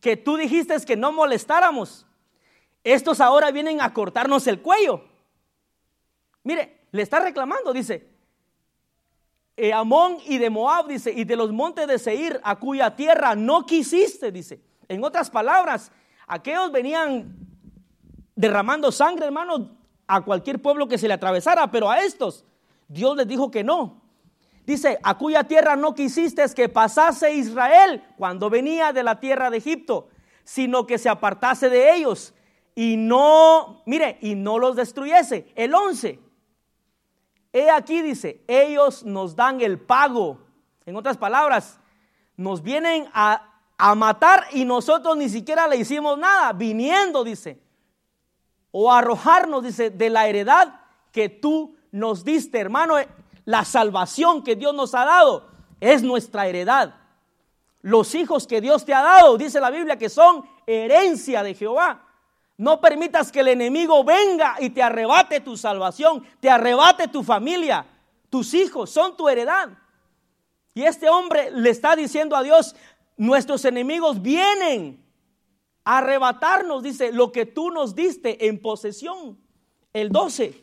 que 0.00 0.16
tú 0.16 0.36
dijiste 0.36 0.76
que 0.84 0.96
no 0.96 1.12
molestáramos, 1.12 2.06
estos 2.84 3.20
ahora 3.20 3.50
vienen 3.50 3.80
a 3.80 3.92
cortarnos 3.92 4.46
el 4.46 4.60
cuello. 4.60 5.04
Mire, 6.44 6.86
le 6.92 7.02
está 7.02 7.20
reclamando, 7.20 7.72
dice, 7.72 8.08
Amón 9.74 10.18
y 10.24 10.38
de 10.38 10.50
Moab, 10.50 10.86
dice, 10.86 11.12
y 11.12 11.24
de 11.24 11.36
los 11.36 11.52
montes 11.52 11.86
de 11.88 11.98
Seir, 11.98 12.40
a 12.44 12.56
cuya 12.56 12.94
tierra 12.94 13.34
no 13.34 13.66
quisiste, 13.66 14.30
dice. 14.30 14.60
En 14.88 15.02
otras 15.02 15.30
palabras, 15.30 15.90
aquellos 16.26 16.70
venían 16.70 17.36
derramando 18.36 18.92
sangre, 18.92 19.26
hermano, 19.26 19.76
a 20.06 20.24
cualquier 20.24 20.62
pueblo 20.62 20.86
que 20.86 20.96
se 20.96 21.08
le 21.08 21.14
atravesara, 21.14 21.70
pero 21.70 21.90
a 21.90 22.00
estos 22.02 22.44
Dios 22.86 23.16
les 23.16 23.26
dijo 23.26 23.50
que 23.50 23.64
no. 23.64 24.00
Dice, 24.64 24.98
a 25.02 25.16
cuya 25.18 25.44
tierra 25.44 25.76
no 25.76 25.94
quisiste 25.94 26.44
que 26.54 26.68
pasase 26.68 27.34
Israel 27.34 28.04
cuando 28.16 28.50
venía 28.50 28.92
de 28.92 29.02
la 29.02 29.18
tierra 29.18 29.50
de 29.50 29.58
Egipto, 29.58 30.08
sino 30.44 30.86
que 30.86 30.98
se 30.98 31.08
apartase 31.08 31.68
de 31.68 31.94
ellos 31.94 32.34
y 32.74 32.96
no, 32.96 33.82
mire, 33.86 34.18
y 34.20 34.34
no 34.34 34.58
los 34.58 34.76
destruyese. 34.76 35.50
El 35.56 35.74
11. 35.74 36.27
He 37.58 37.70
aquí 37.70 38.02
dice, 38.02 38.44
ellos 38.46 39.04
nos 39.04 39.34
dan 39.34 39.60
el 39.60 39.80
pago. 39.80 40.38
En 40.86 40.94
otras 40.94 41.16
palabras, 41.16 41.80
nos 42.36 42.62
vienen 42.62 43.08
a, 43.12 43.44
matar 43.96 44.44
y 44.52 44.64
nosotros 44.64 45.16
ni 45.16 45.28
siquiera 45.28 45.66
le 45.66 45.76
hicimos 45.76 46.18
nada, 46.18 46.52
viniendo, 46.52 47.24
dice, 47.24 47.60
o 48.70 48.92
arrojarnos, 48.92 49.64
dice, 49.64 49.90
de 49.90 50.08
la 50.08 50.28
heredad 50.28 50.80
que 51.10 51.28
tú 51.28 51.76
nos 51.90 52.24
diste, 52.24 52.60
hermano. 52.60 52.94
La 53.44 53.64
salvación 53.64 54.44
que 54.44 54.54
Dios 54.54 54.74
nos 54.74 54.94
ha 54.94 55.04
dado 55.04 55.48
es 55.80 56.02
nuestra 56.04 56.46
heredad. 56.46 56.94
Los 57.82 58.14
hijos 58.14 58.46
que 58.46 58.60
Dios 58.60 58.84
te 58.84 58.94
ha 58.94 59.02
dado, 59.02 59.36
dice 59.36 59.60
la 59.60 59.70
Biblia, 59.70 59.98
que 59.98 60.08
son 60.08 60.44
herencia 60.66 61.42
de 61.42 61.54
Jehová. 61.54 62.07
No 62.58 62.80
permitas 62.80 63.30
que 63.30 63.40
el 63.40 63.48
enemigo 63.48 64.02
venga 64.02 64.56
y 64.58 64.70
te 64.70 64.82
arrebate 64.82 65.40
tu 65.40 65.56
salvación, 65.56 66.26
te 66.40 66.50
arrebate 66.50 67.06
tu 67.06 67.22
familia, 67.22 67.86
tus 68.28 68.52
hijos, 68.52 68.90
son 68.90 69.16
tu 69.16 69.28
heredad. 69.28 69.70
Y 70.74 70.82
este 70.82 71.08
hombre 71.08 71.52
le 71.52 71.70
está 71.70 71.94
diciendo 71.94 72.34
a 72.34 72.42
Dios, 72.42 72.74
nuestros 73.16 73.64
enemigos 73.64 74.20
vienen 74.20 75.04
a 75.84 75.98
arrebatarnos, 75.98 76.82
dice, 76.82 77.12
lo 77.12 77.30
que 77.30 77.46
tú 77.46 77.70
nos 77.70 77.94
diste 77.94 78.48
en 78.48 78.60
posesión. 78.60 79.38
El 79.92 80.10
12. 80.10 80.60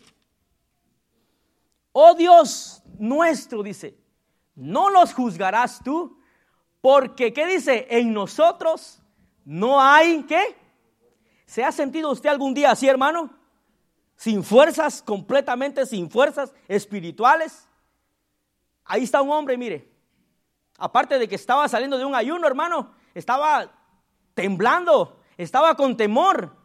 Oh 1.93 2.13
Dios 2.13 2.83
nuestro, 2.99 3.63
dice, 3.63 3.97
no 4.53 4.89
los 4.89 5.13
juzgarás 5.13 5.81
tú, 5.81 6.19
porque, 6.81 7.31
¿qué 7.31 7.47
dice? 7.47 7.87
En 7.89 8.13
nosotros 8.13 9.01
no 9.45 9.81
hay, 9.81 10.23
¿qué? 10.23 10.64
¿Se 11.45 11.63
ha 11.63 11.71
sentido 11.71 12.11
usted 12.11 12.29
algún 12.29 12.53
día 12.53 12.71
así, 12.71 12.87
hermano? 12.87 13.29
Sin 14.15 14.43
fuerzas, 14.43 15.01
completamente 15.01 15.85
sin 15.85 16.09
fuerzas 16.09 16.53
espirituales. 16.67 17.67
Ahí 18.85 19.03
está 19.03 19.21
un 19.21 19.31
hombre, 19.31 19.57
mire. 19.57 19.89
Aparte 20.77 21.17
de 21.17 21.27
que 21.27 21.35
estaba 21.35 21.67
saliendo 21.67 21.97
de 21.97 22.05
un 22.05 22.15
ayuno, 22.15 22.47
hermano, 22.47 22.91
estaba 23.13 23.71
temblando, 24.33 25.19
estaba 25.37 25.75
con 25.75 25.95
temor. 25.95 26.55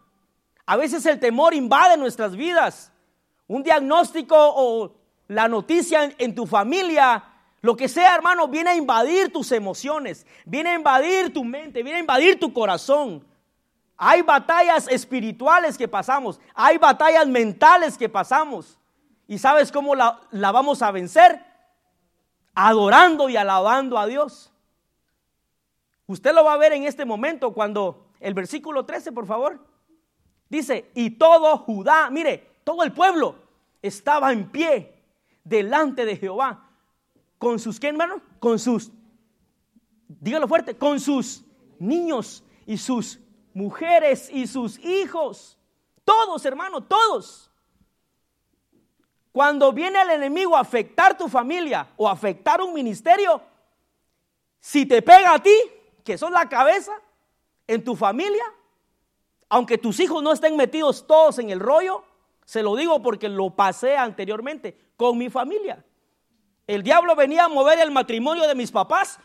A 0.66 0.76
veces 0.76 1.07
el 1.07 1.18
temor 1.18 1.55
invade 1.55 1.97
nuestras 1.97 2.37
vidas. 2.37 2.93
Un 3.47 3.62
diagnóstico 3.62 4.37
o 4.37 4.95
la 5.28 5.49
noticia 5.49 6.12
en, 6.18 6.35
tu 6.35 6.47
familia, 6.47 7.24
lo 7.61 7.76
que 7.76 7.89
sea, 7.89 8.14
hermano, 8.14 8.49
viene 8.49 8.70
a 8.70 8.76
invadir 8.76 9.33
tus 9.33 9.53
emociones, 9.53 10.26
viene 10.45 10.70
a 10.70 10.74
invadir 10.74 11.33
tu 11.33 11.45
mente, 11.45 11.83
viene 11.83 11.99
a 11.99 12.01
invadir 12.01 12.39
tu 12.39 12.53
corazón. 12.53 13.24
Hay 14.03 14.23
batallas 14.23 14.89
espirituales 14.89 15.77
que 15.77 15.87
pasamos, 15.87 16.41
hay 16.55 16.79
batallas 16.79 17.29
mentales 17.29 17.99
que 17.99 18.09
pasamos. 18.09 18.79
¿Y 19.29 19.37
sabes 19.37 19.71
cómo 19.71 19.95
la, 19.95 20.19
vamos 20.33 20.81
a 20.81 20.91
vencer? 20.91 21.45
Adorando 22.55 23.29
y 23.29 23.37
alabando 23.37 23.99
a 23.99 24.07
Dios. 24.07 24.51
Usted 26.07 26.35
lo 26.35 26.45
va 26.45 26.55
a 26.55 26.57
ver 26.57 26.73
en 26.73 26.85
este 26.85 27.05
momento 27.05 27.53
cuando 27.53 28.07
el 28.21 28.33
versículo 28.33 28.87
13, 28.87 29.13
por 29.13 29.27
favor, 29.27 29.61
dice, 30.49 30.91
y 30.95 31.11
todo 31.11 31.59
Judá, 31.59 32.09
mire, 32.09 32.63
todo 32.65 32.83
el 32.85 32.93
pueblo 32.93 33.35
estaba 33.83 34.33
en 34.33 34.51
pie 34.51 34.95
delante 35.45 36.07
de 36.07 36.17
Jehová. 36.17 36.71
¿Con 37.37 37.59
sus 37.59 37.79
qué, 37.79 37.89
hermano? 37.89 38.23
Con 38.39 38.59
sus, 38.59 38.91
dígalo 40.09 40.49
fuerte, 40.49 40.75
con 40.75 40.99
sus 40.99 41.45
niños 41.79 42.43
y 42.65 42.79
sus 42.79 43.21
mujeres 43.55 44.31
y 44.31 44.47
sus 44.47 44.79
hijos. 44.79 45.59
Todos, 46.05 46.45
hermano, 46.45 46.83
todos. 46.83 47.51
Cuando 49.33 49.73
viene 49.73 50.01
el 50.03 50.11
enemigo 50.11 50.57
a 50.57 50.61
afectar 50.61 51.17
tu 51.17 51.29
familia 51.29 51.89
o 51.97 52.09
afectar 52.09 52.61
un 52.61 52.75
ministerio, 52.75 53.41
si 54.59 54.87
te 54.87 55.03
pega 55.03 55.35
a 55.35 55.43
ti, 55.43 55.57
que 56.05 56.19
son 56.19 56.33
la 56.33 56.49
cabeza, 56.49 56.93
en 57.67 57.85
tu 57.85 57.95
familia, 57.95 58.45
aunque 59.49 59.79
tus 59.79 60.01
hijos 60.01 60.23
no 60.23 60.33
estén 60.33 60.57
metidos 60.57 61.07
todos 61.07 61.39
en 61.39 61.51
el 61.51 61.61
rollo, 61.61 62.03
se 62.45 62.63
lo 62.63 62.75
digo 62.75 63.01
porque 63.01 63.29
lo 63.29 63.51
pasé 63.51 63.97
anteriormente 63.97 64.77
con 64.97 65.17
mi 65.17 65.31
familia. 65.31 65.85
El 66.67 66.83
diablo 66.83 67.15
venía 67.15 67.45
a 67.45 67.49
mover 67.49 67.79
el 67.79 67.91
matrimonio 67.91 68.47
de 68.49 68.55
mis 68.55 68.73
papás, 68.73 69.21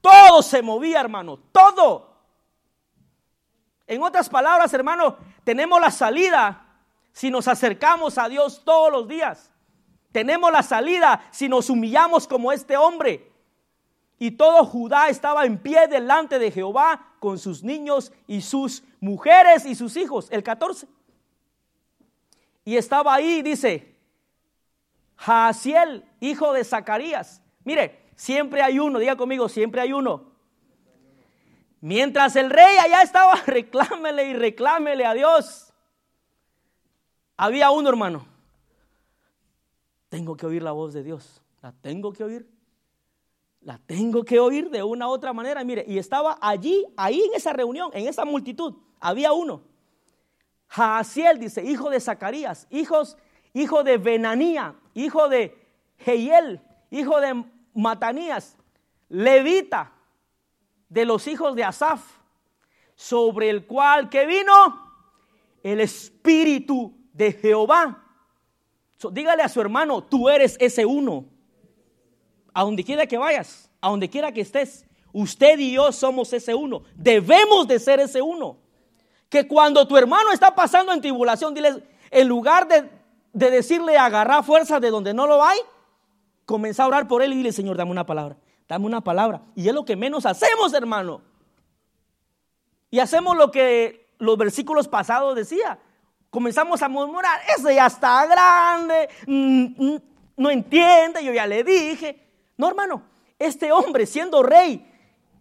todo 0.00 0.42
se 0.42 0.62
movía, 0.62 1.00
hermano, 1.00 1.38
todo. 1.52 2.09
En 3.90 4.04
otras 4.04 4.28
palabras, 4.28 4.72
hermano, 4.72 5.16
tenemos 5.42 5.80
la 5.80 5.90
salida 5.90 6.64
si 7.12 7.28
nos 7.28 7.48
acercamos 7.48 8.18
a 8.18 8.28
Dios 8.28 8.62
todos 8.64 8.92
los 8.92 9.08
días. 9.08 9.50
Tenemos 10.12 10.52
la 10.52 10.62
salida 10.62 11.28
si 11.32 11.48
nos 11.48 11.68
humillamos 11.68 12.28
como 12.28 12.52
este 12.52 12.76
hombre. 12.76 13.32
Y 14.16 14.30
todo 14.30 14.64
Judá 14.64 15.08
estaba 15.08 15.44
en 15.44 15.58
pie 15.58 15.88
delante 15.88 16.38
de 16.38 16.52
Jehová 16.52 17.14
con 17.18 17.36
sus 17.36 17.64
niños 17.64 18.12
y 18.28 18.42
sus 18.42 18.84
mujeres 19.00 19.66
y 19.66 19.74
sus 19.74 19.96
hijos. 19.96 20.28
El 20.30 20.44
14. 20.44 20.86
Y 22.64 22.76
estaba 22.76 23.12
ahí, 23.12 23.42
dice, 23.42 23.96
Jaasiel, 25.16 26.04
hijo 26.20 26.52
de 26.52 26.62
Zacarías. 26.62 27.42
Mire, 27.64 28.06
siempre 28.14 28.62
hay 28.62 28.78
uno, 28.78 29.00
diga 29.00 29.16
conmigo, 29.16 29.48
siempre 29.48 29.80
hay 29.80 29.92
uno. 29.92 30.29
Mientras 31.80 32.36
el 32.36 32.50
rey 32.50 32.76
allá 32.78 33.02
estaba, 33.02 33.34
reclámele 33.46 34.26
y 34.26 34.34
reclámele 34.34 35.04
a 35.06 35.14
Dios. 35.14 35.72
Había 37.36 37.70
uno, 37.70 37.88
hermano. 37.88 38.26
Tengo 40.10 40.36
que 40.36 40.46
oír 40.46 40.62
la 40.62 40.72
voz 40.72 40.92
de 40.92 41.02
Dios. 41.02 41.42
La 41.62 41.72
tengo 41.72 42.12
que 42.12 42.24
oír. 42.24 42.48
La 43.62 43.78
tengo 43.78 44.24
que 44.24 44.40
oír 44.40 44.70
de 44.70 44.82
una 44.82 45.08
u 45.08 45.10
otra 45.10 45.32
manera. 45.32 45.64
Mire, 45.64 45.84
y 45.86 45.98
estaba 45.98 46.38
allí, 46.40 46.86
ahí 46.96 47.22
en 47.22 47.34
esa 47.34 47.52
reunión, 47.52 47.90
en 47.94 48.08
esa 48.08 48.24
multitud. 48.24 48.74
Había 49.00 49.32
uno. 49.32 49.62
Jaasiel 50.68 51.38
dice, 51.38 51.64
hijo 51.64 51.90
de 51.90 52.00
Zacarías, 52.00 52.66
hijos, 52.70 53.16
hijo 53.54 53.82
de 53.82 53.98
Benanía, 53.98 54.74
hijo 54.94 55.28
de 55.28 55.56
Jehiel, 55.98 56.60
hijo 56.90 57.20
de 57.20 57.44
Matanías, 57.74 58.56
levita 59.08 59.92
de 60.90 61.04
los 61.06 61.26
hijos 61.28 61.54
de 61.54 61.64
Asaf, 61.64 62.02
sobre 62.94 63.48
el 63.48 63.64
cual 63.64 64.10
que 64.10 64.26
vino 64.26 64.52
el 65.62 65.80
Espíritu 65.80 66.92
de 67.14 67.32
Jehová. 67.32 68.04
dígale 69.12 69.42
a 69.42 69.48
su 69.48 69.60
hermano, 69.60 70.02
tú 70.02 70.28
eres 70.28 70.56
ese 70.60 70.84
uno. 70.84 71.24
A 72.52 72.64
donde 72.64 72.84
quiera 72.84 73.06
que 73.06 73.16
vayas, 73.16 73.70
a 73.80 73.88
donde 73.88 74.10
quiera 74.10 74.32
que 74.32 74.40
estés, 74.40 74.84
usted 75.12 75.58
y 75.60 75.72
yo 75.72 75.92
somos 75.92 76.32
ese 76.32 76.54
uno. 76.54 76.82
Debemos 76.96 77.68
de 77.68 77.78
ser 77.78 78.00
ese 78.00 78.20
uno. 78.20 78.58
Que 79.28 79.46
cuando 79.46 79.86
tu 79.86 79.96
hermano 79.96 80.32
está 80.32 80.54
pasando 80.54 80.92
en 80.92 81.00
tribulación, 81.00 81.54
dile, 81.54 81.84
en 82.10 82.28
lugar 82.28 82.66
de, 82.66 82.90
de 83.32 83.50
decirle 83.50 83.96
agarrar 83.96 84.42
fuerza 84.42 84.80
de 84.80 84.90
donde 84.90 85.14
no 85.14 85.28
lo 85.28 85.44
hay, 85.44 85.60
comienza 86.44 86.82
a 86.82 86.88
orar 86.88 87.06
por 87.06 87.22
él 87.22 87.32
y 87.32 87.36
dile, 87.36 87.52
Señor, 87.52 87.76
dame 87.76 87.92
una 87.92 88.04
palabra 88.04 88.36
dame 88.70 88.86
una 88.86 89.00
palabra. 89.00 89.42
Y 89.56 89.68
es 89.68 89.74
lo 89.74 89.84
que 89.84 89.96
menos 89.96 90.24
hacemos, 90.24 90.72
hermano. 90.74 91.22
Y 92.88 93.00
hacemos 93.00 93.36
lo 93.36 93.50
que 93.50 94.14
los 94.18 94.38
versículos 94.38 94.86
pasados 94.86 95.34
decía. 95.34 95.80
Comenzamos 96.30 96.80
a 96.80 96.88
murmurar, 96.88 97.40
ese 97.58 97.74
ya 97.74 97.86
está 97.86 98.24
grande, 98.26 99.08
mm, 99.26 99.64
mm, 99.76 100.02
no 100.36 100.50
entiende, 100.50 101.24
yo 101.24 101.32
ya 101.32 101.48
le 101.48 101.64
dije. 101.64 102.24
No, 102.56 102.68
hermano, 102.68 103.02
este 103.40 103.72
hombre 103.72 104.06
siendo 104.06 104.40
rey 104.40 104.86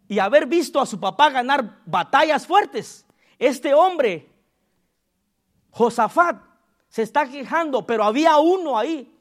y 0.07 0.17
haber 0.17 0.47
visto 0.47 0.81
a 0.81 0.87
su 0.87 0.99
papá 0.99 1.29
ganar 1.29 1.81
batallas 1.85 2.47
fuertes, 2.47 3.05
este 3.37 3.75
hombre, 3.75 4.27
Josafat, 5.69 6.41
se 6.87 7.03
está 7.03 7.29
quejando, 7.29 7.85
pero 7.85 8.03
había 8.03 8.39
uno 8.39 8.75
ahí 8.75 9.15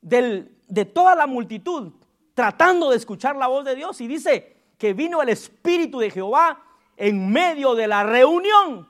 de 0.00 0.84
toda 0.84 1.16
la 1.16 1.26
multitud 1.26 1.97
tratando 2.38 2.90
de 2.90 2.96
escuchar 2.96 3.34
la 3.34 3.48
voz 3.48 3.64
de 3.64 3.74
Dios 3.74 4.00
y 4.00 4.06
dice 4.06 4.62
que 4.78 4.92
vino 4.92 5.20
el 5.20 5.28
Espíritu 5.28 5.98
de 5.98 6.08
Jehová 6.08 6.62
en 6.96 7.32
medio 7.32 7.74
de 7.74 7.88
la 7.88 8.04
reunión. 8.04 8.88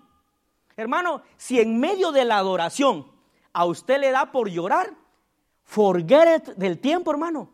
Hermano, 0.77 1.23
si 1.39 1.59
en 1.59 1.81
medio 1.81 2.13
de 2.13 2.27
la 2.27 2.37
adoración 2.37 3.11
a 3.55 3.65
usted 3.65 4.01
le 4.01 4.11
da 4.11 4.31
por 4.33 4.51
llorar, 4.51 4.95
forget 5.65 6.37
it 6.37 6.57
del 6.57 6.79
tiempo, 6.79 7.11
hermano. 7.11 7.49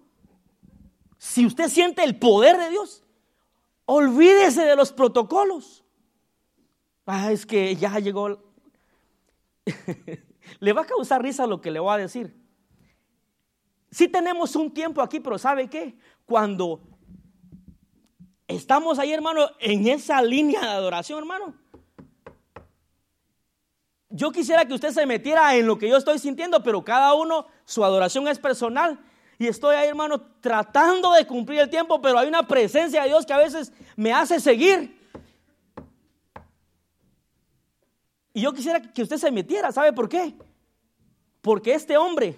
Si 1.16 1.46
usted 1.46 1.68
siente 1.68 2.02
el 2.02 2.18
poder 2.18 2.58
de 2.58 2.70
Dios, 2.70 3.04
olvídese 3.86 4.64
de 4.64 4.74
los 4.74 4.90
protocolos. 4.90 5.84
Ah, 7.06 7.30
es 7.30 7.46
que 7.46 7.76
ya 7.76 8.00
llegó. 8.00 8.42
le 10.58 10.72
va 10.72 10.82
a 10.82 10.86
causar 10.86 11.22
risa 11.22 11.46
lo 11.46 11.60
que 11.60 11.70
le 11.70 11.78
voy 11.78 11.94
a 11.94 11.98
decir. 11.98 12.34
Sí 13.94 14.08
tenemos 14.08 14.56
un 14.56 14.74
tiempo 14.74 15.00
aquí, 15.00 15.20
pero 15.20 15.38
¿sabe 15.38 15.70
qué? 15.70 15.96
Cuando 16.26 16.80
estamos 18.48 18.98
ahí, 18.98 19.12
hermano, 19.12 19.46
en 19.60 19.86
esa 19.86 20.20
línea 20.20 20.60
de 20.62 20.66
adoración, 20.66 21.20
hermano. 21.20 21.54
Yo 24.10 24.32
quisiera 24.32 24.64
que 24.64 24.74
usted 24.74 24.90
se 24.90 25.06
metiera 25.06 25.54
en 25.54 25.68
lo 25.68 25.78
que 25.78 25.88
yo 25.88 25.96
estoy 25.96 26.18
sintiendo, 26.18 26.60
pero 26.60 26.82
cada 26.82 27.14
uno, 27.14 27.46
su 27.64 27.84
adoración 27.84 28.26
es 28.26 28.40
personal. 28.40 28.98
Y 29.38 29.46
estoy 29.46 29.76
ahí, 29.76 29.86
hermano, 29.90 30.20
tratando 30.40 31.12
de 31.12 31.24
cumplir 31.24 31.60
el 31.60 31.70
tiempo, 31.70 32.02
pero 32.02 32.18
hay 32.18 32.26
una 32.26 32.48
presencia 32.48 33.02
de 33.02 33.10
Dios 33.10 33.24
que 33.24 33.32
a 33.32 33.38
veces 33.38 33.72
me 33.94 34.12
hace 34.12 34.40
seguir. 34.40 35.08
Y 38.32 38.40
yo 38.40 38.52
quisiera 38.52 38.82
que 38.82 39.02
usted 39.02 39.18
se 39.18 39.30
metiera, 39.30 39.70
¿sabe 39.70 39.92
por 39.92 40.08
qué? 40.08 40.34
Porque 41.40 41.74
este 41.74 41.96
hombre 41.96 42.36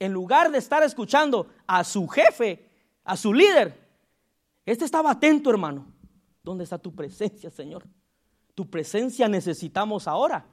en 0.00 0.12
lugar 0.12 0.50
de 0.50 0.58
estar 0.58 0.82
escuchando 0.82 1.46
a 1.66 1.84
su 1.84 2.08
jefe, 2.08 2.68
a 3.04 3.16
su 3.16 3.32
líder, 3.32 3.78
este 4.66 4.84
estaba 4.84 5.12
atento, 5.12 5.50
hermano. 5.50 5.86
¿Dónde 6.42 6.64
está 6.64 6.78
tu 6.78 6.94
presencia, 6.94 7.50
Señor? 7.50 7.84
Tu 8.54 8.68
presencia 8.68 9.28
necesitamos 9.28 10.08
ahora. 10.08 10.46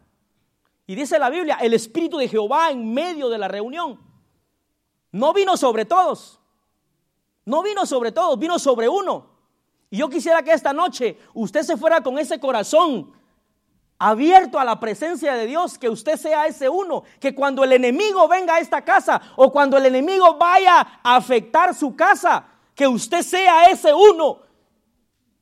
Y 0.86 0.95
dice 0.95 1.18
la 1.18 1.30
Biblia, 1.30 1.58
el 1.62 1.74
Espíritu 1.74 2.18
de 2.18 2.28
Jehová 2.28 2.72
en 2.72 2.93
medio 2.93 3.30
de 3.30 3.38
la 3.38 3.48
reunión. 3.48 4.00
No 5.12 5.34
vino 5.34 5.56
sobre 5.56 5.86
todos. 5.86 6.39
No 7.45 7.64
vino 7.64 7.86
sobre 7.86 8.12
todos, 8.12 8.38
vino 8.38 8.60
sobre 8.60 8.89
uno. 8.89 9.30
Y 9.89 9.98
yo 9.98 10.10
quisiera 10.10 10.43
que 10.43 10.52
esta 10.52 10.74
noche 10.74 11.18
usted 11.34 11.64
se 11.64 11.78
fuera 11.78 12.02
con 12.02 12.20
ese 12.20 12.39
corazón 12.39 13.14
abierto 14.00 14.60
a 14.60 14.66
la 14.66 14.80
presencia 14.80 15.34
de 15.34 15.48
Dios, 15.48 15.78
que 15.78 15.89
usted 15.89 16.18
sea 16.18 16.45
ese 16.48 16.70
uno, 16.70 17.04
que 17.20 17.34
cuando 17.34 17.64
el 17.64 17.72
enemigo 17.74 18.28
venga 18.28 18.56
a 18.56 18.60
esta 18.60 18.84
casa 18.84 19.22
o 19.36 19.52
cuando 19.52 19.78
el 19.78 19.86
enemigo 19.86 20.38
vaya 20.38 21.00
a 21.04 21.16
afectar 21.16 21.74
su 21.74 21.95
casa, 21.95 22.45
que 22.76 22.88
usted 22.88 23.22
sea 23.24 23.66
ese 23.66 23.93
uno, 23.93 24.39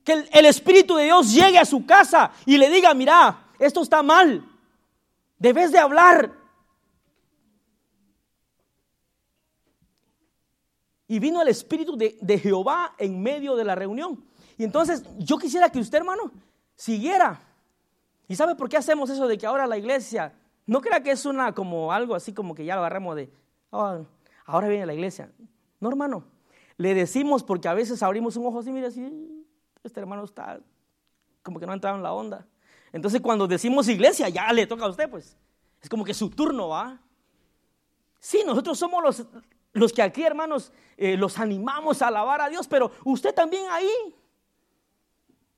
que 0.04 0.28
el, 0.32 0.46
Espíritu 0.46 0.96
de 0.96 1.06
Dios 1.06 1.34
llegue 1.34 1.58
a 1.58 1.66
su 1.66 1.86
casa 1.86 2.32
y 2.46 2.58
le 2.58 2.70
diga, 2.70 2.94
mira, 2.94 3.50
esto 3.60 3.82
está 3.82 4.04
mal, 4.04 4.48
debes 5.38 5.72
de 5.72 5.80
hablar. 5.80 6.32
Y 11.08 11.20
vino 11.20 11.42
el 11.42 11.50
Espíritu 11.50 11.98
de, 11.98 12.18
de 12.22 12.40
Jehová 12.40 12.96
en 12.98 13.22
medio 13.22 13.56
de 13.56 13.64
la 13.64 13.76
reunión. 13.76 14.24
Y 14.58 14.64
entonces 14.64 15.04
yo 15.18 15.38
quisiera 15.38 15.70
que 15.70 15.80
usted, 15.80 15.98
hermano, 15.98 16.32
siguiera. 16.76 17.45
¿Y 18.28 18.36
sabe 18.36 18.56
por 18.56 18.70
qué 18.70 18.78
hacemos 18.78 19.10
eso 19.10 19.28
de 19.28 19.38
que 19.38 19.46
ahora 19.46 19.68
la 19.68 19.78
iglesia, 19.78 20.34
no 20.66 20.82
crea 20.82 21.02
que 21.02 21.12
es 21.12 21.26
una 21.26 21.54
como 21.54 21.92
algo 21.92 22.16
así 22.16 22.34
como 22.34 22.56
que 22.56 22.66
ya 22.66 22.76
agarramos 22.76 23.16
de, 23.16 23.32
oh, 23.70 24.06
ahora 24.46 24.68
viene 24.68 24.86
la 24.86 24.94
iglesia. 24.94 25.32
No, 25.80 25.90
hermano, 25.90 26.24
le 26.78 26.94
decimos 26.94 27.44
porque 27.44 27.68
a 27.68 27.74
veces 27.74 28.02
abrimos 28.02 28.36
un 28.36 28.46
ojo 28.48 28.60
así, 28.60 28.72
mira, 28.72 28.88
así, 28.88 29.46
este 29.84 30.00
hermano 30.00 30.24
está 30.24 30.60
como 31.44 31.60
que 31.60 31.66
no 31.66 31.72
ha 31.72 31.76
entrado 31.76 31.96
en 31.96 32.04
la 32.04 32.12
onda. 32.12 32.48
Entonces 32.92 33.22
cuando 33.22 33.48
decimos 33.48 33.88
iglesia, 33.88 34.30
ya 34.30 34.52
le 34.52 34.66
toca 34.66 34.86
a 34.86 34.90
usted, 34.90 35.10
pues. 35.10 35.38
Es 35.82 35.90
como 35.90 36.04
que 36.04 36.14
su 36.14 36.32
turno 36.32 36.70
va. 36.70 37.00
Sí, 38.20 38.42
nosotros 38.46 38.80
somos 38.80 39.04
los, 39.04 39.26
los 39.74 39.94
que 39.94 40.02
aquí, 40.02 40.24
hermanos, 40.24 40.72
eh, 40.98 41.16
los 41.16 41.38
animamos 41.38 42.02
a 42.02 42.08
alabar 42.08 42.42
a 42.42 42.50
Dios, 42.50 42.68
pero 42.68 42.92
usted 43.04 43.36
también 43.36 43.66
ahí. 43.70 44.16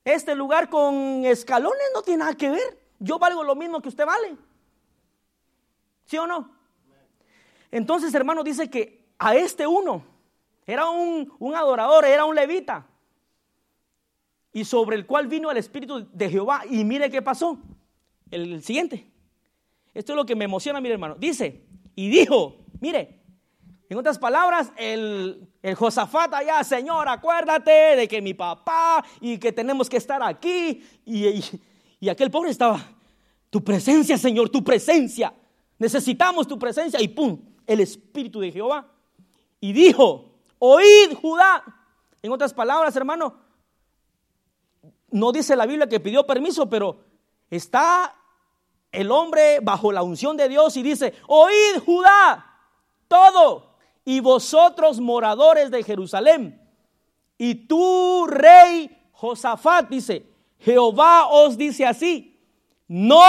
Este 0.08 0.36
lugar 0.36 0.70
con 0.70 1.26
escalones 1.26 1.84
no 1.94 2.02
tiene 2.02 2.20
nada 2.20 2.34
que 2.34 2.50
ver. 2.50 2.80
Yo 2.98 3.20
valgo 3.20 3.44
lo 3.44 3.58
mismo 3.58 3.82
que 3.82 3.90
usted 3.90 4.06
vale. 4.06 4.38
¿Sí 6.06 6.18
o 6.18 6.26
no? 6.26 6.50
Entonces, 7.72 8.16
hermano, 8.16 8.42
dice 8.42 8.70
que 8.70 9.06
a 9.20 9.36
este 9.36 9.68
uno 9.68 10.06
era 10.66 10.90
un, 10.90 11.34
un 11.40 11.56
adorador, 11.56 12.06
era 12.06 12.24
un 12.24 12.36
levita, 12.36 12.88
y 14.54 14.64
sobre 14.64 14.96
el 14.96 15.06
cual 15.06 15.28
vino 15.28 15.52
el 15.52 15.58
Espíritu 15.58 16.08
de 16.14 16.30
Jehová. 16.30 16.62
Y 16.70 16.86
mire 16.86 17.12
qué 17.12 17.22
pasó. 17.22 17.60
El, 18.32 18.54
el 18.54 18.64
siguiente. 18.64 19.12
Esto 19.94 20.14
es 20.14 20.16
lo 20.16 20.26
que 20.26 20.38
me 20.38 20.46
emociona, 20.46 20.80
mire 20.80 20.94
hermano. 20.94 21.16
Dice, 21.16 21.66
y 21.96 22.08
dijo, 22.08 22.56
mire, 22.80 23.17
en 23.90 23.98
otras 23.98 24.20
palabras, 24.20 24.72
el, 24.76 25.48
el 25.62 25.76
Josafat 25.76 26.34
allá, 26.34 26.64
Señor, 26.64 27.08
acuérdate 27.08 27.96
de 27.96 28.08
que 28.08 28.22
mi 28.22 28.34
papá 28.34 29.04
y 29.22 29.38
que 29.38 29.52
tenemos 29.54 29.90
que 29.90 29.98
estar 29.98 30.22
aquí. 30.22 30.84
Y, 31.06 31.28
y, 31.28 31.44
y 32.02 32.10
aquel 32.10 32.30
pobre 32.30 32.52
estaba, 32.52 32.80
tu 33.50 33.64
presencia, 33.64 34.18
Señor, 34.18 34.50
tu 34.50 34.64
presencia. 34.64 35.34
Necesitamos 35.80 36.48
tu 36.48 36.60
presencia. 36.60 37.02
Y 37.02 37.08
pum, 37.08 37.40
el 37.66 37.80
Espíritu 37.80 38.40
de 38.40 38.52
Jehová. 38.52 38.88
Y 39.60 39.74
dijo, 39.74 40.34
oíd 40.60 41.14
Judá. 41.22 41.64
En 42.22 42.32
otras 42.32 42.54
palabras, 42.54 42.96
hermano, 42.96 43.36
no 45.12 45.32
dice 45.32 45.56
la 45.56 45.66
Biblia 45.66 45.88
que 45.88 46.00
pidió 46.00 46.26
permiso, 46.28 46.70
pero 46.70 47.00
está 47.50 48.16
el 48.92 49.12
hombre 49.12 49.60
bajo 49.62 49.92
la 49.92 50.04
unción 50.04 50.36
de 50.36 50.50
Dios 50.50 50.76
y 50.78 50.84
dice, 50.84 51.14
oíd 51.28 51.80
Judá, 51.86 52.60
todo, 53.08 53.67
y 54.08 54.22
vosotros 54.22 55.02
moradores 55.02 55.70
de 55.70 55.84
Jerusalén, 55.84 56.62
y 57.38 57.56
tú, 57.68 58.26
rey 58.26 58.90
Josafat, 59.12 59.90
dice, 59.90 60.26
Jehová 60.60 61.28
os 61.28 61.58
dice 61.58 61.86
así, 61.86 62.40
no, 62.88 63.20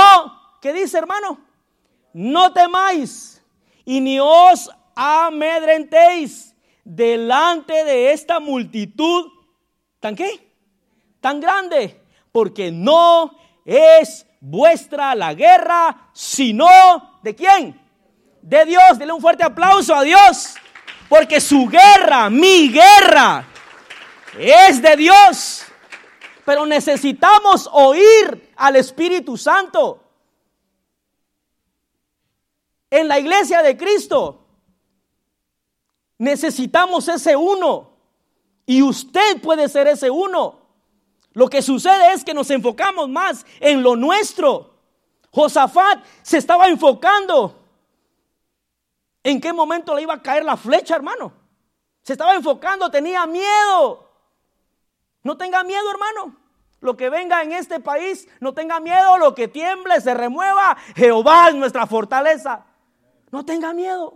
¿qué 0.62 0.72
dice 0.72 0.98
hermano? 0.98 1.40
No 2.12 2.52
temáis 2.52 3.44
y 3.84 4.00
ni 4.00 4.20
os 4.20 4.70
amedrentéis 4.94 6.54
delante 6.84 7.82
de 7.82 8.12
esta 8.12 8.38
multitud, 8.38 9.32
¿tan 9.98 10.14
qué? 10.14 10.48
Tan 11.20 11.40
grande, 11.40 12.00
porque 12.30 12.70
no 12.70 13.36
es 13.64 14.24
vuestra 14.40 15.16
la 15.16 15.34
guerra, 15.34 16.10
sino 16.12 16.68
de 17.24 17.34
quién? 17.34 17.80
De 18.42 18.64
Dios. 18.64 18.96
Dele 18.96 19.12
un 19.12 19.20
fuerte 19.20 19.42
aplauso 19.42 19.92
a 19.92 20.02
Dios, 20.02 20.54
porque 21.08 21.40
su 21.40 21.66
guerra, 21.66 22.28
mi 22.30 22.70
guerra, 22.70 23.46
es 24.38 24.82
de 24.82 24.96
Dios. 24.96 25.64
Pero 26.44 26.66
necesitamos 26.66 27.68
oír 27.72 28.52
al 28.56 28.76
Espíritu 28.76 29.36
Santo. 29.36 30.02
En 32.90 33.08
la 33.08 33.18
iglesia 33.18 33.62
de 33.62 33.76
Cristo 33.76 34.46
necesitamos 36.18 37.08
ese 37.08 37.36
uno. 37.36 37.90
Y 38.66 38.82
usted 38.82 39.40
puede 39.40 39.68
ser 39.68 39.86
ese 39.88 40.10
uno. 40.10 40.60
Lo 41.32 41.48
que 41.48 41.62
sucede 41.62 42.12
es 42.12 42.24
que 42.24 42.34
nos 42.34 42.50
enfocamos 42.50 43.08
más 43.08 43.46
en 43.60 43.82
lo 43.82 43.96
nuestro. 43.96 44.74
Josafat 45.30 46.04
se 46.22 46.38
estaba 46.38 46.68
enfocando. 46.68 47.57
¿En 49.22 49.40
qué 49.40 49.52
momento 49.52 49.94
le 49.94 50.02
iba 50.02 50.14
a 50.14 50.22
caer 50.22 50.44
la 50.44 50.56
flecha, 50.56 50.96
hermano? 50.96 51.32
Se 52.02 52.12
estaba 52.14 52.34
enfocando, 52.34 52.90
tenía 52.90 53.26
miedo. 53.26 54.08
No 55.22 55.36
tenga 55.36 55.62
miedo, 55.64 55.90
hermano. 55.90 56.36
Lo 56.80 56.96
que 56.96 57.10
venga 57.10 57.42
en 57.42 57.52
este 57.52 57.80
país, 57.80 58.28
no 58.40 58.54
tenga 58.54 58.80
miedo, 58.80 59.18
lo 59.18 59.34
que 59.34 59.48
tiemble, 59.48 60.00
se 60.00 60.14
remueva. 60.14 60.76
Jehová 60.94 61.48
es 61.48 61.54
nuestra 61.56 61.86
fortaleza. 61.86 62.64
No 63.30 63.44
tenga 63.44 63.74
miedo. 63.74 64.14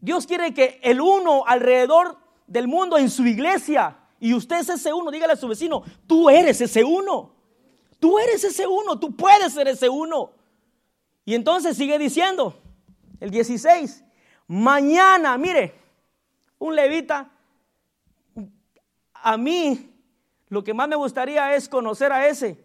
Dios 0.00 0.26
quiere 0.26 0.52
que 0.52 0.80
el 0.82 1.00
uno 1.00 1.44
alrededor 1.46 2.18
del 2.46 2.68
mundo 2.68 2.98
en 2.98 3.10
su 3.10 3.26
iglesia, 3.26 3.96
y 4.20 4.34
usted 4.34 4.56
es 4.56 4.68
ese 4.68 4.92
uno, 4.92 5.10
dígale 5.10 5.32
a 5.32 5.36
su 5.36 5.48
vecino, 5.48 5.82
tú 6.06 6.28
eres 6.28 6.60
ese 6.60 6.84
uno. 6.84 7.34
Tú 7.98 8.18
eres 8.18 8.44
ese 8.44 8.66
uno, 8.66 8.98
tú 8.98 9.16
puedes 9.16 9.52
ser 9.52 9.68
ese 9.68 9.88
uno. 9.88 10.32
Y 11.26 11.34
entonces 11.34 11.76
sigue 11.76 11.98
diciendo, 11.98 12.56
el 13.18 13.30
16, 13.30 14.04
mañana, 14.46 15.36
mire, 15.36 15.74
un 16.56 16.76
levita, 16.76 17.28
a 19.12 19.36
mí 19.36 19.92
lo 20.48 20.62
que 20.62 20.72
más 20.72 20.88
me 20.88 20.94
gustaría 20.94 21.52
es 21.56 21.68
conocer 21.68 22.12
a 22.12 22.28
ese. 22.28 22.64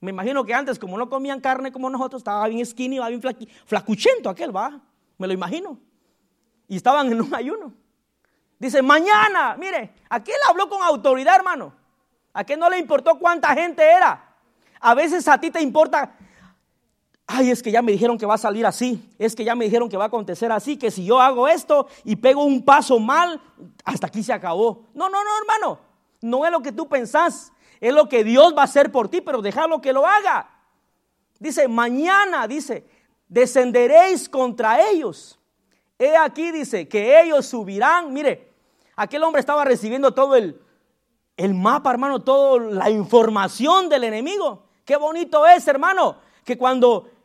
Me 0.00 0.10
imagino 0.10 0.44
que 0.44 0.52
antes, 0.52 0.78
como 0.78 0.98
no 0.98 1.08
comían 1.08 1.40
carne 1.40 1.72
como 1.72 1.88
nosotros, 1.88 2.20
estaba 2.20 2.46
bien 2.46 2.64
skinny, 2.64 3.00
bien 3.00 3.22
flacuchento 3.64 4.28
aquel, 4.28 4.54
va, 4.54 4.78
me 5.16 5.26
lo 5.26 5.32
imagino. 5.32 5.78
Y 6.68 6.76
estaban 6.76 7.10
en 7.10 7.22
un 7.22 7.34
ayuno. 7.34 7.72
Dice, 8.58 8.82
mañana, 8.82 9.56
mire, 9.58 9.94
aquel 10.10 10.36
habló 10.46 10.68
con 10.68 10.82
autoridad, 10.82 11.36
hermano. 11.36 11.72
A 12.34 12.42
no 12.42 12.68
le 12.68 12.78
importó 12.78 13.18
cuánta 13.18 13.54
gente 13.54 13.82
era. 13.82 14.36
A 14.78 14.94
veces 14.94 15.26
a 15.26 15.40
ti 15.40 15.50
te 15.50 15.62
importa, 15.62 16.17
ay, 17.30 17.50
es 17.50 17.62
que 17.62 17.70
ya 17.70 17.82
me 17.82 17.92
dijeron 17.92 18.16
que 18.16 18.24
va 18.24 18.34
a 18.34 18.38
salir 18.38 18.64
así, 18.64 19.06
es 19.18 19.36
que 19.36 19.44
ya 19.44 19.54
me 19.54 19.66
dijeron 19.66 19.88
que 19.88 19.98
va 19.98 20.04
a 20.04 20.06
acontecer 20.08 20.50
así, 20.50 20.78
que 20.78 20.90
si 20.90 21.04
yo 21.04 21.20
hago 21.20 21.46
esto 21.46 21.86
y 22.02 22.16
pego 22.16 22.42
un 22.42 22.64
paso 22.64 22.98
mal, 22.98 23.40
hasta 23.84 24.06
aquí 24.06 24.22
se 24.22 24.32
acabó. 24.32 24.86
No, 24.94 25.10
no, 25.10 25.22
no, 25.22 25.30
hermano, 25.38 25.78
no 26.22 26.46
es 26.46 26.50
lo 26.50 26.62
que 26.62 26.72
tú 26.72 26.88
pensás, 26.88 27.52
es 27.80 27.92
lo 27.92 28.08
que 28.08 28.24
Dios 28.24 28.54
va 28.56 28.62
a 28.62 28.64
hacer 28.64 28.90
por 28.90 29.10
ti, 29.10 29.20
pero 29.20 29.42
déjalo 29.42 29.82
que 29.82 29.92
lo 29.92 30.06
haga. 30.06 30.48
Dice, 31.38 31.68
mañana, 31.68 32.48
dice, 32.48 32.88
descenderéis 33.28 34.26
contra 34.26 34.88
ellos. 34.88 35.38
He 35.98 36.16
aquí, 36.16 36.50
dice, 36.50 36.88
que 36.88 37.20
ellos 37.20 37.44
subirán, 37.44 38.10
mire, 38.10 38.54
aquel 38.96 39.22
hombre 39.22 39.40
estaba 39.40 39.66
recibiendo 39.66 40.14
todo 40.14 40.34
el, 40.34 40.58
el 41.36 41.52
mapa, 41.52 41.90
hermano, 41.90 42.20
toda 42.20 42.58
la 42.58 42.88
información 42.88 43.90
del 43.90 44.04
enemigo. 44.04 44.64
Qué 44.86 44.96
bonito 44.96 45.46
es, 45.46 45.68
hermano, 45.68 46.16
que 46.42 46.56
cuando 46.56 47.17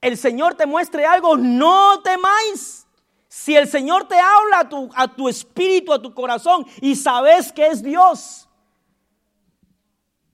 el 0.00 0.16
Señor 0.16 0.54
te 0.54 0.66
muestre 0.66 1.06
algo, 1.06 1.36
no 1.36 2.00
temáis. 2.02 2.86
Si 3.28 3.56
el 3.56 3.68
Señor 3.68 4.08
te 4.08 4.18
habla 4.18 4.60
a 4.60 4.68
tu, 4.68 4.90
a 4.94 5.08
tu 5.08 5.28
espíritu, 5.28 5.92
a 5.92 6.00
tu 6.00 6.14
corazón, 6.14 6.66
y 6.80 6.96
sabes 6.96 7.52
que 7.52 7.66
es 7.66 7.82
Dios. 7.82 8.48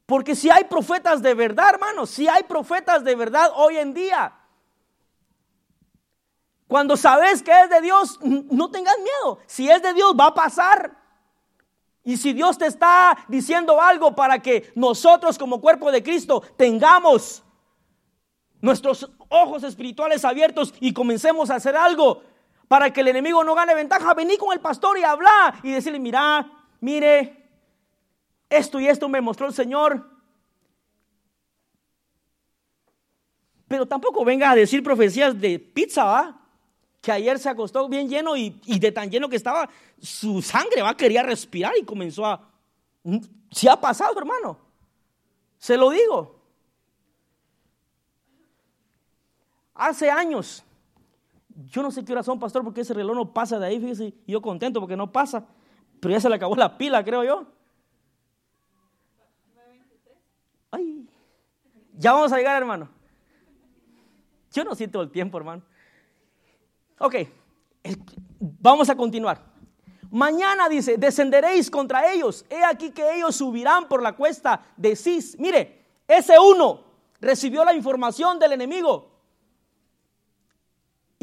Porque 0.07 0.37
si 0.37 0.51
hay 0.51 0.65
profetas 0.65 1.23
de 1.23 1.35
verdad, 1.35 1.71
hermano, 1.75 2.07
si 2.07 2.29
hay 2.29 2.43
profetas 2.45 3.03
de 3.05 3.15
verdad 3.15 3.51
hoy 3.57 3.79
en 3.79 3.95
día. 3.95 4.35
Cuando 6.69 6.97
sabes 6.97 7.43
que 7.43 7.53
es 7.53 7.71
de 7.71 7.81
Dios, 7.81 8.19
no 8.23 8.71
tengas 8.71 8.97
miedo. 8.99 9.39
Si 9.47 9.71
es 9.71 9.83
de 9.83 9.95
Dios, 9.95 10.15
va 10.19 10.27
a 10.27 10.35
pasar. 10.35 10.97
Y 12.03 12.19
si 12.19 12.33
Dios 12.33 12.59
te 12.59 12.67
está 12.67 13.17
diciendo 13.29 13.81
algo 13.81 14.15
para 14.15 14.41
que 14.41 14.71
nosotros 14.75 15.39
como 15.39 15.61
cuerpo 15.61 15.91
de 15.91 16.03
Cristo 16.03 16.43
tengamos 16.57 17.43
nuestros 18.65 19.11
ojos 19.29 19.63
espirituales 19.63 20.25
abiertos 20.25 20.73
y 20.81 20.95
comencemos 20.95 21.51
a 21.51 21.57
hacer 21.57 21.77
algo 21.77 22.23
para 22.67 22.91
que 22.91 23.03
el 23.03 23.09
enemigo 23.09 23.45
no 23.45 23.55
gane 23.55 23.75
ventaja, 23.75 24.15
vení 24.15 24.39
con 24.39 24.55
el 24.55 24.61
pastor 24.61 24.97
y 24.97 25.05
hablar 25.05 25.57
y 25.63 25.71
decirle, 25.71 25.99
mira, 25.99 26.51
mire, 26.81 27.51
esto 28.49 28.81
y 28.81 28.89
esto 28.89 29.07
me 29.07 29.21
mostró 29.21 29.49
el 29.49 29.53
Señor. 29.53 30.09
Pero 33.69 33.85
tampoco 33.85 34.25
venga 34.25 34.51
a 34.51 34.55
decir 34.55 34.83
profecías 34.83 35.39
de 35.39 35.59
pizza, 35.59 36.05
¿va? 36.05 36.41
Que 37.03 37.13
ayer 37.13 37.39
se 37.39 37.51
acostó 37.51 37.87
bien 37.87 38.09
lleno 38.09 38.35
y, 38.35 38.59
y 38.65 38.79
de 38.79 38.93
tan 38.93 39.11
lleno 39.11 39.29
que 39.29 39.37
estaba, 39.37 39.69
su 40.01 40.41
sangre 40.41 40.81
va 40.81 40.97
quería 40.97 41.23
respirar 41.23 41.75
y 41.79 41.85
comenzó 41.85 42.25
a... 42.25 42.51
Se 43.51 43.69
ha 43.69 43.79
pasado, 43.79 44.19
hermano. 44.19 44.59
Se 45.59 45.77
lo 45.77 45.91
digo. 45.91 46.34
Hace 49.75 50.11
años, 50.11 50.65
yo 51.67 51.83
no 51.83 51.91
sé 51.91 52.05
qué 52.05 52.13
hora 52.13 52.23
son, 52.23 52.39
pastor, 52.39 52.63
porque 52.63 52.83
ese 52.83 52.95
reloj 52.95 53.17
no 53.17 53.33
pasa 53.33 53.59
de 53.59 53.67
ahí, 53.67 53.81
fíjese, 53.81 54.15
y 54.27 54.33
yo 54.33 54.41
contento 54.41 54.81
porque 54.81 54.97
no 54.97 55.11
pasa, 55.11 55.45
pero 56.01 56.13
ya 56.13 56.21
se 56.21 56.29
le 56.29 56.37
acabó 56.37 56.55
la 56.55 56.79
pila, 56.79 57.05
creo 57.05 57.25
yo. 57.25 57.47
Ay, 60.71 61.09
ya 61.97 62.13
vamos 62.13 62.33
a 62.33 62.37
llegar, 62.37 62.57
hermano. 62.57 62.89
Yo 64.53 64.65
no 64.65 64.75
siento 64.75 65.03
el 65.03 65.11
tiempo, 65.11 65.39
hermano. 65.39 65.63
Ok, 66.99 67.17
vamos 68.39 68.89
a 68.89 68.97
continuar. 68.97 69.43
Mañana 70.11 70.69
dice, 70.69 70.97
descenderéis 70.97 71.69
contra 71.69 72.13
ellos. 72.13 72.47
He 72.49 72.63
aquí 72.63 72.93
que 72.93 73.17
ellos 73.17 73.35
subirán 73.35 73.89
por 73.89 74.01
la 74.01 74.13
cuesta 74.13 74.65
de 74.77 74.95
Cis. 74.95 75.37
Mire, 75.41 75.85
ese 76.07 76.39
uno 76.39 76.85
recibió 77.21 77.65
la 77.65 77.75
información 77.75 78.39
del 78.39 78.53
enemigo. 78.53 79.14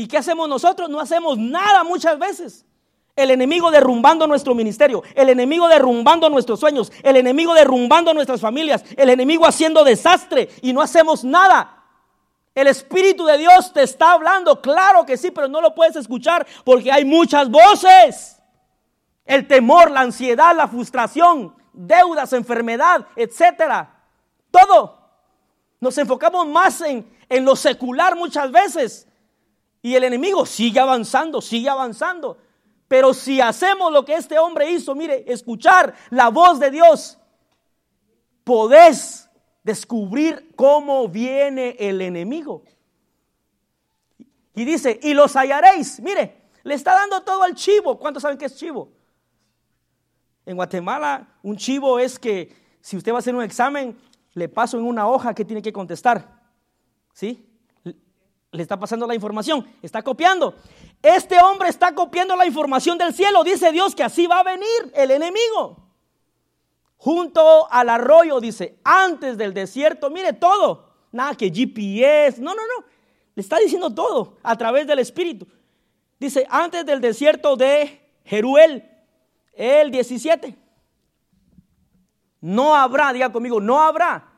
¿Y 0.01 0.07
qué 0.07 0.17
hacemos 0.17 0.49
nosotros? 0.49 0.89
No 0.89 0.99
hacemos 0.99 1.37
nada 1.37 1.83
muchas 1.83 2.17
veces. 2.17 2.65
El 3.15 3.29
enemigo 3.29 3.69
derrumbando 3.69 4.25
nuestro 4.25 4.55
ministerio, 4.55 5.03
el 5.13 5.29
enemigo 5.29 5.67
derrumbando 5.67 6.27
nuestros 6.27 6.59
sueños, 6.59 6.91
el 7.03 7.17
enemigo 7.17 7.53
derrumbando 7.53 8.11
nuestras 8.11 8.41
familias, 8.41 8.83
el 8.97 9.11
enemigo 9.11 9.45
haciendo 9.45 9.83
desastre 9.83 10.49
y 10.63 10.73
no 10.73 10.81
hacemos 10.81 11.23
nada. 11.23 11.83
El 12.55 12.65
Espíritu 12.65 13.25
de 13.25 13.37
Dios 13.37 13.71
te 13.73 13.83
está 13.83 14.13
hablando, 14.13 14.59
claro 14.59 15.05
que 15.05 15.17
sí, 15.17 15.29
pero 15.29 15.47
no 15.47 15.61
lo 15.61 15.75
puedes 15.75 15.95
escuchar 15.95 16.47
porque 16.65 16.91
hay 16.91 17.05
muchas 17.05 17.47
voces. 17.51 18.41
El 19.23 19.47
temor, 19.47 19.91
la 19.91 20.01
ansiedad, 20.01 20.55
la 20.55 20.67
frustración, 20.67 21.53
deudas, 21.73 22.33
enfermedad, 22.33 23.05
etcétera. 23.15 24.01
Todo. 24.49 24.97
Nos 25.79 25.95
enfocamos 25.99 26.47
más 26.47 26.81
en, 26.81 27.07
en 27.29 27.45
lo 27.45 27.55
secular 27.55 28.15
muchas 28.15 28.51
veces. 28.51 29.07
Y 29.81 29.95
el 29.95 30.03
enemigo 30.03 30.45
sigue 30.45 30.79
avanzando, 30.79 31.41
sigue 31.41 31.69
avanzando. 31.69 32.37
Pero 32.87 33.13
si 33.13 33.39
hacemos 33.41 33.91
lo 33.91 34.03
que 34.05 34.15
este 34.15 34.37
hombre 34.37 34.69
hizo, 34.69 34.93
mire, 34.95 35.23
escuchar 35.31 35.95
la 36.09 36.29
voz 36.29 36.59
de 36.59 36.69
Dios, 36.69 37.17
podés 38.43 39.29
descubrir 39.63 40.53
cómo 40.55 41.07
viene 41.07 41.75
el 41.79 42.01
enemigo. 42.01 42.63
Y 44.53 44.65
dice, 44.65 44.99
y 45.01 45.13
los 45.13 45.35
hallaréis. 45.35 45.99
Mire, 46.01 46.49
le 46.63 46.75
está 46.75 46.93
dando 46.93 47.21
todo 47.21 47.43
al 47.43 47.55
chivo. 47.55 47.97
¿Cuántos 47.97 48.23
saben 48.23 48.37
qué 48.37 48.45
es 48.45 48.55
chivo? 48.55 48.91
En 50.45 50.55
Guatemala, 50.55 51.27
un 51.41 51.55
chivo 51.55 51.97
es 51.99 52.19
que 52.19 52.53
si 52.81 52.97
usted 52.97 53.11
va 53.11 53.17
a 53.17 53.19
hacer 53.19 53.35
un 53.35 53.43
examen, 53.43 53.97
le 54.33 54.49
paso 54.49 54.77
en 54.77 54.83
una 54.83 55.07
hoja 55.07 55.33
que 55.33 55.45
tiene 55.45 55.61
que 55.61 55.71
contestar. 55.71 56.41
¿Sí? 57.13 57.50
Le 58.51 58.61
está 58.61 58.77
pasando 58.77 59.07
la 59.07 59.15
información, 59.15 59.65
está 59.81 60.01
copiando. 60.01 60.55
Este 61.01 61.39
hombre 61.41 61.69
está 61.69 61.95
copiando 61.95 62.35
la 62.35 62.45
información 62.45 62.97
del 62.97 63.13
cielo. 63.13 63.43
Dice 63.43 63.71
Dios 63.71 63.95
que 63.95 64.03
así 64.03 64.27
va 64.27 64.39
a 64.39 64.43
venir 64.43 64.91
el 64.93 65.11
enemigo 65.11 65.81
junto 67.01 67.67
al 67.71 67.89
arroyo, 67.89 68.39
dice, 68.39 68.77
antes 68.83 69.35
del 69.35 69.55
desierto, 69.55 70.11
mire 70.11 70.33
todo, 70.33 70.93
nada 71.11 71.33
que 71.33 71.49
GPS, 71.49 72.39
no, 72.39 72.53
no, 72.53 72.61
no, 72.61 72.85
le 73.33 73.41
está 73.41 73.57
diciendo 73.57 73.91
todo 73.91 74.37
a 74.43 74.55
través 74.55 74.85
del 74.85 74.99
Espíritu. 74.99 75.47
Dice, 76.19 76.45
antes 76.47 76.85
del 76.85 77.01
desierto 77.01 77.55
de 77.55 78.07
Jeruel, 78.23 78.87
el 79.53 79.89
17, 79.89 80.55
no 82.41 82.75
habrá, 82.75 83.11
diga 83.13 83.31
conmigo, 83.31 83.59
no 83.59 83.79
habrá, 83.79 84.33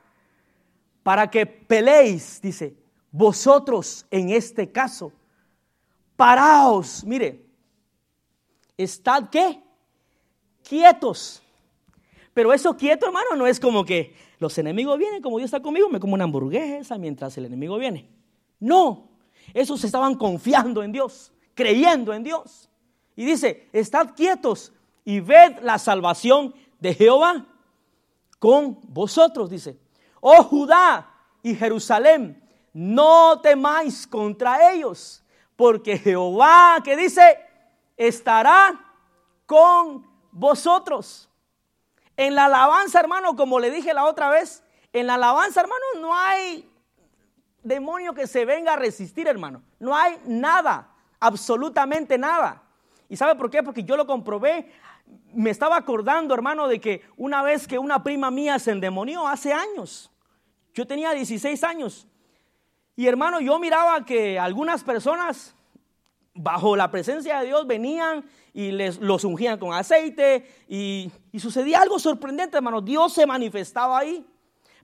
para 1.04 1.30
que 1.30 1.46
peleéis, 1.46 2.42
dice, 2.42 2.78
vosotros 3.14 4.06
en 4.12 4.32
este 4.32 4.70
caso, 4.70 5.14
paraos, 6.18 7.06
mire, 7.06 7.46
estad 8.76 9.30
qué? 9.30 9.64
Quietos 10.68 11.44
pero 12.34 12.52
eso 12.52 12.76
quieto, 12.76 13.06
hermano, 13.06 13.36
no 13.36 13.46
es 13.46 13.60
como 13.60 13.86
que 13.86 14.16
los 14.40 14.58
enemigos 14.58 14.98
vienen, 14.98 15.22
como 15.22 15.38
Dios 15.38 15.48
está 15.48 15.62
conmigo, 15.62 15.90
me 15.90 16.00
como 16.00 16.16
una 16.16 16.24
hamburguesa 16.24 16.98
mientras 16.98 17.38
el 17.38 17.46
enemigo 17.46 17.78
viene. 17.78 18.10
No, 18.60 19.10
esos 19.54 19.84
estaban 19.84 20.16
confiando 20.16 20.82
en 20.84 20.92
Dios, 20.92 21.32
creyendo 21.54 22.14
en 22.14 22.24
Dios. 22.24 22.70
Y 23.16 23.26
dice, 23.26 23.70
estad 23.72 24.16
quietos 24.16 24.74
y 25.06 25.20
ved 25.20 25.60
la 25.62 25.78
salvación 25.78 26.56
de 26.80 26.96
Jehová 26.96 27.46
con 28.40 28.80
vosotros, 28.88 29.50
dice. 29.50 29.78
Oh 30.20 30.42
Judá 30.44 31.12
y 31.44 31.54
Jerusalén, 31.54 32.42
no 32.74 33.40
temáis 33.42 34.08
contra 34.08 34.72
ellos, 34.72 35.24
porque 35.56 35.98
Jehová, 35.98 36.80
que 36.84 36.98
dice, 36.98 37.40
estará 37.96 38.80
con 39.46 40.08
vosotros. 40.32 41.30
En 42.18 42.36
la 42.36 42.46
alabanza, 42.46 43.00
hermano, 43.00 43.36
como 43.36 43.60
le 43.60 43.72
dije 43.72 43.94
la 43.94 44.06
otra 44.06 44.30
vez, 44.30 44.64
en 44.92 45.08
la 45.08 45.16
alabanza, 45.16 45.62
hermano, 45.62 45.84
no 46.00 46.16
hay 46.16 46.70
demonio 47.64 48.14
que 48.14 48.28
se 48.28 48.46
venga 48.46 48.74
a 48.74 48.76
resistir, 48.76 49.28
hermano. 49.28 49.64
No 49.80 49.96
hay 49.96 50.20
nada, 50.26 50.90
absolutamente 51.20 52.18
nada. 52.18 52.62
¿Y 53.10 53.16
sabe 53.16 53.36
por 53.36 53.50
qué? 53.50 53.64
Porque 53.64 53.84
yo 53.84 53.96
lo 53.98 54.06
comprobé. 54.06 54.72
Me 55.34 55.50
estaba 55.50 55.78
acordando, 55.78 56.34
hermano, 56.34 56.68
de 56.68 56.80
que 56.80 57.04
una 57.18 57.42
vez 57.42 57.68
que 57.68 57.78
una 57.78 58.04
prima 58.04 58.32
mía 58.32 58.60
se 58.60 58.72
endemonió 58.72 59.28
hace 59.28 59.54
años. 59.54 60.12
Yo 60.74 60.88
tenía 60.88 61.12
16 61.12 61.64
años. 61.64 62.08
Y 62.96 63.08
hermano, 63.08 63.40
yo 63.40 63.58
miraba 63.60 64.06
que 64.06 64.38
algunas 64.38 64.84
personas 64.84 65.56
bajo 66.36 66.76
la 66.76 66.90
presencia 66.92 67.40
de 67.40 67.48
Dios 67.48 67.68
venían 67.68 68.26
y 68.54 68.72
les, 68.72 69.00
los 69.00 69.24
ungían 69.24 69.60
con 69.60 69.74
aceite 69.74 70.48
y, 70.68 71.12
sucedía 71.40 71.82
algo 71.82 72.00
sorprendente, 72.00 72.58
hermano. 72.58 72.82
Dios 72.82 73.14
se 73.14 73.26
manifestaba 73.26 74.00
ahí. 74.00 74.26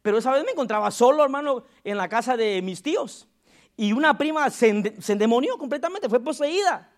Pero 0.02 0.18
esa 0.18 0.32
vez 0.32 0.44
me 0.46 0.52
encontraba 0.52 0.92
solo, 0.92 1.24
hermano, 1.24 1.64
en 1.84 1.98
la 1.98 2.08
casa 2.08 2.38
de 2.38 2.62
mis 2.62 2.82
tíos. 2.82 3.28
Y 3.76 3.94
una 3.94 4.18
prima 4.18 4.50
se, 4.50 4.70
endemonió 4.70 5.58
completamente, 5.58 6.10
fue 6.10 6.20
poseída. 6.20 6.90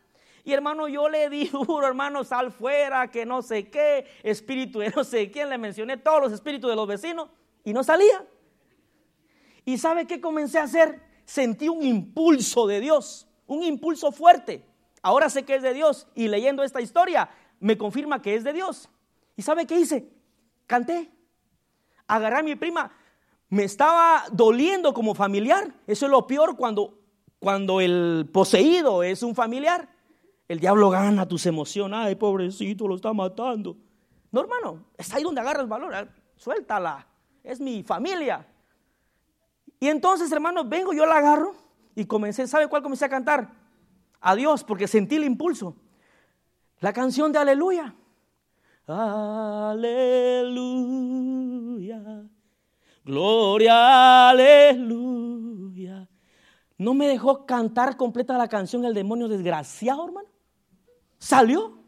Y 0.44 0.54
hermano, 0.54 0.88
yo 0.88 1.10
le 1.10 1.30
di 1.30 1.48
duro, 1.52 1.86
hermano, 1.86 2.24
sal 2.24 2.52
fuera, 2.52 3.10
que 3.10 3.26
no 3.26 3.42
sé 3.42 3.70
qué, 3.70 4.06
espíritu 4.24 4.80
de 4.80 4.90
no 4.90 5.04
sé 5.04 5.30
quién, 5.32 5.50
le 5.50 5.58
mencioné 5.58 5.98
todos 5.98 6.22
los 6.22 6.32
espíritus 6.32 6.70
de 6.70 6.76
los 6.76 6.88
vecinos 6.88 7.30
y 7.64 7.74
no 7.74 7.84
salía. 7.84 8.26
¿Y 9.66 9.78
sabe 9.78 10.08
qué 10.08 10.20
comencé 10.22 10.60
a 10.60 10.64
hacer? 10.64 11.02
Sentí 11.26 11.70
un 11.70 11.84
impulso 11.84 12.68
de 12.68 12.80
Dios 12.80 13.28
un 13.52 13.64
impulso 13.64 14.14
fuerte. 14.14 14.66
Ahora 15.02 15.30
sé 15.30 15.44
que 15.44 15.56
es 15.56 15.62
de 15.62 15.74
Dios 15.74 16.08
y 16.16 16.30
leyendo 16.30 16.64
esta 16.64 16.80
historia 16.80 17.30
me 17.60 17.78
confirma 17.78 18.22
que 18.22 18.36
es 18.36 18.46
de 18.46 18.54
Dios. 18.54 18.90
¿Y 19.36 19.42
sabe 19.42 19.68
qué 19.68 19.78
hice? 19.78 20.10
Canté. 20.68 21.12
Agarré 22.08 22.38
a 22.38 22.44
mi 22.44 22.56
prima. 22.56 22.92
Me 23.50 23.64
estaba 23.64 24.24
doliendo 24.32 24.94
como 24.94 25.14
familiar. 25.14 25.74
Eso 25.86 26.06
es 26.06 26.12
lo 26.12 26.26
peor 26.28 26.56
cuando, 26.56 26.98
cuando 27.40 27.82
el 27.82 28.30
poseído 28.32 29.04
es 29.04 29.22
un 29.22 29.36
familiar. 29.36 29.90
El 30.48 30.62
diablo 30.62 30.90
gana 30.90 31.28
tus 31.28 31.46
emociones. 31.46 32.00
Ay, 32.02 32.16
pobrecito, 32.16 32.88
lo 32.88 32.96
está 32.96 33.12
matando. 33.12 33.76
No, 34.32 34.42
hermano, 34.42 34.86
es 34.98 35.14
ahí 35.14 35.24
donde 35.24 35.42
agarras 35.42 35.68
valor. 35.68 35.94
Ah, 35.94 36.08
suéltala. 36.38 37.06
Es 37.44 37.60
mi 37.60 37.84
familia. 37.84 38.48
Y 39.82 39.90
entonces, 39.90 40.32
hermano, 40.32 40.64
vengo, 40.64 40.94
yo 40.94 41.06
la 41.08 41.18
agarro 41.18 41.56
y 41.96 42.06
comencé, 42.06 42.48
¿sabe 42.48 42.68
cuál 42.68 42.84
comencé 42.84 43.04
a 43.04 43.10
cantar? 43.10 43.52
A 44.20 44.36
Dios, 44.36 44.64
porque 44.64 44.88
sentí 44.88 45.16
el 45.16 45.24
impulso. 45.24 45.76
La 46.80 46.94
canción 46.94 47.32
de 47.32 47.40
Aleluya. 47.40 47.96
Aleluya. 48.86 49.82
Gloria, 53.04 54.30
aleluya. 54.30 56.08
No 56.78 56.94
me 56.94 57.08
dejó 57.08 57.48
cantar 57.48 57.98
completa 57.98 58.38
la 58.38 58.48
canción 58.48 58.86
el 58.86 58.94
demonio 58.94 59.28
desgraciado, 59.28 60.06
hermano. 60.06 60.30
Salió. 61.18 61.80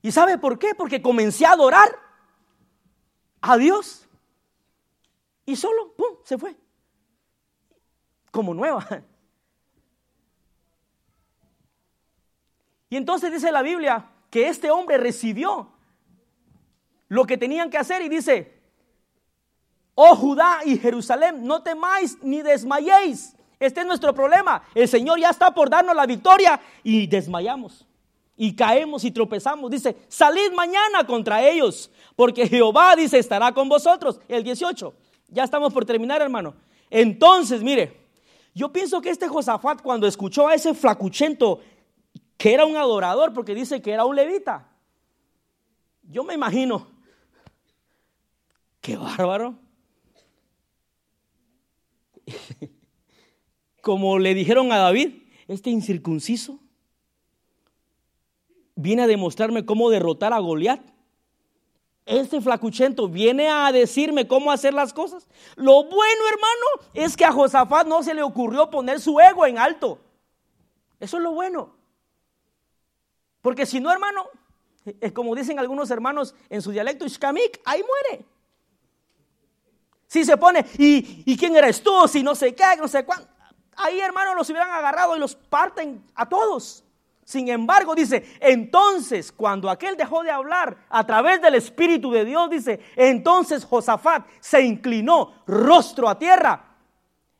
¿Y 0.00 0.10
sabe 0.10 0.38
por 0.38 0.58
qué? 0.58 0.74
Porque 0.74 1.02
comencé 1.02 1.44
a 1.44 1.52
adorar 1.52 1.90
a 3.42 3.58
Dios. 3.58 4.06
Y 5.50 5.56
solo, 5.56 5.92
¡pum!, 5.96 6.18
se 6.22 6.38
fue. 6.38 6.54
Como 8.30 8.54
nueva. 8.54 8.86
Y 12.88 12.96
entonces 12.96 13.32
dice 13.32 13.50
la 13.50 13.62
Biblia 13.62 14.08
que 14.30 14.46
este 14.48 14.70
hombre 14.70 14.96
recibió 14.96 15.72
lo 17.08 17.24
que 17.24 17.36
tenían 17.36 17.68
que 17.68 17.78
hacer 17.78 18.00
y 18.02 18.08
dice, 18.08 18.60
oh 19.96 20.14
Judá 20.14 20.60
y 20.64 20.78
Jerusalén, 20.78 21.44
no 21.44 21.64
temáis 21.64 22.16
ni 22.22 22.42
desmayéis. 22.42 23.34
Este 23.58 23.80
es 23.80 23.86
nuestro 23.86 24.14
problema. 24.14 24.62
El 24.72 24.86
Señor 24.86 25.18
ya 25.18 25.30
está 25.30 25.52
por 25.52 25.68
darnos 25.68 25.96
la 25.96 26.06
victoria 26.06 26.60
y 26.84 27.08
desmayamos. 27.08 27.88
Y 28.36 28.54
caemos 28.54 29.02
y 29.04 29.10
tropezamos. 29.10 29.68
Dice, 29.68 29.96
salid 30.06 30.52
mañana 30.52 31.04
contra 31.04 31.42
ellos, 31.42 31.90
porque 32.14 32.46
Jehová 32.46 32.94
dice, 32.94 33.18
estará 33.18 33.52
con 33.52 33.68
vosotros. 33.68 34.20
El 34.28 34.44
18. 34.44 34.99
Ya 35.30 35.44
estamos 35.44 35.72
por 35.72 35.84
terminar, 35.84 36.20
hermano. 36.20 36.54
Entonces, 36.90 37.62
mire, 37.62 37.96
yo 38.54 38.72
pienso 38.72 39.00
que 39.00 39.10
este 39.10 39.28
Josafat 39.28 39.80
cuando 39.80 40.06
escuchó 40.06 40.48
a 40.48 40.54
ese 40.54 40.74
flacuchento 40.74 41.60
que 42.36 42.52
era 42.54 42.64
un 42.64 42.76
adorador 42.76 43.32
porque 43.32 43.54
dice 43.54 43.80
que 43.80 43.92
era 43.92 44.04
un 44.04 44.16
levita. 44.16 44.68
Yo 46.02 46.24
me 46.24 46.34
imagino, 46.34 46.88
qué 48.80 48.96
bárbaro. 48.96 49.54
Como 53.82 54.18
le 54.18 54.34
dijeron 54.34 54.72
a 54.72 54.78
David, 54.78 55.22
este 55.46 55.70
incircunciso 55.70 56.58
viene 58.74 59.02
a 59.02 59.06
demostrarme 59.06 59.64
cómo 59.64 59.90
derrotar 59.90 60.32
a 60.32 60.38
Goliat. 60.38 60.80
Este 62.06 62.40
flacuchento 62.40 63.08
viene 63.08 63.48
a 63.48 63.70
decirme 63.72 64.26
cómo 64.26 64.50
hacer 64.50 64.74
las 64.74 64.92
cosas. 64.92 65.28
Lo 65.56 65.84
bueno, 65.84 66.22
hermano, 66.28 66.90
es 66.94 67.16
que 67.16 67.24
a 67.24 67.32
Josafat 67.32 67.86
no 67.86 68.02
se 68.02 68.14
le 68.14 68.22
ocurrió 68.22 68.70
poner 68.70 69.00
su 69.00 69.20
ego 69.20 69.46
en 69.46 69.58
alto. 69.58 70.00
Eso 70.98 71.18
es 71.18 71.22
lo 71.22 71.32
bueno. 71.32 71.74
Porque 73.42 73.66
si 73.66 73.80
no, 73.80 73.92
hermano, 73.92 74.28
es 75.00 75.12
como 75.12 75.34
dicen 75.34 75.58
algunos 75.58 75.90
hermanos 75.90 76.34
en 76.48 76.62
su 76.62 76.70
dialecto, 76.70 77.04
Ishkamik, 77.04 77.60
ahí 77.64 77.82
muere. 77.82 78.24
Si 80.06 80.24
se 80.24 80.36
pone, 80.36 80.66
¿y, 80.78 81.22
¿y 81.24 81.36
quién 81.36 81.54
eres 81.54 81.82
tú? 81.82 82.08
Si 82.08 82.22
no 82.22 82.34
sé 82.34 82.54
qué, 82.54 82.76
no 82.76 82.88
sé 82.88 83.04
cuánto. 83.04 83.28
Ahí, 83.76 84.00
hermano, 84.00 84.34
los 84.34 84.50
hubieran 84.50 84.70
agarrado 84.70 85.16
y 85.16 85.20
los 85.20 85.36
parten 85.36 86.04
a 86.14 86.28
todos. 86.28 86.84
Sin 87.30 87.48
embargo, 87.48 87.94
dice, 87.94 88.24
entonces 88.40 89.30
cuando 89.30 89.70
aquel 89.70 89.96
dejó 89.96 90.24
de 90.24 90.32
hablar 90.32 90.78
a 90.88 91.06
través 91.06 91.40
del 91.40 91.54
Espíritu 91.54 92.10
de 92.10 92.24
Dios, 92.24 92.50
dice, 92.50 92.80
entonces 92.96 93.64
Josafat 93.64 94.26
se 94.40 94.62
inclinó 94.62 95.34
rostro 95.46 96.08
a 96.08 96.18
tierra. 96.18 96.74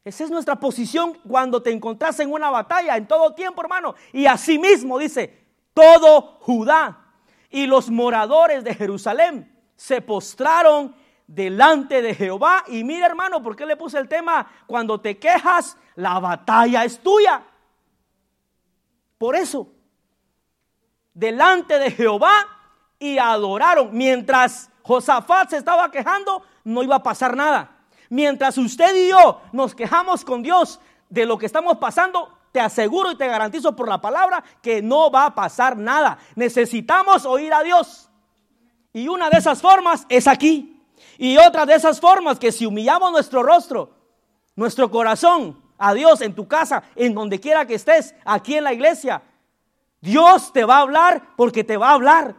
Esa 0.04 0.22
es 0.22 0.30
nuestra 0.30 0.54
posición 0.54 1.18
cuando 1.26 1.60
te 1.60 1.72
encontrás 1.72 2.20
en 2.20 2.30
una 2.30 2.50
batalla, 2.50 2.96
en 2.96 3.08
todo 3.08 3.34
tiempo, 3.34 3.62
hermano. 3.62 3.96
Y 4.12 4.26
asimismo 4.26 4.96
dice, 4.96 5.44
todo 5.74 6.38
Judá 6.38 6.96
y 7.50 7.66
los 7.66 7.90
moradores 7.90 8.62
de 8.62 8.76
Jerusalén 8.76 9.52
se 9.74 10.00
postraron 10.00 10.94
delante 11.26 12.00
de 12.00 12.14
Jehová. 12.14 12.62
Y 12.68 12.84
mira 12.84 13.06
hermano, 13.06 13.42
¿por 13.42 13.56
qué 13.56 13.66
le 13.66 13.76
puse 13.76 13.98
el 13.98 14.06
tema? 14.06 14.48
Cuando 14.68 15.00
te 15.00 15.18
quejas, 15.18 15.76
la 15.96 16.20
batalla 16.20 16.84
es 16.84 17.00
tuya. 17.00 17.42
Por 19.18 19.34
eso, 19.34 19.79
delante 21.20 21.78
de 21.78 21.90
Jehová 21.90 22.48
y 22.98 23.18
adoraron. 23.18 23.90
Mientras 23.92 24.70
Josafat 24.82 25.50
se 25.50 25.58
estaba 25.58 25.90
quejando, 25.90 26.42
no 26.64 26.82
iba 26.82 26.96
a 26.96 27.02
pasar 27.02 27.36
nada. 27.36 27.70
Mientras 28.08 28.56
usted 28.56 28.96
y 28.96 29.10
yo 29.10 29.42
nos 29.52 29.74
quejamos 29.74 30.24
con 30.24 30.42
Dios 30.42 30.80
de 31.10 31.26
lo 31.26 31.36
que 31.36 31.46
estamos 31.46 31.76
pasando, 31.76 32.36
te 32.52 32.58
aseguro 32.58 33.12
y 33.12 33.16
te 33.16 33.28
garantizo 33.28 33.76
por 33.76 33.86
la 33.86 34.00
palabra 34.00 34.42
que 34.62 34.80
no 34.80 35.10
va 35.10 35.26
a 35.26 35.34
pasar 35.34 35.76
nada. 35.76 36.18
Necesitamos 36.34 37.26
oír 37.26 37.52
a 37.52 37.62
Dios. 37.62 38.08
Y 38.92 39.06
una 39.06 39.28
de 39.28 39.38
esas 39.38 39.60
formas 39.60 40.06
es 40.08 40.26
aquí. 40.26 40.82
Y 41.18 41.36
otra 41.36 41.66
de 41.66 41.74
esas 41.74 42.00
formas 42.00 42.38
que 42.38 42.50
si 42.50 42.64
humillamos 42.64 43.12
nuestro 43.12 43.42
rostro, 43.42 43.90
nuestro 44.56 44.90
corazón 44.90 45.62
a 45.78 45.92
Dios 45.92 46.22
en 46.22 46.34
tu 46.34 46.48
casa, 46.48 46.82
en 46.96 47.14
donde 47.14 47.38
quiera 47.38 47.66
que 47.66 47.74
estés, 47.74 48.14
aquí 48.24 48.56
en 48.56 48.64
la 48.64 48.72
iglesia, 48.72 49.22
Dios 50.00 50.52
te 50.52 50.64
va 50.64 50.78
a 50.78 50.82
hablar 50.82 51.22
porque 51.36 51.64
te 51.64 51.76
va 51.76 51.90
a 51.90 51.94
hablar. 51.94 52.36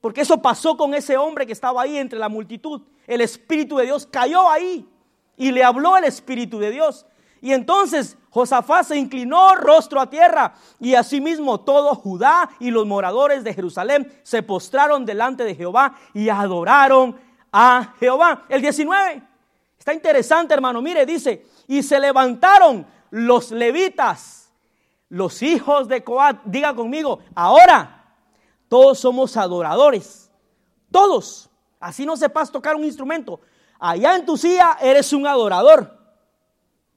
Porque 0.00 0.22
eso 0.22 0.42
pasó 0.42 0.76
con 0.76 0.94
ese 0.94 1.16
hombre 1.16 1.46
que 1.46 1.52
estaba 1.52 1.82
ahí 1.82 1.96
entre 1.96 2.18
la 2.18 2.28
multitud. 2.28 2.82
El 3.06 3.20
Espíritu 3.20 3.76
de 3.76 3.84
Dios 3.84 4.06
cayó 4.06 4.50
ahí 4.50 4.88
y 5.36 5.52
le 5.52 5.62
habló 5.62 5.96
el 5.96 6.04
Espíritu 6.04 6.58
de 6.58 6.70
Dios. 6.70 7.06
Y 7.40 7.52
entonces 7.52 8.16
Josafat 8.30 8.86
se 8.86 8.96
inclinó 8.96 9.54
rostro 9.56 10.00
a 10.00 10.08
tierra 10.08 10.54
y 10.80 10.94
asimismo 10.94 11.60
todo 11.60 11.94
Judá 11.94 12.48
y 12.60 12.70
los 12.70 12.86
moradores 12.86 13.44
de 13.44 13.52
Jerusalén 13.52 14.12
se 14.22 14.42
postraron 14.42 15.04
delante 15.04 15.44
de 15.44 15.54
Jehová 15.54 15.96
y 16.14 16.28
adoraron 16.28 17.16
a 17.52 17.94
Jehová. 17.98 18.44
El 18.48 18.62
19. 18.62 19.22
Está 19.78 19.92
interesante, 19.92 20.54
hermano. 20.54 20.80
Mire, 20.80 21.04
dice, 21.04 21.44
y 21.66 21.82
se 21.82 21.98
levantaron 21.98 22.86
los 23.10 23.50
levitas, 23.50 24.41
los 25.12 25.42
hijos 25.42 25.88
de 25.88 26.02
Coat. 26.02 26.38
Diga 26.46 26.74
conmigo, 26.74 27.18
ahora 27.34 28.16
todos 28.66 28.98
somos 28.98 29.36
adoradores. 29.36 30.32
Todos. 30.90 31.50
Así 31.78 32.06
no 32.06 32.16
sepas 32.16 32.50
tocar 32.50 32.76
un 32.76 32.84
instrumento. 32.84 33.40
Allá 33.78 34.16
en 34.16 34.24
tu 34.24 34.38
silla 34.38 34.78
eres 34.80 35.12
un 35.12 35.26
adorador. 35.26 35.98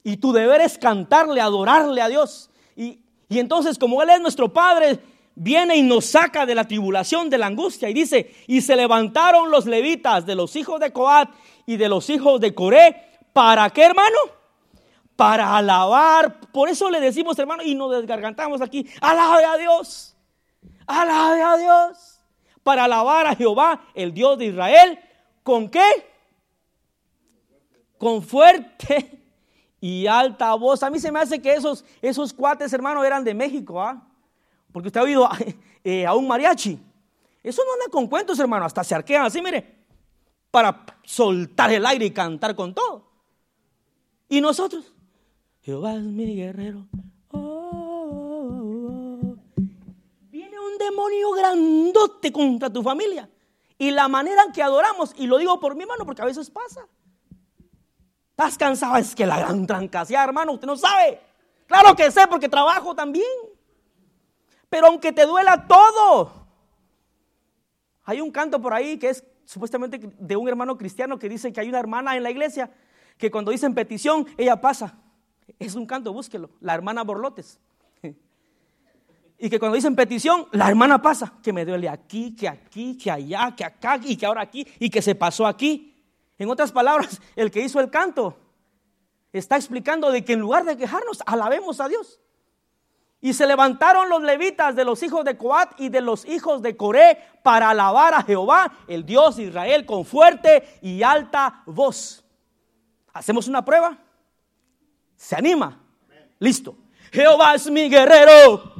Y 0.01 0.15
tu 0.15 0.31
deber 0.31 0.61
es 0.61 0.77
cantarle, 0.77 1.41
adorarle 1.41 2.01
a 2.01 2.07
Dios. 2.07 2.49
Y, 2.77 3.01
entonces, 3.29 3.77
como 3.77 4.01
Él 4.01 4.09
es 4.09 4.21
nuestro 4.21 4.53
Padre, 4.53 4.97
viene 5.35 5.75
y 5.75 5.81
nos 5.81 6.05
saca 6.05 6.45
de 6.45 6.55
la 6.55 6.65
tribulación, 6.65 7.29
de 7.29 7.37
la 7.37 7.47
angustia. 7.47 7.89
Y 7.89 7.93
dice, 7.93 8.33
y 8.47 8.61
se 8.61 8.77
levantaron 8.77 9.51
los 9.51 9.65
levitas 9.65 10.25
de 10.25 10.35
los 10.35 10.55
hijos 10.55 10.79
de 10.79 10.93
Coat 10.93 11.31
y 11.65 11.75
de 11.75 11.89
los 11.89 12.09
hijos 12.09 12.39
de 12.39 12.55
Coré. 12.55 13.19
¿Para 13.33 13.69
qué, 13.71 13.83
hermano? 13.83 14.34
Para 15.15 15.55
alabar. 15.55 16.39
Por 16.51 16.69
eso 16.69 16.89
le 16.89 16.99
decimos, 16.99 17.37
hermano, 17.39 17.63
y 17.63 17.75
nos 17.75 17.91
desgargantamos 17.91 18.61
aquí. 18.61 18.87
Alabe 19.01 19.45
a 19.45 19.57
Dios. 19.57 20.15
Alabe 20.85 21.41
a 21.41 21.57
Dios. 21.57 22.21
Para 22.63 22.85
alabar 22.85 23.27
a 23.27 23.35
Jehová, 23.35 23.81
el 23.93 24.13
Dios 24.13 24.37
de 24.37 24.45
Israel. 24.45 24.99
¿Con 25.43 25.69
qué? 25.69 25.85
Con 27.97 28.23
fuerte 28.23 29.23
y 29.79 30.07
alta 30.07 30.53
voz. 30.55 30.81
A 30.81 30.89
mí 30.89 30.99
se 30.99 31.11
me 31.11 31.19
hace 31.19 31.41
que 31.41 31.53
esos, 31.53 31.85
esos 32.01 32.33
cuates, 32.33 32.73
hermano, 32.73 33.03
eran 33.03 33.23
de 33.23 33.33
México, 33.33 33.81
¿ah? 33.81 34.01
Porque 34.71 34.87
usted 34.87 34.99
ha 34.99 35.03
oído 35.03 35.29
eh, 35.83 36.05
a 36.05 36.15
un 36.15 36.27
mariachi. 36.27 36.79
Eso 37.43 37.61
no 37.63 37.73
anda 37.73 37.85
con 37.91 38.07
cuentos, 38.07 38.39
hermano. 38.39 38.65
Hasta 38.65 38.83
se 38.83 38.95
arquean 38.95 39.25
así, 39.25 39.41
mire. 39.41 39.85
Para 40.49 40.83
soltar 41.03 41.71
el 41.71 41.85
aire 41.85 42.05
y 42.05 42.11
cantar 42.11 42.55
con 42.55 42.73
todo. 42.73 43.11
Y 44.27 44.41
nosotros, 44.41 44.94
Jehová 45.65 45.95
es 45.95 46.03
mi 46.03 46.35
guerrero. 46.35 46.87
Oh, 47.31 49.35
Viene 50.29 50.59
un 50.59 50.77
demonio 50.77 51.31
grandote 51.31 52.31
contra 52.31 52.71
tu 52.71 52.83
familia. 52.83 53.27
Y 53.75 53.89
la 53.89 54.07
manera 54.07 54.43
en 54.43 54.51
que 54.51 54.61
adoramos, 54.61 55.15
y 55.17 55.25
lo 55.25 55.39
digo 55.39 55.59
por 55.59 55.75
mi 55.75 55.87
mano 55.87 56.05
porque 56.05 56.21
a 56.21 56.25
veces 56.25 56.51
pasa. 56.51 56.87
¿Estás 58.29 58.59
cansado? 58.59 58.95
Es 58.97 59.15
que 59.15 59.25
la 59.25 59.39
gran 59.39 59.65
trancaseada, 59.65 60.25
hermano, 60.25 60.51
usted 60.51 60.67
no 60.67 60.77
sabe. 60.77 61.19
Claro 61.65 61.95
que 61.95 62.11
sé 62.11 62.27
porque 62.27 62.47
trabajo 62.47 62.93
también. 62.93 63.25
Pero 64.69 64.85
aunque 64.85 65.11
te 65.11 65.25
duela 65.25 65.65
todo. 65.65 66.45
Hay 68.03 68.21
un 68.21 68.29
canto 68.29 68.61
por 68.61 68.71
ahí 68.71 68.99
que 68.99 69.09
es 69.09 69.23
supuestamente 69.45 69.97
de 69.97 70.35
un 70.35 70.47
hermano 70.47 70.77
cristiano 70.77 71.17
que 71.17 71.27
dice 71.27 71.51
que 71.51 71.59
hay 71.59 71.69
una 71.69 71.79
hermana 71.79 72.15
en 72.15 72.21
la 72.21 72.29
iglesia 72.29 72.69
que 73.17 73.31
cuando 73.31 73.49
dicen 73.49 73.73
petición, 73.73 74.27
ella 74.37 74.61
pasa. 74.61 74.99
Es 75.59 75.75
un 75.75 75.85
canto, 75.85 76.11
búsquelo. 76.11 76.49
La 76.59 76.73
hermana 76.73 77.03
Borlotes. 77.03 77.59
Y 79.37 79.49
que 79.49 79.59
cuando 79.59 79.75
dicen 79.75 79.97
petición, 79.97 80.47
la 80.53 80.69
hermana 80.69 81.01
pasa. 81.01 81.33
Que 81.43 81.51
me 81.51 81.65
duele 81.65 81.89
aquí, 81.89 82.33
que 82.33 82.47
aquí, 82.47 82.97
que 82.97 83.11
allá, 83.11 83.53
que 83.55 83.65
acá, 83.65 83.99
y 84.01 84.15
que 84.15 84.25
ahora 84.25 84.41
aquí, 84.41 84.65
y 84.79 84.89
que 84.89 85.01
se 85.01 85.13
pasó 85.13 85.45
aquí. 85.45 85.93
En 86.37 86.49
otras 86.49 86.71
palabras, 86.71 87.21
el 87.35 87.51
que 87.51 87.61
hizo 87.61 87.79
el 87.79 87.89
canto 87.89 88.37
está 89.33 89.57
explicando 89.57 90.11
de 90.11 90.23
que 90.23 90.33
en 90.33 90.39
lugar 90.39 90.63
de 90.63 90.77
quejarnos, 90.77 91.21
alabemos 91.25 91.81
a 91.81 91.89
Dios. 91.89 92.21
Y 93.19 93.33
se 93.33 93.47
levantaron 93.47 94.07
los 94.09 94.21
levitas 94.21 94.75
de 94.75 94.85
los 94.85 95.01
hijos 95.03 95.25
de 95.25 95.35
Coat 95.35 95.73
y 95.79 95.89
de 95.89 95.99
los 95.99 96.25
hijos 96.25 96.61
de 96.61 96.77
Coré 96.77 97.17
para 97.43 97.71
alabar 97.71 98.13
a 98.13 98.23
Jehová, 98.23 98.71
el 98.87 99.05
Dios 99.05 99.37
de 99.37 99.43
Israel, 99.43 99.85
con 99.85 100.05
fuerte 100.05 100.79
y 100.81 101.03
alta 101.03 101.63
voz. 101.65 102.23
¿Hacemos 103.13 103.47
una 103.47 103.65
prueba? 103.65 104.04
¿Se 105.15 105.35
anima? 105.35 105.79
Listo. 106.39 106.75
Jehová 107.11 107.55
es 107.55 107.69
mi 107.69 107.89
guerrero. 107.89 108.75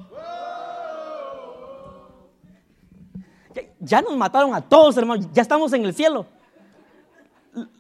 ya 3.86 4.02
nos 4.02 4.18
mataron 4.18 4.54
a 4.54 4.62
todos, 4.62 4.98
hermano. 4.98 5.30
Ya 5.32 5.42
estamos 5.42 5.72
en 5.74 5.86
el 5.86 5.94
cielo. 5.94 6.26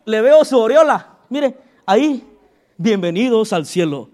Le 0.06 0.22
veo 0.22 0.46
su 0.46 0.56
aureola. 0.56 1.18
Mire, 1.30 1.58
ahí, 1.86 2.24
bienvenidos 2.78 3.52
al 3.52 3.66
cielo. 3.66 4.10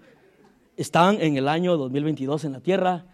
Están 0.76 1.20
en 1.20 1.36
el 1.36 1.48
año 1.48 1.76
2022 1.76 2.44
en 2.44 2.52
la 2.52 2.60
tierra. 2.60 3.04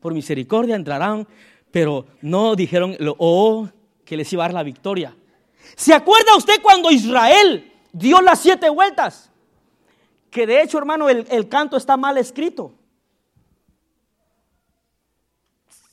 Por 0.00 0.12
misericordia 0.12 0.76
entrarán, 0.76 1.26
pero 1.70 2.06
no 2.20 2.54
dijeron 2.54 2.96
oh, 3.18 3.68
que 4.04 4.16
les 4.16 4.30
iba 4.32 4.44
a 4.44 4.48
dar 4.48 4.54
la 4.54 4.62
victoria. 4.62 5.16
¿Se 5.74 5.94
acuerda 5.94 6.36
usted 6.36 6.60
cuando 6.62 6.90
Israel 6.90 7.72
dio 7.92 8.20
las 8.20 8.40
siete 8.40 8.68
vueltas? 8.68 9.30
Que 10.36 10.46
de 10.46 10.60
hecho, 10.60 10.76
hermano, 10.76 11.08
el, 11.08 11.26
el 11.30 11.48
canto 11.48 11.78
está 11.78 11.96
mal 11.96 12.18
escrito. 12.18 12.74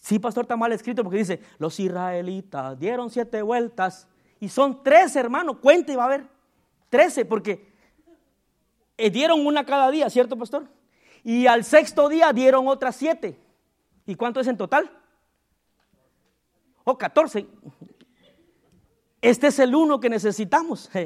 Sí, 0.02 0.20
pastor, 0.20 0.44
está 0.44 0.58
mal 0.58 0.74
escrito 0.74 1.02
porque 1.02 1.20
dice, 1.20 1.40
los 1.60 1.80
israelitas 1.80 2.78
dieron 2.78 3.10
siete 3.10 3.42
vueltas 3.42 4.06
y 4.42 4.50
son 4.50 4.84
trece, 4.84 5.18
hermano, 5.22 5.62
cuente 5.62 5.94
y 5.94 5.96
va 5.96 6.04
a 6.04 6.08
haber 6.08 6.28
trece, 6.90 7.24
porque 7.24 7.72
eh, 8.98 9.10
dieron 9.10 9.48
una 9.48 9.66
cada 9.66 9.90
día, 9.90 10.10
¿cierto, 10.10 10.38
pastor? 10.38 10.68
Y 11.24 11.48
al 11.48 11.64
sexto 11.64 12.10
día 12.10 12.34
dieron 12.34 12.68
otras 12.68 12.98
siete. 12.98 13.40
¿Y 14.06 14.16
cuánto 14.16 14.42
es 14.42 14.48
en 14.48 14.58
total? 14.58 14.92
Oh, 16.84 16.98
catorce. 16.98 17.48
Este 19.22 19.48
es 19.48 19.60
el 19.60 19.74
uno 19.74 20.02
que 20.02 20.10
necesitamos. 20.10 20.90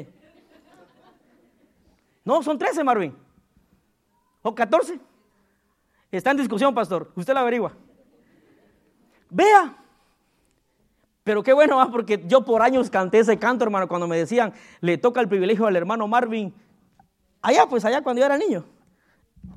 No, 2.24 2.42
son 2.42 2.58
trece, 2.58 2.84
Marvin. 2.84 3.16
O 4.48 4.54
catorce. 4.54 4.98
Está 6.10 6.30
en 6.30 6.38
discusión, 6.38 6.74
pastor. 6.74 7.12
Usted 7.14 7.34
lo 7.34 7.40
averigua. 7.40 7.72
Vea. 9.28 9.76
Pero 11.22 11.42
qué 11.42 11.52
bueno, 11.52 11.76
¿va? 11.76 11.90
porque 11.90 12.24
yo 12.26 12.42
por 12.46 12.62
años 12.62 12.88
canté 12.88 13.18
ese 13.18 13.38
canto, 13.38 13.64
hermano, 13.64 13.86
cuando 13.88 14.08
me 14.08 14.16
decían, 14.16 14.54
le 14.80 14.96
toca 14.96 15.20
el 15.20 15.28
privilegio 15.28 15.66
al 15.66 15.76
hermano 15.76 16.08
Marvin. 16.08 16.54
Allá, 17.42 17.66
pues 17.68 17.84
allá 17.84 18.00
cuando 18.00 18.20
yo 18.20 18.26
era 18.26 18.38
niño. 18.38 18.64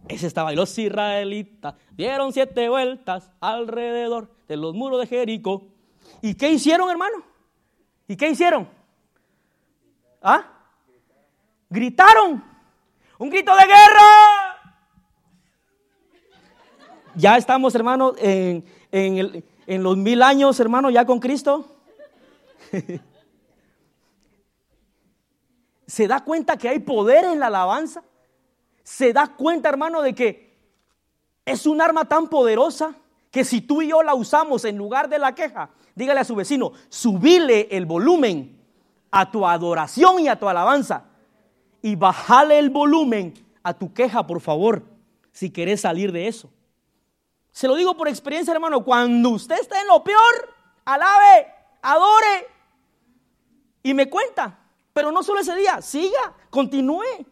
Ese 0.10 0.28
estaba, 0.28 0.52
y 0.52 0.58
los 0.58 0.78
israelitas 0.78 1.76
dieron 1.92 2.34
siete 2.34 2.68
vueltas 2.68 3.32
alrededor 3.40 4.30
de 4.50 4.58
los 4.58 4.76
muros 4.76 5.00
de 5.00 5.08
Jericó. 5.08 5.70
¿Y 6.22 6.36
qué 6.36 6.52
hicieron, 6.52 6.90
hermano? 6.90 7.24
¿Y 8.10 8.18
qué 8.18 8.30
hicieron? 8.30 8.68
¿Ah? 10.22 10.44
Gritaron. 11.70 12.44
Un 13.18 13.30
grito 13.30 13.56
de 13.56 13.64
guerra. 13.66 14.41
Ya 17.16 17.38
estamos, 17.38 17.76
hermano, 17.76 18.14
en, 18.18 18.64
en 18.92 19.84
los 19.84 19.98
mil 19.98 20.22
años, 20.22 20.60
hermano, 20.60 20.90
ya 20.90 21.06
con 21.06 21.20
Cristo? 21.20 21.66
¿Se 25.88 26.08
da 26.08 26.24
cuenta 26.24 26.58
que 26.58 26.70
hay 26.70 26.80
poder 26.80 27.26
en 27.26 27.40
la 27.40 27.48
alabanza? 27.48 28.04
¿Se 28.84 29.12
da 29.14 29.28
cuenta, 29.28 29.70
hermano, 29.70 30.02
de 30.02 30.16
que 30.16 30.58
es 31.46 31.66
un 31.66 31.82
arma 31.82 32.06
tan 32.06 32.30
poderosa 32.30 32.96
que 33.30 33.44
si 33.44 33.62
tú 33.62 33.82
y 33.82 33.90
yo 33.90 34.04
la 34.04 34.14
usamos 34.14 34.66
en 34.66 34.78
lugar 34.78 35.10
de 35.10 35.20
la 35.20 35.36
queja, 35.36 35.70
dígale 35.96 36.20
a 36.22 36.26
su 36.26 36.36
vecino, 36.36 36.72
subile 36.90 37.68
el 37.72 37.86
volumen 37.86 38.58
a 39.10 39.32
tu 39.32 39.46
adoración 39.46 40.20
y 40.20 40.28
a 40.28 40.40
tu 40.40 40.48
alabanza 40.48 41.06
y 41.82 41.96
bajale 41.96 42.60
el 42.60 42.70
volumen 42.70 43.34
a 43.64 43.74
tu 43.74 43.94
queja, 43.94 44.26
por 44.26 44.42
favor, 44.42 44.84
si 45.32 45.50
querés 45.50 45.82
salir 45.82 46.12
de 46.12 46.28
eso. 46.28 46.50
Se 47.52 47.68
lo 47.68 47.76
digo 47.76 47.96
por 47.96 48.08
experiencia, 48.08 48.54
hermano. 48.54 48.84
Cuando 48.84 49.30
usted 49.30 49.60
está 49.60 49.80
en 49.82 49.88
lo 49.88 50.04
peor, 50.04 50.54
alabe, 50.86 51.54
adore. 51.82 52.48
Y 53.84 53.94
me 53.94 54.10
cuenta. 54.10 54.58
Pero 54.94 55.12
no 55.12 55.24
solo 55.24 55.40
ese 55.40 55.56
día, 55.56 55.82
siga, 55.82 56.34
continúe. 56.50 57.26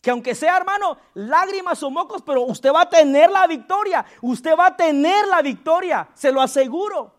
Que 0.00 0.10
aunque 0.10 0.34
sea, 0.34 0.56
hermano, 0.56 0.98
lágrimas 1.14 1.82
o 1.82 1.90
mocos, 1.90 2.22
pero 2.22 2.42
usted 2.42 2.72
va 2.72 2.82
a 2.82 2.90
tener 2.90 3.30
la 3.30 3.46
victoria. 3.46 4.04
Usted 4.20 4.56
va 4.58 4.66
a 4.66 4.76
tener 4.76 5.28
la 5.28 5.42
victoria, 5.42 6.08
se 6.14 6.32
lo 6.32 6.42
aseguro. 6.42 7.14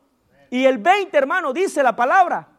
Y 0.50 0.66
el 0.66 0.78
20, 0.80 1.18
hermano, 1.18 1.54
dice 1.54 1.82
la 1.82 1.96
palabra. 1.96 2.50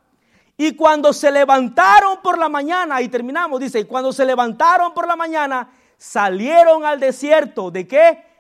Y 0.57 0.75
cuando 0.77 1.13
se 1.13 1.31
levantaron 1.31 2.23
por 2.23 2.39
la 2.39 2.49
mañana, 2.49 3.03
y 3.03 3.09
terminamos, 3.09 3.61
dice, 3.61 3.81
y 3.81 3.85
cuando 3.85 4.13
se 4.13 4.25
levantaron 4.25 4.95
por 4.95 5.07
la 5.07 5.17
mañana, 5.17 5.69
salieron 5.97 6.85
al 6.85 7.01
desierto. 7.01 7.71
¿De 7.71 7.87
qué? 7.87 8.34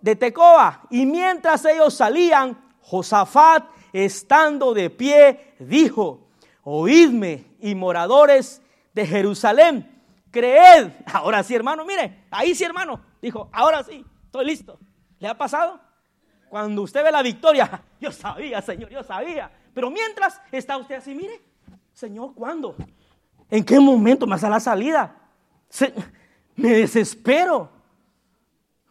De 0.00 0.16
Tecoa. 0.16 0.82
Y 0.90 1.06
mientras 1.06 1.64
ellos 1.64 1.94
salían, 1.94 2.56
Josafat, 2.80 3.64
estando 3.92 4.74
de 4.74 4.90
pie, 4.90 5.54
dijo, 5.58 6.28
oídme 6.62 7.46
y 7.60 7.74
moradores 7.74 8.62
de 8.92 9.06
Jerusalén, 9.06 10.02
creed. 10.30 10.90
Ahora 11.12 11.42
sí, 11.42 11.54
hermano, 11.54 11.84
mire, 11.84 12.24
ahí 12.30 12.54
sí, 12.54 12.64
hermano. 12.64 13.00
Dijo, 13.20 13.48
ahora 13.52 13.82
sí, 13.82 14.04
estoy 14.24 14.46
listo. 14.46 14.78
¿Le 15.18 15.26
ha 15.28 15.36
pasado? 15.36 15.80
Cuando 16.48 16.82
usted 16.82 17.02
ve 17.02 17.10
la 17.10 17.22
victoria, 17.22 17.82
yo 18.00 18.12
sabía, 18.12 18.62
Señor, 18.62 18.90
yo 18.90 19.02
sabía. 19.02 19.50
Pero 19.74 19.90
mientras 19.90 20.40
está 20.52 20.76
usted 20.76 20.96
así, 20.96 21.14
mire, 21.14 21.40
Señor, 21.92 22.34
¿cuándo? 22.34 22.76
¿En 23.50 23.64
qué 23.64 23.80
momento 23.80 24.26
me 24.26 24.34
hace 24.36 24.48
la 24.48 24.60
salida? 24.60 25.16
me 26.56 26.70
desespero. 26.70 27.70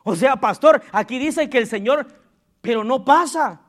O 0.08 0.16
sea, 0.16 0.36
pastor, 0.36 0.84
aquí 0.92 1.18
dice 1.18 1.50
que 1.50 1.58
el 1.58 1.68
Señor, 1.68 2.06
pero 2.62 2.84
no 2.84 3.04
pasa. 3.04 3.60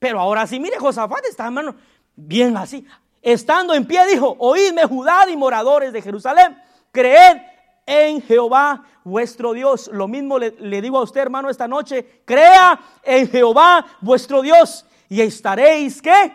Pero 0.00 0.18
ahora 0.18 0.48
sí, 0.48 0.58
mire, 0.58 0.78
Josafat 0.78 1.24
está, 1.26 1.44
hermano, 1.44 1.76
bien 2.16 2.56
así. 2.56 2.84
Estando 3.22 3.72
en 3.72 3.86
pie, 3.86 4.04
dijo, 4.08 4.34
oídme 4.40 4.84
Judá 4.84 5.30
y 5.30 5.36
moradores 5.36 5.92
de 5.92 6.02
Jerusalén, 6.02 6.60
creed 6.90 7.40
en 7.86 8.20
Jehová 8.20 8.84
vuestro 9.04 9.52
Dios. 9.52 9.88
Lo 9.92 10.08
mismo 10.08 10.40
le, 10.40 10.80
digo 10.80 10.98
a 10.98 11.02
usted, 11.02 11.20
hermano, 11.20 11.48
esta 11.48 11.68
noche, 11.68 12.22
crea 12.24 12.80
en 13.04 13.30
Jehová 13.30 13.86
vuestro 14.00 14.42
Dios 14.42 14.84
y 15.08 15.20
estaréis, 15.20 16.02
¿qué? 16.02 16.34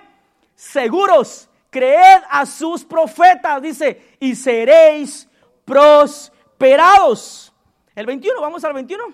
Seguros. 0.56 1.50
Creed 1.70 2.24
a 2.30 2.46
sus 2.46 2.86
profetas, 2.86 3.62
dice, 3.62 4.16
y 4.22 4.34
seréis 4.34 5.28
prosperados. 5.66 7.47
El 7.98 8.06
21, 8.06 8.40
vamos 8.40 8.64
al 8.64 8.74
21. 8.74 9.06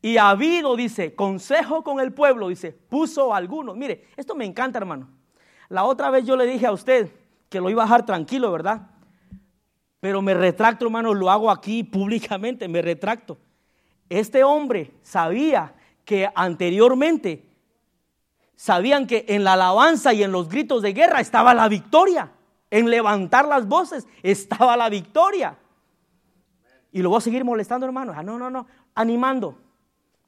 Y 0.00 0.16
ha 0.16 0.30
habido, 0.30 0.74
dice, 0.74 1.14
consejo 1.14 1.84
con 1.84 2.00
el 2.00 2.14
pueblo, 2.14 2.48
dice, 2.48 2.72
puso 2.72 3.34
algunos. 3.34 3.76
Mire, 3.76 4.06
esto 4.16 4.34
me 4.34 4.46
encanta, 4.46 4.78
hermano. 4.78 5.06
La 5.68 5.84
otra 5.84 6.08
vez 6.08 6.24
yo 6.24 6.34
le 6.34 6.46
dije 6.46 6.66
a 6.66 6.72
usted 6.72 7.12
que 7.50 7.60
lo 7.60 7.68
iba 7.68 7.82
a 7.82 7.84
dejar 7.84 8.06
tranquilo, 8.06 8.50
¿verdad? 8.50 8.88
Pero 10.00 10.22
me 10.22 10.32
retracto, 10.32 10.86
hermano, 10.86 11.12
lo 11.12 11.30
hago 11.30 11.50
aquí 11.50 11.84
públicamente, 11.84 12.68
me 12.68 12.80
retracto. 12.80 13.36
Este 14.08 14.42
hombre 14.44 14.92
sabía 15.02 15.74
que 16.06 16.26
anteriormente 16.34 17.50
sabían 18.56 19.06
que 19.06 19.26
en 19.28 19.44
la 19.44 19.52
alabanza 19.52 20.14
y 20.14 20.22
en 20.22 20.32
los 20.32 20.48
gritos 20.48 20.80
de 20.80 20.94
guerra 20.94 21.20
estaba 21.20 21.52
la 21.52 21.68
victoria. 21.68 22.32
En 22.70 22.88
levantar 22.88 23.46
las 23.46 23.68
voces 23.68 24.08
estaba 24.22 24.74
la 24.74 24.88
victoria. 24.88 25.58
Y 26.92 27.02
lo 27.02 27.10
voy 27.10 27.18
a 27.18 27.22
seguir 27.22 27.44
molestando, 27.44 27.86
hermano. 27.86 28.12
Ah, 28.16 28.22
no, 28.22 28.38
no, 28.38 28.50
no. 28.50 28.66
Animando. 28.94 29.58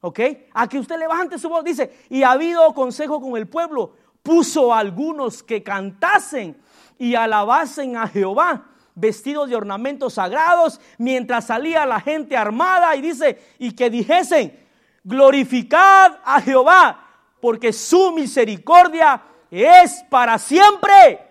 ¿Ok? 0.00 0.20
A 0.52 0.68
que 0.68 0.78
usted 0.78 0.98
levante 0.98 1.38
su 1.38 1.48
voz. 1.48 1.64
Dice, 1.64 2.04
y 2.08 2.22
ha 2.22 2.32
habido 2.32 2.72
consejo 2.74 3.20
con 3.20 3.36
el 3.36 3.48
pueblo. 3.48 3.94
Puso 4.22 4.74
algunos 4.74 5.42
que 5.42 5.62
cantasen 5.62 6.60
y 6.98 7.14
alabasen 7.14 7.96
a 7.96 8.06
Jehová 8.06 8.66
vestidos 8.94 9.48
de 9.48 9.56
ornamentos 9.56 10.14
sagrados, 10.14 10.80
mientras 10.98 11.46
salía 11.46 11.86
la 11.86 12.00
gente 12.00 12.36
armada 12.36 12.94
y 12.96 13.00
dice, 13.00 13.40
y 13.58 13.72
que 13.72 13.88
dijesen, 13.88 14.58
glorificad 15.02 16.18
a 16.24 16.40
Jehová, 16.40 17.06
porque 17.40 17.72
su 17.72 18.12
misericordia 18.12 19.22
es 19.50 20.04
para 20.10 20.38
siempre. 20.38 21.26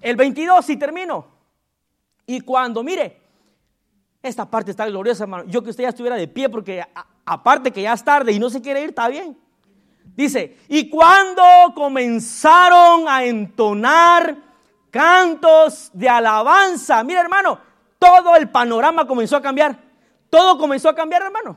El 0.00 0.16
22, 0.16 0.70
y 0.70 0.76
termino. 0.76 1.26
Y 2.26 2.40
cuando, 2.40 2.82
mire, 2.82 3.19
esta 4.22 4.48
parte 4.48 4.70
está 4.70 4.86
gloriosa, 4.86 5.24
hermano. 5.24 5.44
Yo 5.46 5.62
que 5.62 5.70
usted 5.70 5.84
ya 5.84 5.88
estuviera 5.90 6.16
de 6.16 6.28
pie 6.28 6.48
porque 6.48 6.84
aparte 7.24 7.72
que 7.72 7.82
ya 7.82 7.94
es 7.94 8.04
tarde 8.04 8.32
y 8.32 8.38
no 8.38 8.50
se 8.50 8.60
quiere 8.60 8.82
ir, 8.82 8.90
está 8.90 9.08
bien. 9.08 9.38
Dice, 10.14 10.58
y 10.68 10.90
cuando 10.90 11.42
comenzaron 11.74 13.08
a 13.08 13.24
entonar 13.24 14.36
cantos 14.90 15.90
de 15.94 16.08
alabanza, 16.08 17.02
mira 17.04 17.20
hermano, 17.20 17.58
todo 17.98 18.36
el 18.36 18.50
panorama 18.50 19.06
comenzó 19.06 19.36
a 19.36 19.42
cambiar. 19.42 19.78
Todo 20.28 20.58
comenzó 20.58 20.88
a 20.88 20.94
cambiar, 20.94 21.22
hermano. 21.22 21.56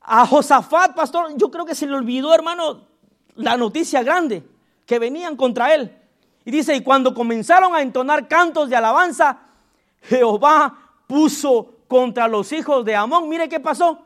A 0.00 0.26
Josafat, 0.26 0.94
pastor, 0.94 1.36
yo 1.36 1.50
creo 1.50 1.64
que 1.64 1.74
se 1.74 1.86
le 1.86 1.94
olvidó, 1.94 2.34
hermano, 2.34 2.86
la 3.34 3.56
noticia 3.56 4.02
grande 4.02 4.44
que 4.84 4.98
venían 4.98 5.36
contra 5.36 5.74
él. 5.74 5.96
Y 6.44 6.50
dice, 6.50 6.74
y 6.74 6.82
cuando 6.82 7.14
comenzaron 7.14 7.74
a 7.74 7.82
entonar 7.82 8.28
cantos 8.28 8.68
de 8.68 8.76
alabanza, 8.76 9.38
Jehová 10.02 10.85
puso 11.06 11.74
contra 11.88 12.28
los 12.28 12.52
hijos 12.52 12.84
de 12.84 12.94
Amón. 12.94 13.28
Mire 13.28 13.48
qué 13.48 13.60
pasó. 13.60 14.00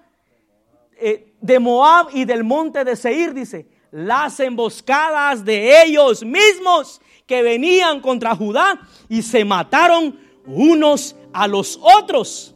Eh, 0.98 1.32
de 1.40 1.58
Moab 1.58 2.08
y 2.12 2.24
del 2.26 2.44
monte 2.44 2.84
de 2.84 2.94
Seir, 2.94 3.32
dice, 3.32 3.66
las 3.90 4.38
emboscadas 4.40 5.44
de 5.44 5.82
ellos 5.82 6.22
mismos 6.22 7.00
que 7.26 7.42
venían 7.42 8.00
contra 8.00 8.36
Judá 8.36 8.80
y 9.08 9.22
se 9.22 9.44
mataron 9.44 10.18
unos 10.46 11.16
a 11.32 11.48
los 11.48 11.80
otros. 11.82 12.54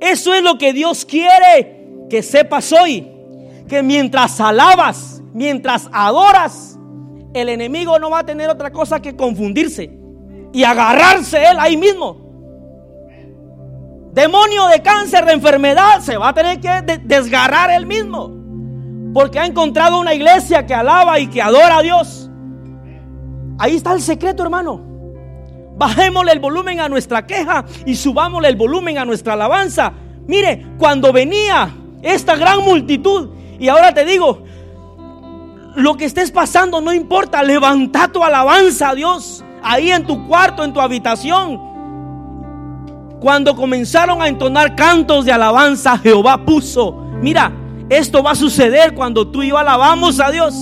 Eso 0.00 0.32
es 0.32 0.42
lo 0.42 0.56
que 0.56 0.72
Dios 0.72 1.04
quiere 1.04 1.80
que 2.08 2.22
sepas 2.22 2.72
hoy, 2.72 3.06
que 3.68 3.82
mientras 3.82 4.40
alabas, 4.40 5.22
mientras 5.34 5.88
adoras, 5.92 6.78
el 7.34 7.48
enemigo 7.48 7.98
no 7.98 8.10
va 8.10 8.20
a 8.20 8.26
tener 8.26 8.48
otra 8.48 8.72
cosa 8.72 9.00
que 9.00 9.14
confundirse 9.14 9.90
y 10.52 10.64
agarrarse 10.64 11.44
él 11.44 11.58
ahí 11.58 11.76
mismo. 11.76 12.29
Demonio 14.12 14.66
de 14.66 14.82
cáncer, 14.82 15.24
de 15.24 15.32
enfermedad, 15.32 16.00
se 16.00 16.16
va 16.16 16.28
a 16.28 16.34
tener 16.34 16.60
que 16.60 17.00
desgarrar 17.04 17.70
él 17.70 17.86
mismo. 17.86 18.30
Porque 19.14 19.38
ha 19.38 19.46
encontrado 19.46 20.00
una 20.00 20.14
iglesia 20.14 20.66
que 20.66 20.74
alaba 20.74 21.18
y 21.18 21.28
que 21.28 21.42
adora 21.42 21.78
a 21.78 21.82
Dios. 21.82 22.30
Ahí 23.58 23.76
está 23.76 23.92
el 23.92 24.00
secreto, 24.00 24.42
hermano. 24.42 24.80
Bajémosle 25.76 26.32
el 26.32 26.40
volumen 26.40 26.80
a 26.80 26.88
nuestra 26.88 27.26
queja 27.26 27.64
y 27.86 27.94
subámosle 27.94 28.48
el 28.48 28.56
volumen 28.56 28.98
a 28.98 29.04
nuestra 29.04 29.34
alabanza. 29.34 29.92
Mire, 30.26 30.66
cuando 30.78 31.12
venía 31.12 31.74
esta 32.02 32.36
gran 32.36 32.64
multitud, 32.64 33.30
y 33.58 33.68
ahora 33.68 33.92
te 33.92 34.04
digo, 34.04 34.44
lo 35.76 35.96
que 35.96 36.04
estés 36.04 36.30
pasando 36.30 36.80
no 36.80 36.92
importa, 36.92 37.42
levanta 37.42 38.08
tu 38.08 38.24
alabanza 38.24 38.90
a 38.90 38.94
Dios 38.94 39.44
ahí 39.62 39.90
en 39.90 40.06
tu 40.06 40.26
cuarto, 40.26 40.64
en 40.64 40.72
tu 40.72 40.80
habitación. 40.80 41.69
Cuando 43.20 43.54
comenzaron 43.54 44.22
a 44.22 44.28
entonar 44.28 44.74
cantos 44.74 45.26
de 45.26 45.32
alabanza, 45.32 45.98
Jehová 45.98 46.44
puso, 46.46 46.92
mira, 47.20 47.52
esto 47.90 48.22
va 48.22 48.30
a 48.30 48.34
suceder 48.34 48.94
cuando 48.94 49.28
tú 49.28 49.42
y 49.42 49.48
yo 49.48 49.58
alabamos 49.58 50.20
a 50.20 50.30
Dios 50.30 50.54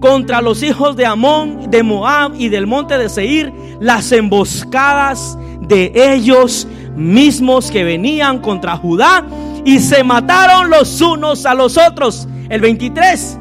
contra 0.00 0.40
los 0.40 0.62
hijos 0.62 0.96
de 0.96 1.04
Amón, 1.04 1.70
de 1.70 1.82
Moab 1.82 2.32
y 2.38 2.48
del 2.48 2.66
monte 2.66 2.96
de 2.96 3.10
Seir, 3.10 3.52
las 3.80 4.12
emboscadas 4.12 5.36
de 5.60 5.92
ellos 5.94 6.66
mismos 6.96 7.70
que 7.70 7.84
venían 7.84 8.38
contra 8.38 8.76
Judá 8.76 9.26
y 9.64 9.80
se 9.80 10.02
mataron 10.04 10.70
los 10.70 11.00
unos 11.02 11.44
a 11.44 11.52
los 11.52 11.76
otros. 11.76 12.26
El 12.48 12.62
23 12.62 13.38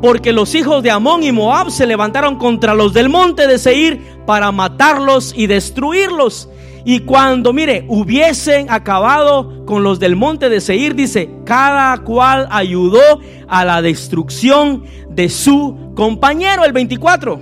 porque 0.00 0.32
los 0.32 0.54
hijos 0.54 0.82
de 0.82 0.90
Amón 0.92 1.24
y 1.24 1.32
Moab 1.32 1.70
se 1.70 1.86
levantaron 1.86 2.36
contra 2.36 2.74
los 2.74 2.92
del 2.92 3.08
monte 3.08 3.46
de 3.46 3.58
Seir 3.58 4.22
para 4.26 4.52
matarlos 4.52 5.32
y 5.36 5.48
destruirlos. 5.48 6.48
Y 6.84 7.00
cuando, 7.00 7.52
mire, 7.52 7.84
hubiesen 7.88 8.70
acabado 8.70 9.64
con 9.66 9.82
los 9.82 9.98
del 9.98 10.16
monte 10.16 10.48
de 10.48 10.60
Seir, 10.60 10.94
dice, 10.94 11.30
cada 11.44 11.96
cual 11.98 12.48
ayudó 12.50 13.00
a 13.48 13.64
la 13.64 13.82
destrucción 13.82 14.84
de 15.10 15.28
su 15.28 15.92
compañero, 15.94 16.64
el 16.64 16.72
24. 16.72 17.40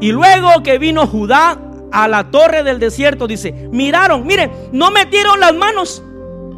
Y 0.00 0.12
luego 0.12 0.62
que 0.62 0.78
vino 0.78 1.06
Judá 1.06 1.60
a 1.90 2.08
la 2.08 2.30
torre 2.30 2.62
del 2.62 2.78
desierto, 2.78 3.26
dice, 3.26 3.68
miraron, 3.72 4.26
mire, 4.26 4.50
no 4.72 4.90
metieron 4.90 5.40
las 5.40 5.54
manos, 5.54 6.02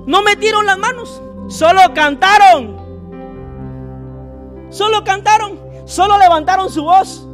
no 0.07 0.23
metieron 0.23 0.67
las 0.67 0.79
manos, 0.79 1.23
solo 1.49 1.81
cantaron 1.95 2.81
Solo 4.71 5.03
cantaron, 5.03 5.59
solo 5.85 6.17
levantaron 6.17 6.71
su 6.71 6.85
voz. 6.85 7.27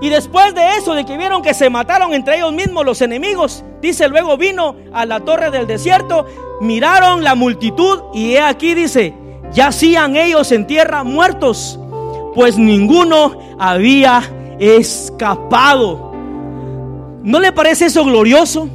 Y 0.00 0.08
después 0.08 0.54
de 0.54 0.76
eso, 0.78 0.94
de 0.94 1.04
que 1.04 1.18
vieron 1.18 1.42
que 1.42 1.52
se 1.52 1.68
mataron 1.68 2.14
entre 2.14 2.36
ellos 2.36 2.52
mismos 2.52 2.84
los 2.86 3.02
enemigos, 3.02 3.64
dice, 3.82 4.08
luego 4.08 4.38
vino 4.38 4.76
a 4.92 5.04
la 5.04 5.20
torre 5.20 5.50
del 5.50 5.66
desierto, 5.66 6.26
miraron 6.60 7.22
la 7.22 7.34
multitud 7.34 8.00
y 8.14 8.32
he 8.32 8.40
aquí 8.40 8.74
dice, 8.74 9.14
yacían 9.52 10.16
ellos 10.16 10.52
en 10.52 10.66
tierra 10.66 11.04
muertos, 11.04 11.78
pues 12.34 12.56
ninguno 12.56 13.38
había 13.58 14.22
escapado. 14.58 16.12
¿No 17.22 17.38
le 17.38 17.52
parece 17.52 17.86
eso 17.86 18.02
glorioso? 18.04 18.68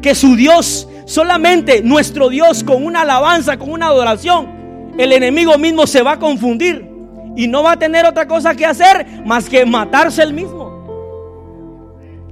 Que 0.00 0.14
su 0.14 0.34
Dios, 0.34 0.88
solamente 1.04 1.82
nuestro 1.82 2.30
Dios, 2.30 2.64
con 2.64 2.86
una 2.86 3.02
alabanza, 3.02 3.58
con 3.58 3.70
una 3.70 3.88
adoración, 3.88 4.94
el 4.96 5.12
enemigo 5.12 5.58
mismo 5.58 5.86
se 5.86 6.02
va 6.02 6.12
a 6.12 6.18
confundir 6.18 6.93
y 7.36 7.48
no 7.48 7.62
va 7.62 7.72
a 7.72 7.78
tener 7.78 8.06
otra 8.06 8.26
cosa 8.26 8.54
que 8.54 8.66
hacer 8.66 9.06
más 9.24 9.48
que 9.48 9.64
matarse 9.66 10.22
el 10.22 10.32
mismo. 10.32 10.64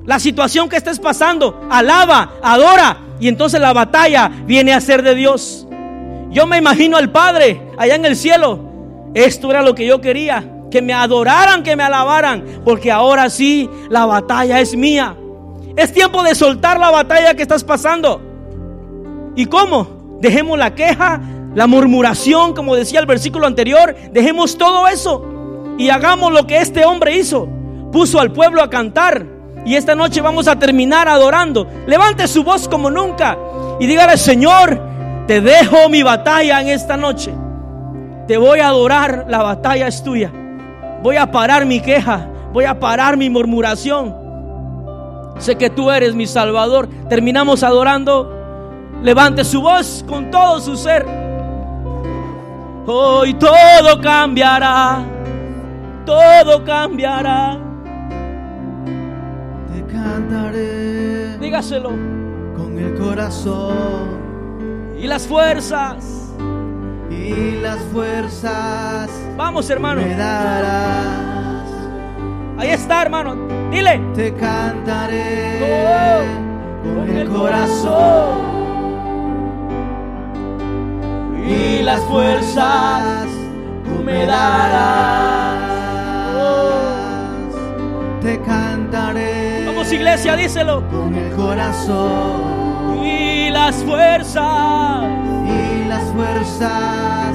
La 0.05 0.18
situación 0.18 0.68
que 0.68 0.76
estés 0.76 0.98
pasando, 0.98 1.66
alaba, 1.70 2.32
adora 2.42 2.98
y 3.20 3.28
entonces 3.28 3.61
la 3.61 3.72
batalla 3.72 4.30
viene 4.46 4.72
a 4.74 4.80
ser 4.80 5.03
de 5.03 5.14
Dios. 5.14 5.66
Yo 6.30 6.46
me 6.46 6.59
imagino 6.59 6.96
al 6.96 7.11
Padre 7.11 7.61
allá 7.78 7.94
en 7.94 8.05
el 8.05 8.16
cielo. 8.16 8.59
Esto 9.14 9.50
era 9.50 9.62
lo 9.62 9.74
que 9.74 9.86
yo 9.86 10.00
quería, 10.00 10.44
que 10.70 10.82
me 10.82 10.92
adoraran, 10.92 11.62
que 11.62 11.76
me 11.76 11.82
alabaran, 11.82 12.62
porque 12.64 12.90
ahora 12.90 13.30
sí 13.30 13.68
la 13.90 14.07
batalla 14.07 14.59
es 14.61 14.74
mía. 14.74 15.16
Es 15.76 15.92
tiempo 15.92 16.22
de 16.22 16.34
soltar 16.34 16.80
la 16.80 16.90
batalla 16.90 17.34
que 17.34 17.42
estás 17.42 17.62
pasando. 17.62 18.20
¿Y 19.36 19.46
cómo? 19.46 20.18
Dejemos 20.20 20.59
la 20.59 20.74
queja, 20.74 21.20
la 21.55 21.66
murmuración, 21.66 22.55
como 22.55 22.74
decía 22.74 23.00
el 23.00 23.07
versículo 23.07 23.46
anterior, 23.46 23.94
dejemos 24.11 24.57
todo 24.57 24.88
eso 24.88 25.24
y 25.78 25.90
hagamos 25.90 26.32
lo 26.32 26.46
que 26.46 26.59
este 26.59 26.84
hombre 26.84 27.16
hizo. 27.16 27.48
Puso 27.92 28.20
al 28.20 28.32
pueblo 28.32 28.62
a 28.62 28.70
cantar 28.70 29.26
y 29.66 29.74
esta 29.74 29.94
noche 29.94 30.20
vamos 30.22 30.48
a 30.48 30.59
terminar 30.59 31.09
adorando. 31.09 31.66
Levante 31.86 32.26
su 32.26 32.42
voz 32.42 32.68
como 32.68 32.90
nunca 32.90 33.36
y 33.78 33.86
dígale, 33.86 34.16
Señor, 34.16 34.80
te 35.26 35.40
dejo 35.40 35.88
mi 35.90 36.03
batalla 36.03 36.61
en 36.61 36.68
esta 36.68 36.96
noche. 36.96 37.34
Te 38.26 38.38
voy 38.38 38.61
a 38.61 38.68
adorar, 38.68 39.26
la 39.28 39.42
batalla 39.42 39.88
es 39.88 40.03
tuya. 40.03 40.32
Voy 41.03 41.16
a 41.16 41.30
parar 41.30 41.66
mi 41.66 41.80
queja, 41.80 42.28
voy 42.53 42.64
a 42.64 42.78
parar 42.78 43.16
mi 43.16 43.28
murmuración. 43.28 44.22
Sé 45.38 45.57
que 45.57 45.68
tú 45.68 45.90
eres 45.90 46.14
mi 46.14 46.26
Salvador. 46.26 46.88
Terminamos 47.09 47.62
adorando. 47.62 48.38
Levante 49.03 49.44
su 49.44 49.61
voz 49.61 50.05
con 50.09 50.30
todo 50.30 50.61
su 50.61 50.76
ser. 50.76 51.21
Hoy 52.87 53.35
todo 53.35 54.01
cambiará, 54.03 55.05
todo 56.05 56.64
cambiará. 56.64 57.59
Te 59.72 59.93
cantaré 59.93 61.39
Dígaselo. 61.39 61.91
con 62.57 62.76
el 62.78 62.95
corazón 62.99 64.20
Y 64.99 65.07
las 65.07 65.26
fuerzas. 65.28 66.33
y 67.11 67.61
las 67.62 67.78
fuerzas 67.93 69.11
Vamos, 69.37 69.71
hermano. 69.71 70.03
me 70.03 70.14
darás. 70.17 71.68
Ahí 72.59 72.71
está, 72.71 73.03
hermano. 73.03 73.37
Dile. 73.71 74.00
Te 74.14 74.34
cantaré 74.34 75.61
Oh, 75.63 76.99
con 77.07 77.17
el 77.17 77.29
corazón 77.29 78.62
Y 81.44 81.82
las 81.82 82.00
fuerzas 82.02 83.26
tú 83.84 84.02
me 84.04 84.24
darás. 84.26 85.58
Te 88.22 88.40
cantaré 88.42 89.64
Vamos, 89.66 89.92
iglesia, 89.92 90.36
díselo. 90.36 90.88
con 90.88 91.12
el 91.14 91.34
corazón 91.34 93.04
Y 93.04 93.50
las 93.50 93.74
fuerzas 93.82 95.04
y 95.44 95.84
las 95.88 96.04
fuerzas 96.12 97.34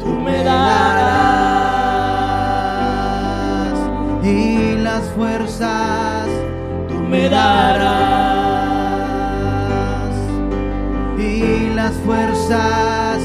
tú 0.00 0.06
me 0.06 0.44
darás. 0.44 0.68
y 4.22 4.76
las 4.78 5.02
fuerzas 5.16 6.26
Tú 6.88 6.94
me 6.94 7.28
darás. 7.28 7.88
y 11.18 11.70
las 11.74 11.92
fuerzas 12.06 13.18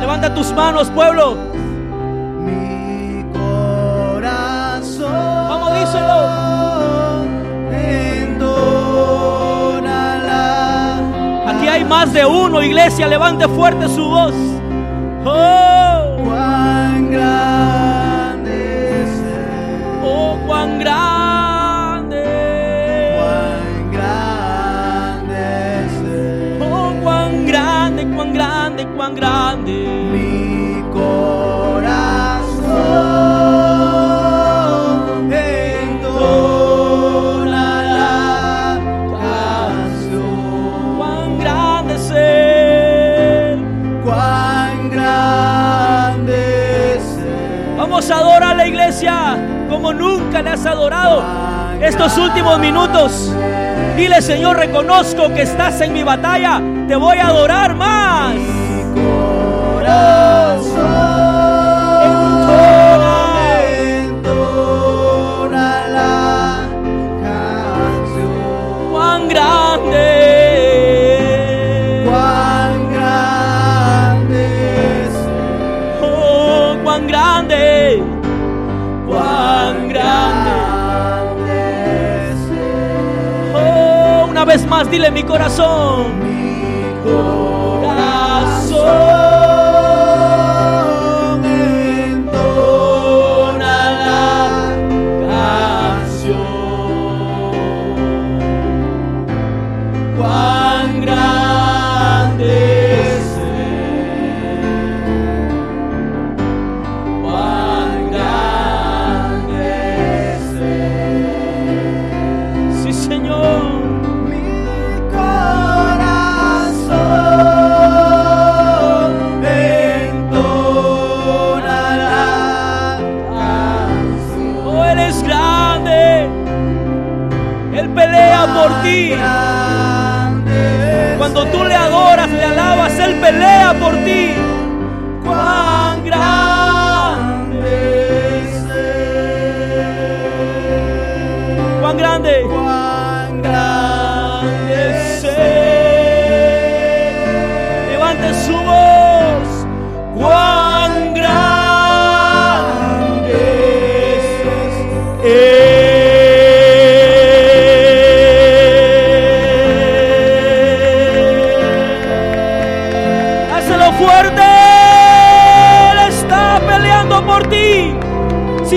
Levanta 0.00 0.34
tus 0.34 0.52
manos, 0.52 0.90
pueblo. 0.90 1.36
mi 2.44 3.24
corazón 3.32 5.12
Vamos, 5.48 5.72
díselo. 5.78 6.28
entonará 9.42 9.86
Aquí 11.48 11.68
hay 11.68 11.84
más 11.84 12.12
de 12.12 12.24
uno, 12.26 12.62
iglesia. 12.62 13.06
Levante 13.06 13.46
fuerte 13.48 13.88
su 13.88 14.04
voz. 14.04 14.34
Oh, 15.24 16.16
cuán 16.24 17.10
grande 17.10 19.02
es 19.02 19.10
oh, 20.04 20.36
cuán 20.46 20.78
grande. 20.80 21.21
Mi 29.22 30.82
corazón 30.92 31.12
entona 35.32 36.34
la 37.84 38.80
canción. 39.20 40.96
Cuán 40.98 41.38
grande 41.38 41.94
es 41.94 42.10
Él. 42.10 43.62
Cuán 44.04 44.90
grande 44.90 46.34
es 46.96 47.04
Él. 47.18 47.76
Vamos 47.78 48.10
a 48.10 48.16
adorar 48.16 48.42
a 48.42 48.54
la 48.54 48.66
iglesia 48.66 49.36
como 49.70 49.92
nunca 49.92 50.42
le 50.42 50.50
has 50.50 50.66
adorado 50.66 51.22
estos 51.80 52.18
últimos 52.18 52.58
minutos. 52.58 53.32
Dile, 53.96 54.20
Señor, 54.20 54.56
reconozco 54.56 55.32
que 55.32 55.42
estás 55.42 55.80
en 55.80 55.92
mi 55.92 56.02
batalla. 56.02 56.60
Te 56.88 56.96
voy 56.96 57.18
a 57.18 57.28
adorar 57.28 57.76
más 57.76 58.61
más, 84.72 84.90
dile 84.90 85.10
mi 85.10 85.22
corazón. 85.22 86.21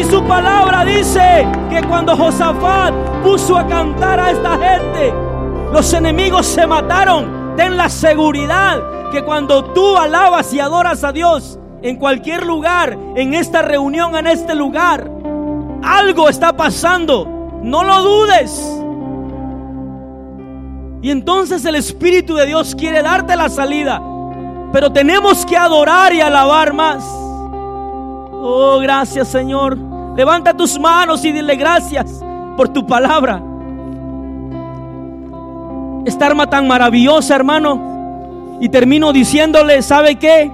Su 0.10 0.24
palabra 0.24 0.86
dice 0.86 1.48
que 1.70 1.82
cuando 1.84 2.16
Josafat 2.16 2.94
puso 3.24 3.58
a 3.58 3.68
cantar 3.68 4.20
a 4.20 4.32
esta 4.32 4.58
gente, 4.58 5.14
los 5.72 5.94
enemigos 5.94 6.46
se 6.46 6.68
mataron. 6.68 7.56
Ten 7.56 7.78
la 7.78 7.90
seguridad 7.90 8.82
que 9.12 9.24
cuando 9.24 9.64
tú 9.74 9.98
alabas 9.98 10.54
y 10.54 10.60
adoras 10.60 11.04
a 11.04 11.12
Dios 11.12 11.60
en 11.82 11.96
cualquier 11.98 12.46
lugar, 12.46 12.98
en 13.16 13.34
esta 13.34 13.62
reunión, 13.62 14.16
en 14.16 14.28
este 14.28 14.56
lugar, 14.56 15.10
algo 15.84 16.30
está 16.30 16.56
pasando. 16.56 17.28
No 17.62 17.84
lo 17.84 18.02
dudes. 18.04 18.82
Y 21.02 21.12
entonces 21.12 21.64
el 21.66 21.76
Espíritu 21.76 22.36
de 22.36 22.46
Dios 22.46 22.76
quiere 22.76 23.02
darte 23.02 23.36
la 23.36 23.50
salida. 23.50 24.02
Pero 24.72 24.92
tenemos 24.92 25.46
que 25.46 25.56
adorar 25.56 26.14
y 26.14 26.22
alabar 26.22 26.74
más. 26.74 27.04
Oh, 28.48 28.80
gracias 28.82 29.28
Señor. 29.30 29.85
Levanta 30.16 30.54
tus 30.54 30.80
manos 30.80 31.26
y 31.26 31.32
dile 31.32 31.56
gracias 31.56 32.24
por 32.56 32.70
tu 32.70 32.88
palabra. 32.88 33.42
Esta 36.06 36.28
arma 36.28 36.50
tan 36.50 36.68
maravillosa, 36.68 37.36
hermano. 37.36 38.58
Y 38.62 38.70
termino 38.70 39.12
diciéndole, 39.12 39.82
¿sabe 39.82 40.16
qué? 40.16 40.50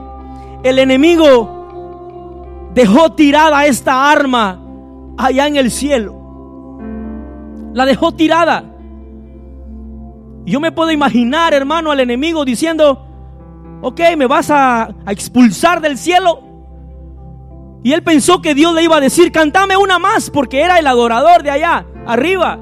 El 0.63 0.79
enemigo 0.79 2.69
dejó 2.73 3.11
tirada 3.11 3.65
esta 3.65 4.11
arma 4.11 4.59
allá 5.17 5.47
en 5.47 5.57
el 5.57 5.69
cielo. 5.69 6.15
La 7.73 7.85
dejó 7.85 8.13
tirada. 8.13 8.63
Yo 10.45 10.59
me 10.59 10.71
puedo 10.71 10.91
imaginar, 10.91 11.53
hermano, 11.53 11.91
al 11.91 11.99
enemigo 11.99 12.43
diciendo, 12.45 13.05
ok, 13.81 13.99
me 14.17 14.25
vas 14.25 14.49
a, 14.49 14.85
a 15.05 15.11
expulsar 15.11 15.81
del 15.81 15.97
cielo. 15.99 16.50
Y 17.83 17.93
él 17.93 18.03
pensó 18.03 18.41
que 18.41 18.53
Dios 18.53 18.73
le 18.73 18.83
iba 18.83 18.97
a 18.97 19.01
decir, 19.01 19.31
cantame 19.31 19.75
una 19.75 19.97
más, 19.97 20.29
porque 20.29 20.61
era 20.61 20.77
el 20.77 20.87
adorador 20.87 21.41
de 21.41 21.51
allá, 21.51 21.85
arriba. 22.05 22.59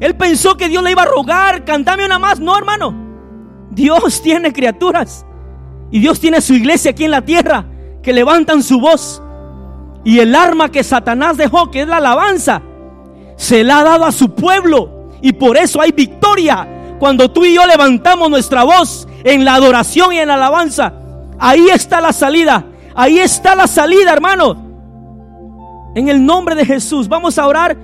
Él 0.00 0.14
pensó 0.16 0.56
que 0.56 0.68
Dios 0.68 0.82
le 0.82 0.92
iba 0.92 1.02
a 1.02 1.06
rogar, 1.06 1.64
cantame 1.64 2.04
una 2.04 2.18
más. 2.18 2.40
No, 2.40 2.56
hermano. 2.56 2.94
Dios 3.70 4.22
tiene 4.22 4.52
criaturas. 4.52 5.24
Y 5.90 6.00
Dios 6.00 6.20
tiene 6.20 6.40
su 6.40 6.54
iglesia 6.54 6.90
aquí 6.90 7.04
en 7.04 7.10
la 7.12 7.22
tierra 7.22 7.64
que 8.02 8.12
levantan 8.12 8.62
su 8.62 8.80
voz. 8.80 9.22
Y 10.04 10.20
el 10.20 10.34
arma 10.34 10.70
que 10.70 10.84
Satanás 10.84 11.36
dejó, 11.36 11.70
que 11.70 11.82
es 11.82 11.88
la 11.88 11.96
alabanza, 11.96 12.62
se 13.36 13.64
la 13.64 13.80
ha 13.80 13.84
dado 13.84 14.04
a 14.04 14.12
su 14.12 14.34
pueblo. 14.34 15.10
Y 15.22 15.32
por 15.32 15.56
eso 15.56 15.80
hay 15.80 15.92
victoria. 15.92 16.96
Cuando 16.98 17.30
tú 17.30 17.44
y 17.44 17.54
yo 17.54 17.66
levantamos 17.66 18.28
nuestra 18.30 18.64
voz 18.64 19.08
en 19.24 19.44
la 19.44 19.54
adoración 19.54 20.12
y 20.12 20.18
en 20.18 20.28
la 20.28 20.34
alabanza, 20.34 20.92
ahí 21.38 21.68
está 21.68 22.00
la 22.00 22.12
salida. 22.12 22.64
Ahí 23.00 23.20
está 23.20 23.54
la 23.54 23.68
salida, 23.68 24.12
hermano. 24.12 24.56
En 25.94 26.08
el 26.08 26.26
nombre 26.26 26.56
de 26.56 26.66
Jesús, 26.66 27.08
vamos 27.08 27.38
a 27.38 27.46
orar. 27.46 27.76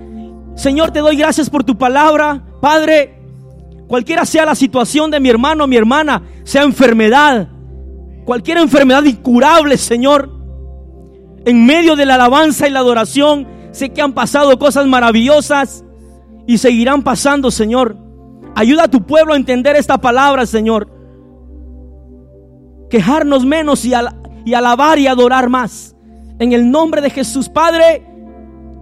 Señor, 0.56 0.90
te 0.90 0.98
doy 0.98 1.16
gracias 1.16 1.48
por 1.48 1.62
tu 1.62 1.78
palabra. 1.78 2.42
Padre, 2.60 3.16
cualquiera 3.86 4.24
sea 4.24 4.44
la 4.44 4.56
situación 4.56 5.12
de 5.12 5.20
mi 5.20 5.28
hermano 5.28 5.64
o 5.64 5.66
mi 5.68 5.76
hermana, 5.76 6.20
sea 6.42 6.64
enfermedad, 6.64 7.46
cualquier 8.24 8.58
enfermedad 8.58 9.04
incurable, 9.04 9.76
Señor. 9.76 10.28
En 11.44 11.64
medio 11.64 11.94
de 11.94 12.06
la 12.06 12.16
alabanza 12.16 12.66
y 12.66 12.72
la 12.72 12.80
adoración, 12.80 13.46
sé 13.70 13.90
que 13.90 14.02
han 14.02 14.14
pasado 14.14 14.58
cosas 14.58 14.84
maravillosas 14.88 15.84
y 16.48 16.58
seguirán 16.58 17.04
pasando, 17.04 17.52
Señor. 17.52 17.96
Ayuda 18.56 18.84
a 18.84 18.88
tu 18.88 19.02
pueblo 19.06 19.34
a 19.34 19.36
entender 19.36 19.76
esta 19.76 19.98
palabra, 19.98 20.44
Señor. 20.44 20.88
Quejarnos 22.90 23.44
menos 23.44 23.84
y, 23.84 23.94
al- 23.94 24.20
y 24.44 24.54
alabar 24.54 24.98
y 24.98 25.06
adorar 25.06 25.48
más. 25.48 25.94
En 26.38 26.52
el 26.52 26.70
nombre 26.70 27.00
de 27.00 27.10
Jesús, 27.10 27.48
Padre, 27.48 28.04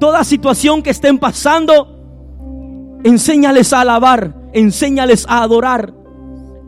toda 0.01 0.24
situación 0.24 0.82
que 0.82 0.90
estén 0.90 1.18
pasando, 1.18 3.01
enséñales 3.05 3.72
a 3.72 3.82
alabar, 3.82 4.34
enséñales 4.52 5.26
a 5.28 5.43
adorar. 5.43 5.93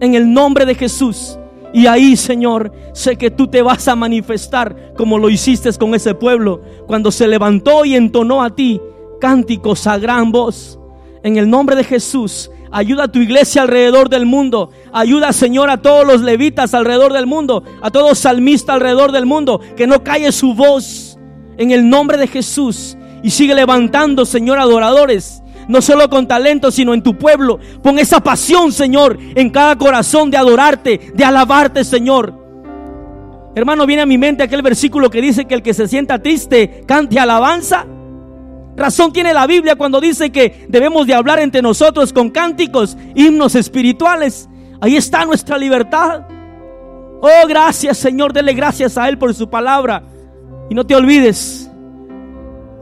En 0.01 0.15
el 0.15 0.33
nombre 0.33 0.67
de 0.67 0.75
Jesús. 0.75 1.39
Y 1.73 1.87
ahí, 1.87 2.17
Señor, 2.17 2.73
sé 2.93 3.17
que 3.17 3.31
tú 3.31 3.49
te 3.49 3.63
vas 3.63 3.89
a 3.89 3.97
manifestar 3.97 4.95
como 4.97 5.19
lo 5.19 5.29
hiciste 5.29 5.73
con 5.73 5.95
ese 5.95 6.15
pueblo 6.15 6.63
cuando 6.87 7.11
se 7.11 7.27
levantó 7.27 7.85
y 7.85 7.97
entonó 7.97 8.43
a 8.43 8.55
ti 8.55 8.81
cánticos 9.21 9.87
a 9.87 9.99
gran 9.99 10.31
voz. 10.31 10.79
En 11.25 11.37
el 11.37 11.51
nombre 11.51 11.75
de 11.75 11.83
Jesús, 11.83 12.51
ayuda 12.75 13.05
a 13.05 13.09
tu 13.09 13.21
iglesia 13.21 13.63
alrededor 13.63 14.09
del 14.09 14.27
mundo. 14.27 14.71
Ayuda, 14.93 15.33
Señor, 15.33 15.71
a 15.71 15.81
todos 15.81 16.05
los 16.05 16.23
levitas 16.23 16.75
alrededor 16.75 17.13
del 17.13 17.27
mundo, 17.27 17.63
a 17.81 17.91
todos 17.91 18.19
salmistas 18.19 18.75
alrededor 18.75 19.13
del 19.13 19.27
mundo, 19.27 19.61
que 19.77 19.87
no 19.87 20.03
calle 20.03 20.33
su 20.33 20.55
voz. 20.55 21.17
En 21.57 21.71
el 21.71 21.89
nombre 21.89 22.19
de 22.19 22.27
Jesús. 22.27 22.97
Y 23.23 23.31
sigue 23.31 23.55
levantando, 23.55 24.27
Señor, 24.27 24.59
adoradores 24.59 25.41
no 25.67 25.81
solo 25.81 26.11
con 26.11 26.29
talento, 26.29 26.71
sino 26.71 26.93
en 26.93 27.03
tu 27.03 27.17
pueblo. 27.17 27.59
Pon 27.83 27.99
esa 27.99 28.21
pasión, 28.21 28.71
Señor, 28.71 29.17
en 29.35 29.49
cada 29.49 29.79
corazón 29.79 30.31
de 30.31 30.37
adorarte, 30.37 31.13
de 31.15 31.25
alabarte, 31.25 31.85
Señor. 31.85 32.35
Hermano, 33.55 33.87
viene 33.87 34.03
a 34.03 34.07
mi 34.07 34.19
mente 34.19 34.43
aquel 34.43 34.61
versículo 34.61 35.09
que 35.09 35.23
dice 35.23 35.47
que 35.47 35.55
el 35.55 35.63
que 35.63 35.73
se 35.73 35.89
sienta 35.89 36.21
triste 36.21 36.85
cante 36.87 37.19
alabanza. 37.19 37.87
Razón 38.77 39.13
tiene 39.13 39.33
la 39.33 39.47
Biblia 39.47 39.77
cuando 39.77 40.01
dice 40.01 40.31
que 40.31 40.67
debemos 40.69 41.07
de 41.07 41.15
hablar 41.15 41.39
entre 41.39 41.63
nosotros 41.63 42.13
con 42.13 42.31
cánticos, 42.31 42.97
himnos 43.15 43.55
espirituales. 43.55 44.49
Ahí 44.81 44.97
está 44.97 45.25
nuestra 45.25 45.57
libertad. 45.57 46.23
Oh, 47.21 47.49
gracias, 47.49 47.99
Señor. 47.99 48.33
Dele 48.33 48.53
gracias 48.53 48.99
a 48.99 49.09
Él 49.09 49.17
por 49.17 49.33
su 49.33 49.49
palabra. 49.49 50.03
Y 50.69 50.75
no 50.75 50.85
te 50.85 50.97
olvides, 50.97 51.71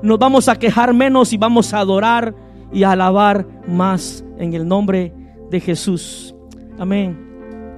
nos 0.03 0.19
vamos 0.19 0.49
a 0.49 0.59
quejar 0.59 0.95
menos 0.95 1.33
y 1.33 1.37
vamos 1.37 1.75
a 1.75 1.79
adorar 1.79 2.35
y 2.73 2.85
alabar 2.85 3.47
más 3.67 4.25
en 4.39 4.55
el 4.55 4.67
nombre 4.67 5.13
de 5.51 5.61
Jesús. 5.61 6.35
Amén 6.79 7.19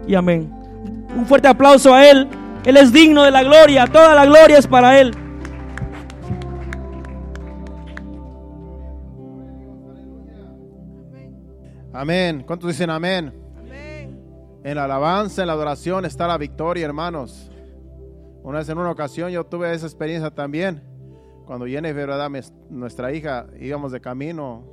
y 0.06 0.14
amén. 0.14 0.52
Un 1.16 1.26
fuerte 1.26 1.48
aplauso 1.48 1.92
a 1.92 2.06
Él. 2.08 2.28
Él 2.64 2.76
es 2.76 2.92
digno 2.92 3.22
de 3.24 3.30
la 3.30 3.42
gloria. 3.42 3.86
Toda 3.86 4.14
la 4.14 4.24
gloria 4.24 4.58
es 4.58 4.66
para 4.66 4.98
Él. 4.98 5.14
Amén. 11.96 12.42
¿Cuántos 12.44 12.70
dicen 12.70 12.90
amén? 12.90 13.32
En 14.64 14.74
la 14.74 14.84
alabanza, 14.84 15.42
en 15.42 15.46
la 15.46 15.52
adoración 15.52 16.04
está 16.04 16.26
la 16.26 16.36
victoria, 16.36 16.84
hermanos. 16.84 17.52
Una 18.42 18.58
vez 18.58 18.68
en 18.68 18.78
una 18.78 18.90
ocasión 18.90 19.30
yo 19.30 19.44
tuve 19.44 19.72
esa 19.72 19.86
experiencia 19.86 20.28
también. 20.32 20.82
Cuando 21.46 21.66
Jennifer, 21.66 22.08
¿verdad? 22.08 22.28
nuestra 22.68 23.12
hija, 23.12 23.46
íbamos 23.60 23.92
de 23.92 24.00
camino 24.00 24.64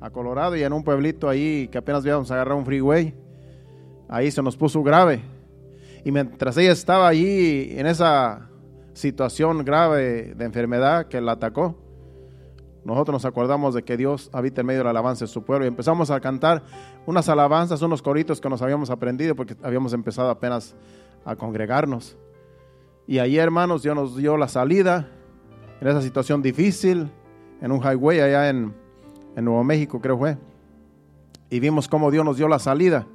a 0.00 0.08
Colorado 0.08 0.56
y 0.56 0.62
en 0.62 0.72
un 0.72 0.82
pueblito 0.82 1.28
ahí 1.28 1.68
que 1.68 1.76
apenas 1.76 2.06
íbamos 2.06 2.30
a 2.30 2.34
agarrar 2.34 2.56
un 2.56 2.64
freeway. 2.64 3.14
Ahí 4.08 4.30
se 4.30 4.42
nos 4.42 4.56
puso 4.56 4.82
grave. 4.82 5.20
Y 6.06 6.10
mientras 6.10 6.56
ella 6.56 6.72
estaba 6.72 7.06
allí 7.06 7.78
en 7.78 7.86
esa 7.86 8.48
situación 8.94 9.62
grave 9.62 10.32
de 10.34 10.44
enfermedad 10.46 11.06
que 11.06 11.20
la 11.20 11.32
atacó, 11.32 11.76
nosotros 12.94 13.12
nos 13.12 13.24
acordamos 13.24 13.74
de 13.74 13.82
que 13.82 13.96
Dios 13.96 14.30
habita 14.32 14.62
en 14.62 14.66
medio 14.66 14.80
de 14.80 14.84
la 14.84 14.90
alabanza 14.90 15.24
de 15.24 15.28
su 15.28 15.44
pueblo 15.44 15.64
y 15.64 15.68
empezamos 15.68 16.10
a 16.10 16.20
cantar 16.20 16.62
unas 17.06 17.28
alabanzas, 17.28 17.82
unos 17.82 18.02
coritos 18.02 18.40
que 18.40 18.48
nos 18.48 18.62
habíamos 18.62 18.90
aprendido 18.90 19.36
porque 19.36 19.56
habíamos 19.62 19.92
empezado 19.92 20.28
apenas 20.30 20.74
a 21.24 21.36
congregarnos. 21.36 22.16
Y 23.06 23.18
ahí, 23.18 23.38
hermanos, 23.38 23.82
Dios 23.82 23.94
nos 23.94 24.16
dio 24.16 24.36
la 24.36 24.48
salida 24.48 25.08
en 25.80 25.88
esa 25.88 26.02
situación 26.02 26.42
difícil, 26.42 27.10
en 27.60 27.72
un 27.72 27.80
highway 27.80 28.20
allá 28.20 28.48
en, 28.48 28.74
Nuevo 29.36 29.64
México, 29.64 30.00
creo 30.00 30.18
fue. 30.18 30.36
Y 31.48 31.60
vimos 31.60 31.88
cómo 31.88 32.10
Dios 32.10 32.24
nos 32.24 32.36
dio 32.36 32.46
la 32.46 32.58
salida, 32.58 33.06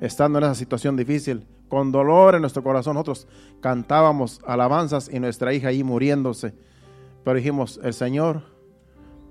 estando 0.00 0.38
en 0.38 0.44
esa 0.44 0.54
situación 0.54 0.96
difícil. 0.96 1.46
Con 1.68 1.92
dolor 1.92 2.34
en 2.34 2.40
nuestro 2.40 2.62
corazón, 2.62 2.94
nosotros 2.94 3.28
cantábamos 3.60 4.40
alabanzas 4.46 5.08
y 5.12 5.20
nuestra 5.20 5.52
hija 5.52 5.68
ahí 5.68 5.84
muriéndose. 5.84 6.54
Pero 7.22 7.36
dijimos, 7.36 7.78
el 7.82 7.94
Señor 7.94 8.53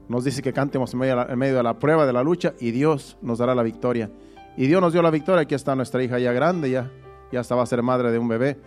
nos 0.07 0.23
dice 0.23 0.41
que 0.41 0.53
cantemos 0.53 0.93
en 0.93 0.99
medio, 0.99 1.57
de 1.57 1.63
la, 1.63 1.79
prueba, 1.79 2.05
de 2.05 2.13
la 2.13 2.23
lucha, 2.23 2.53
y 2.59 2.71
Dios 2.71 3.17
nos 3.21 3.39
dará 3.39 3.55
la 3.55 3.63
victoria. 3.63 4.11
Y 4.57 4.67
Dios 4.67 4.81
nos 4.81 4.93
dio 4.93 5.01
la 5.01 5.09
victoria. 5.09 5.41
Aquí 5.41 5.55
está 5.55 5.75
nuestra 5.75 6.03
hija 6.03 6.19
ya 6.19 6.31
grande, 6.33 6.69
ya, 6.69 6.91
ya 7.31 7.41
estaba 7.41 7.63
a 7.63 7.65
ser 7.65 7.81
madre 7.81 8.11
de 8.11 8.19
un 8.19 8.27
bebé, 8.27 8.57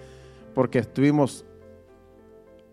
porque 0.54 0.78
estuvimos, 0.78 1.44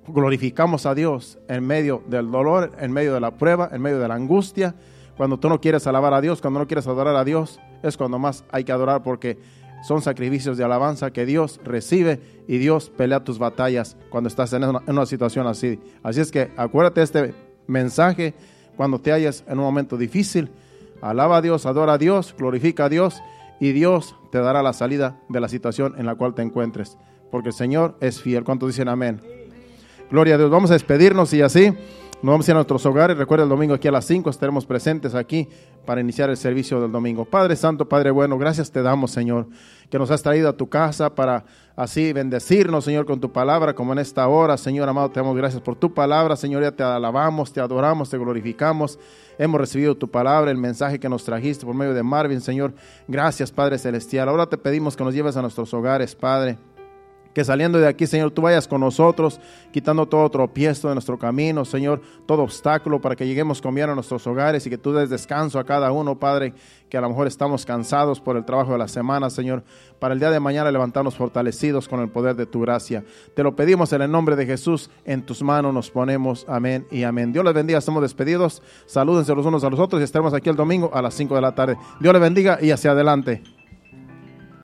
glorificamos 0.07 0.85
a 0.85 0.95
Dios 0.95 1.40
en 1.48 1.65
medio 1.65 2.03
del 2.07 2.31
dolor, 2.31 2.72
en 2.80 2.91
medio 2.91 3.14
de 3.14 3.19
la 3.19 3.31
prueba, 3.31 3.69
en 3.72 3.81
medio 3.81 3.99
de 3.99 4.07
la 4.07 4.15
angustia. 4.15 4.76
Cuando 5.18 5.38
tú 5.38 5.49
no 5.49 5.61
quieres 5.61 5.85
alabar 5.85 6.14
a 6.14 6.22
Dios, 6.22 6.41
cuando 6.41 6.60
no 6.60 6.68
quieres 6.68 6.88
adorar 6.88 7.15
a 7.15 7.23
Dios, 7.23 7.60
es 7.84 7.98
cuando 7.98 8.18
más 8.18 8.44
hay 8.52 8.64
que 8.64 8.72
adorar 8.72 9.03
porque 9.03 9.38
son 9.84 10.02
sacrificios 10.02 10.57
de 10.57 10.64
alabanza 10.64 11.11
que 11.11 11.26
Dios 11.26 11.60
recibe 11.64 12.22
y 12.48 12.57
Dios 12.57 12.90
pelea 12.90 13.23
tus 13.23 13.38
batallas 13.38 13.98
cuando 14.10 14.30
estás 14.30 14.53
en 14.53 14.64
una, 14.64 15.06
situación 15.06 15.45
así. 15.45 15.77
Así 16.02 16.22
es 16.22 16.31
que 16.31 16.52
acuérdate 16.56 17.02
este 17.02 17.35
mensaje 17.68 18.34
cuando 18.76 19.00
te 19.00 19.12
hallas 19.12 19.44
en 19.48 19.60
un 19.60 19.66
momento 19.66 19.98
difícil. 19.98 20.50
Alaba 21.02 21.38
a 21.38 21.41
Dios, 21.41 21.66
adora 21.66 21.94
a 21.94 21.98
Dios, 21.98 22.34
glorifica 22.38 22.86
a 22.86 22.90
Dios 22.90 23.22
y 23.60 23.72
Dios 23.72 24.16
te 24.32 24.40
dará 24.40 24.64
la 24.64 24.74
salida 24.74 25.20
de 25.30 25.40
la 25.40 25.50
situación 25.50 25.95
en 25.98 26.06
la 26.06 26.16
cual 26.16 26.34
te 26.34 26.41
encuentres. 26.41 26.98
Porque 27.32 27.50
el 27.50 27.54
Señor 27.56 27.95
es 28.00 28.22
fiel. 28.22 28.44
¿Cuántos 28.44 28.70
dicen 28.70 28.88
amén? 28.88 29.22
Gloria 30.10 30.36
a 30.36 30.38
Dios. 30.38 30.52
Vamos 30.52 30.70
a 30.70 30.74
despedirnos 30.74 31.34
y 31.34 31.41
así 31.41 31.74
nos 32.24 32.32
vamos 32.32 32.48
a 32.48 32.52
ir 32.52 32.54
a 32.54 32.60
nuestros 32.60 32.86
hogares. 32.86 33.18
Recuerda 33.18 33.44
el 33.44 33.50
domingo 33.50 33.74
aquí 33.74 33.90
a 33.90 33.91
las 33.91 34.06
5 34.06 34.30
estaremos 34.30 34.66
presentes 34.66 35.14
aquí 35.14 35.50
para 35.86 36.00
iniciar 36.00 36.30
el 36.30 36.38
servicio 36.38 36.80
del 36.80 36.90
domingo. 36.90 37.26
Padre 37.26 37.58
Santo, 37.58 37.90
Padre 37.90 38.12
bueno, 38.12 38.38
gracias 38.38 38.72
te 38.72 38.82
damos, 38.82 39.12
Señor, 39.12 39.48
que 39.90 40.00
nos 40.00 40.10
has 40.10 40.24
traído 40.24 40.48
a 40.48 40.54
tu 40.54 40.70
casa 40.70 41.14
para 41.14 41.44
así 41.76 42.14
bendecirnos, 42.14 42.86
Señor, 42.86 43.06
con 43.06 43.20
tu 43.20 43.34
palabra, 43.34 43.76
como 43.76 43.91
en 43.91 44.00
esta 44.00 44.26
hora, 44.30 44.56
Señor 44.56 44.88
amado, 44.88 45.10
te 45.12 45.20
damos 45.20 45.36
gracias 45.36 45.62
por 45.62 45.76
tu 45.76 45.94
palabra, 45.94 46.38
Señor, 46.38 46.64
ya 46.64 46.72
te 46.72 46.82
alabamos, 46.82 47.52
te 47.52 47.60
adoramos, 47.60 48.10
te 48.10 48.18
glorificamos. 48.18 48.98
Hemos 49.38 49.60
recibido 49.60 49.98
tu 49.98 50.10
palabra, 50.10 50.50
el 50.50 50.58
mensaje 50.58 51.02
que 51.02 51.10
nos 51.10 51.26
trajiste 51.26 51.66
por 51.66 51.76
medio 51.76 51.94
de 51.94 52.04
Marvin, 52.04 52.40
Señor. 52.40 52.74
Gracias, 53.06 53.52
Padre 53.52 53.78
Celestial. 53.78 54.30
Ahora 54.30 54.48
te 54.48 54.58
pedimos 54.58 54.95
que 54.95 55.04
nos 55.04 55.14
lleves 55.14 55.36
a 55.36 55.41
nuestros 55.41 55.74
hogares, 55.74 56.16
Padre 56.16 56.58
que 57.34 57.44
saliendo 57.44 57.80
de 57.80 57.88
aquí, 57.88 58.06
Señor, 58.06 58.32
tú 58.32 58.44
vayas 58.44 58.68
con 58.68 58.82
nosotros, 58.82 59.40
quitando 59.72 60.06
todo 60.06 60.30
tropiezo 60.30 60.88
de 60.88 60.96
nuestro 60.96 61.18
camino, 61.18 61.66
Señor, 61.66 62.02
todo 62.26 62.44
obstáculo 62.44 63.02
para 63.02 63.16
que 63.16 63.26
lleguemos 63.26 63.62
con 63.62 63.74
bien 63.74 63.90
a 63.90 63.96
nuestros 63.96 64.26
hogares 64.28 64.66
y 64.66 64.70
que 64.70 64.78
tú 64.78 64.94
des 64.94 65.10
descanso 65.10 65.60
a 65.60 65.64
cada 65.64 65.92
uno, 65.92 66.20
Padre, 66.20 66.54
que 66.90 66.98
a 66.98 67.02
lo 67.02 67.10
mejor 67.10 67.26
estamos 67.26 67.66
cansados 67.66 68.20
por 68.20 68.38
el 68.38 68.46
trabajo 68.46 68.74
de 68.74 68.78
la 68.78 68.88
semana, 68.88 69.30
Señor, 69.30 69.64
para 70.00 70.14
el 70.14 70.20
día 70.20 70.30
de 70.30 70.40
mañana 70.40 70.72
levantarnos 70.72 71.16
fortalecidos 71.16 71.88
con 71.88 72.02
el 72.02 72.10
poder 72.10 72.36
de 72.36 72.46
tu 72.46 72.62
gracia. 72.62 73.04
Te 73.36 73.42
lo 73.42 73.56
pedimos 73.56 73.92
en 73.94 74.04
el 74.04 74.12
nombre 74.12 74.36
de 74.36 74.46
Jesús, 74.46 74.92
en 75.04 75.26
tus 75.26 75.42
manos 75.42 75.74
nos 75.74 75.90
ponemos, 75.90 76.46
amén 76.48 76.86
y 76.92 77.04
amén. 77.04 77.34
Dios 77.34 77.44
les 77.44 77.54
bendiga, 77.54 77.80
estamos 77.80 78.04
despedidos, 78.04 78.62
salúdense 78.86 79.34
los 79.34 79.46
unos 79.46 79.64
a 79.64 79.70
los 79.70 79.80
otros 79.80 80.02
y 80.02 80.04
estaremos 80.04 80.34
aquí 80.34 80.50
el 80.50 80.56
domingo 80.56 80.92
a 80.94 81.02
las 81.02 81.16
5 81.16 81.34
de 81.34 81.42
la 81.42 81.56
tarde. 81.56 81.78
Dios 82.00 82.14
les 82.14 82.22
bendiga 82.22 82.60
y 82.62 82.70
hacia 82.70 82.92
adelante. 82.92 83.42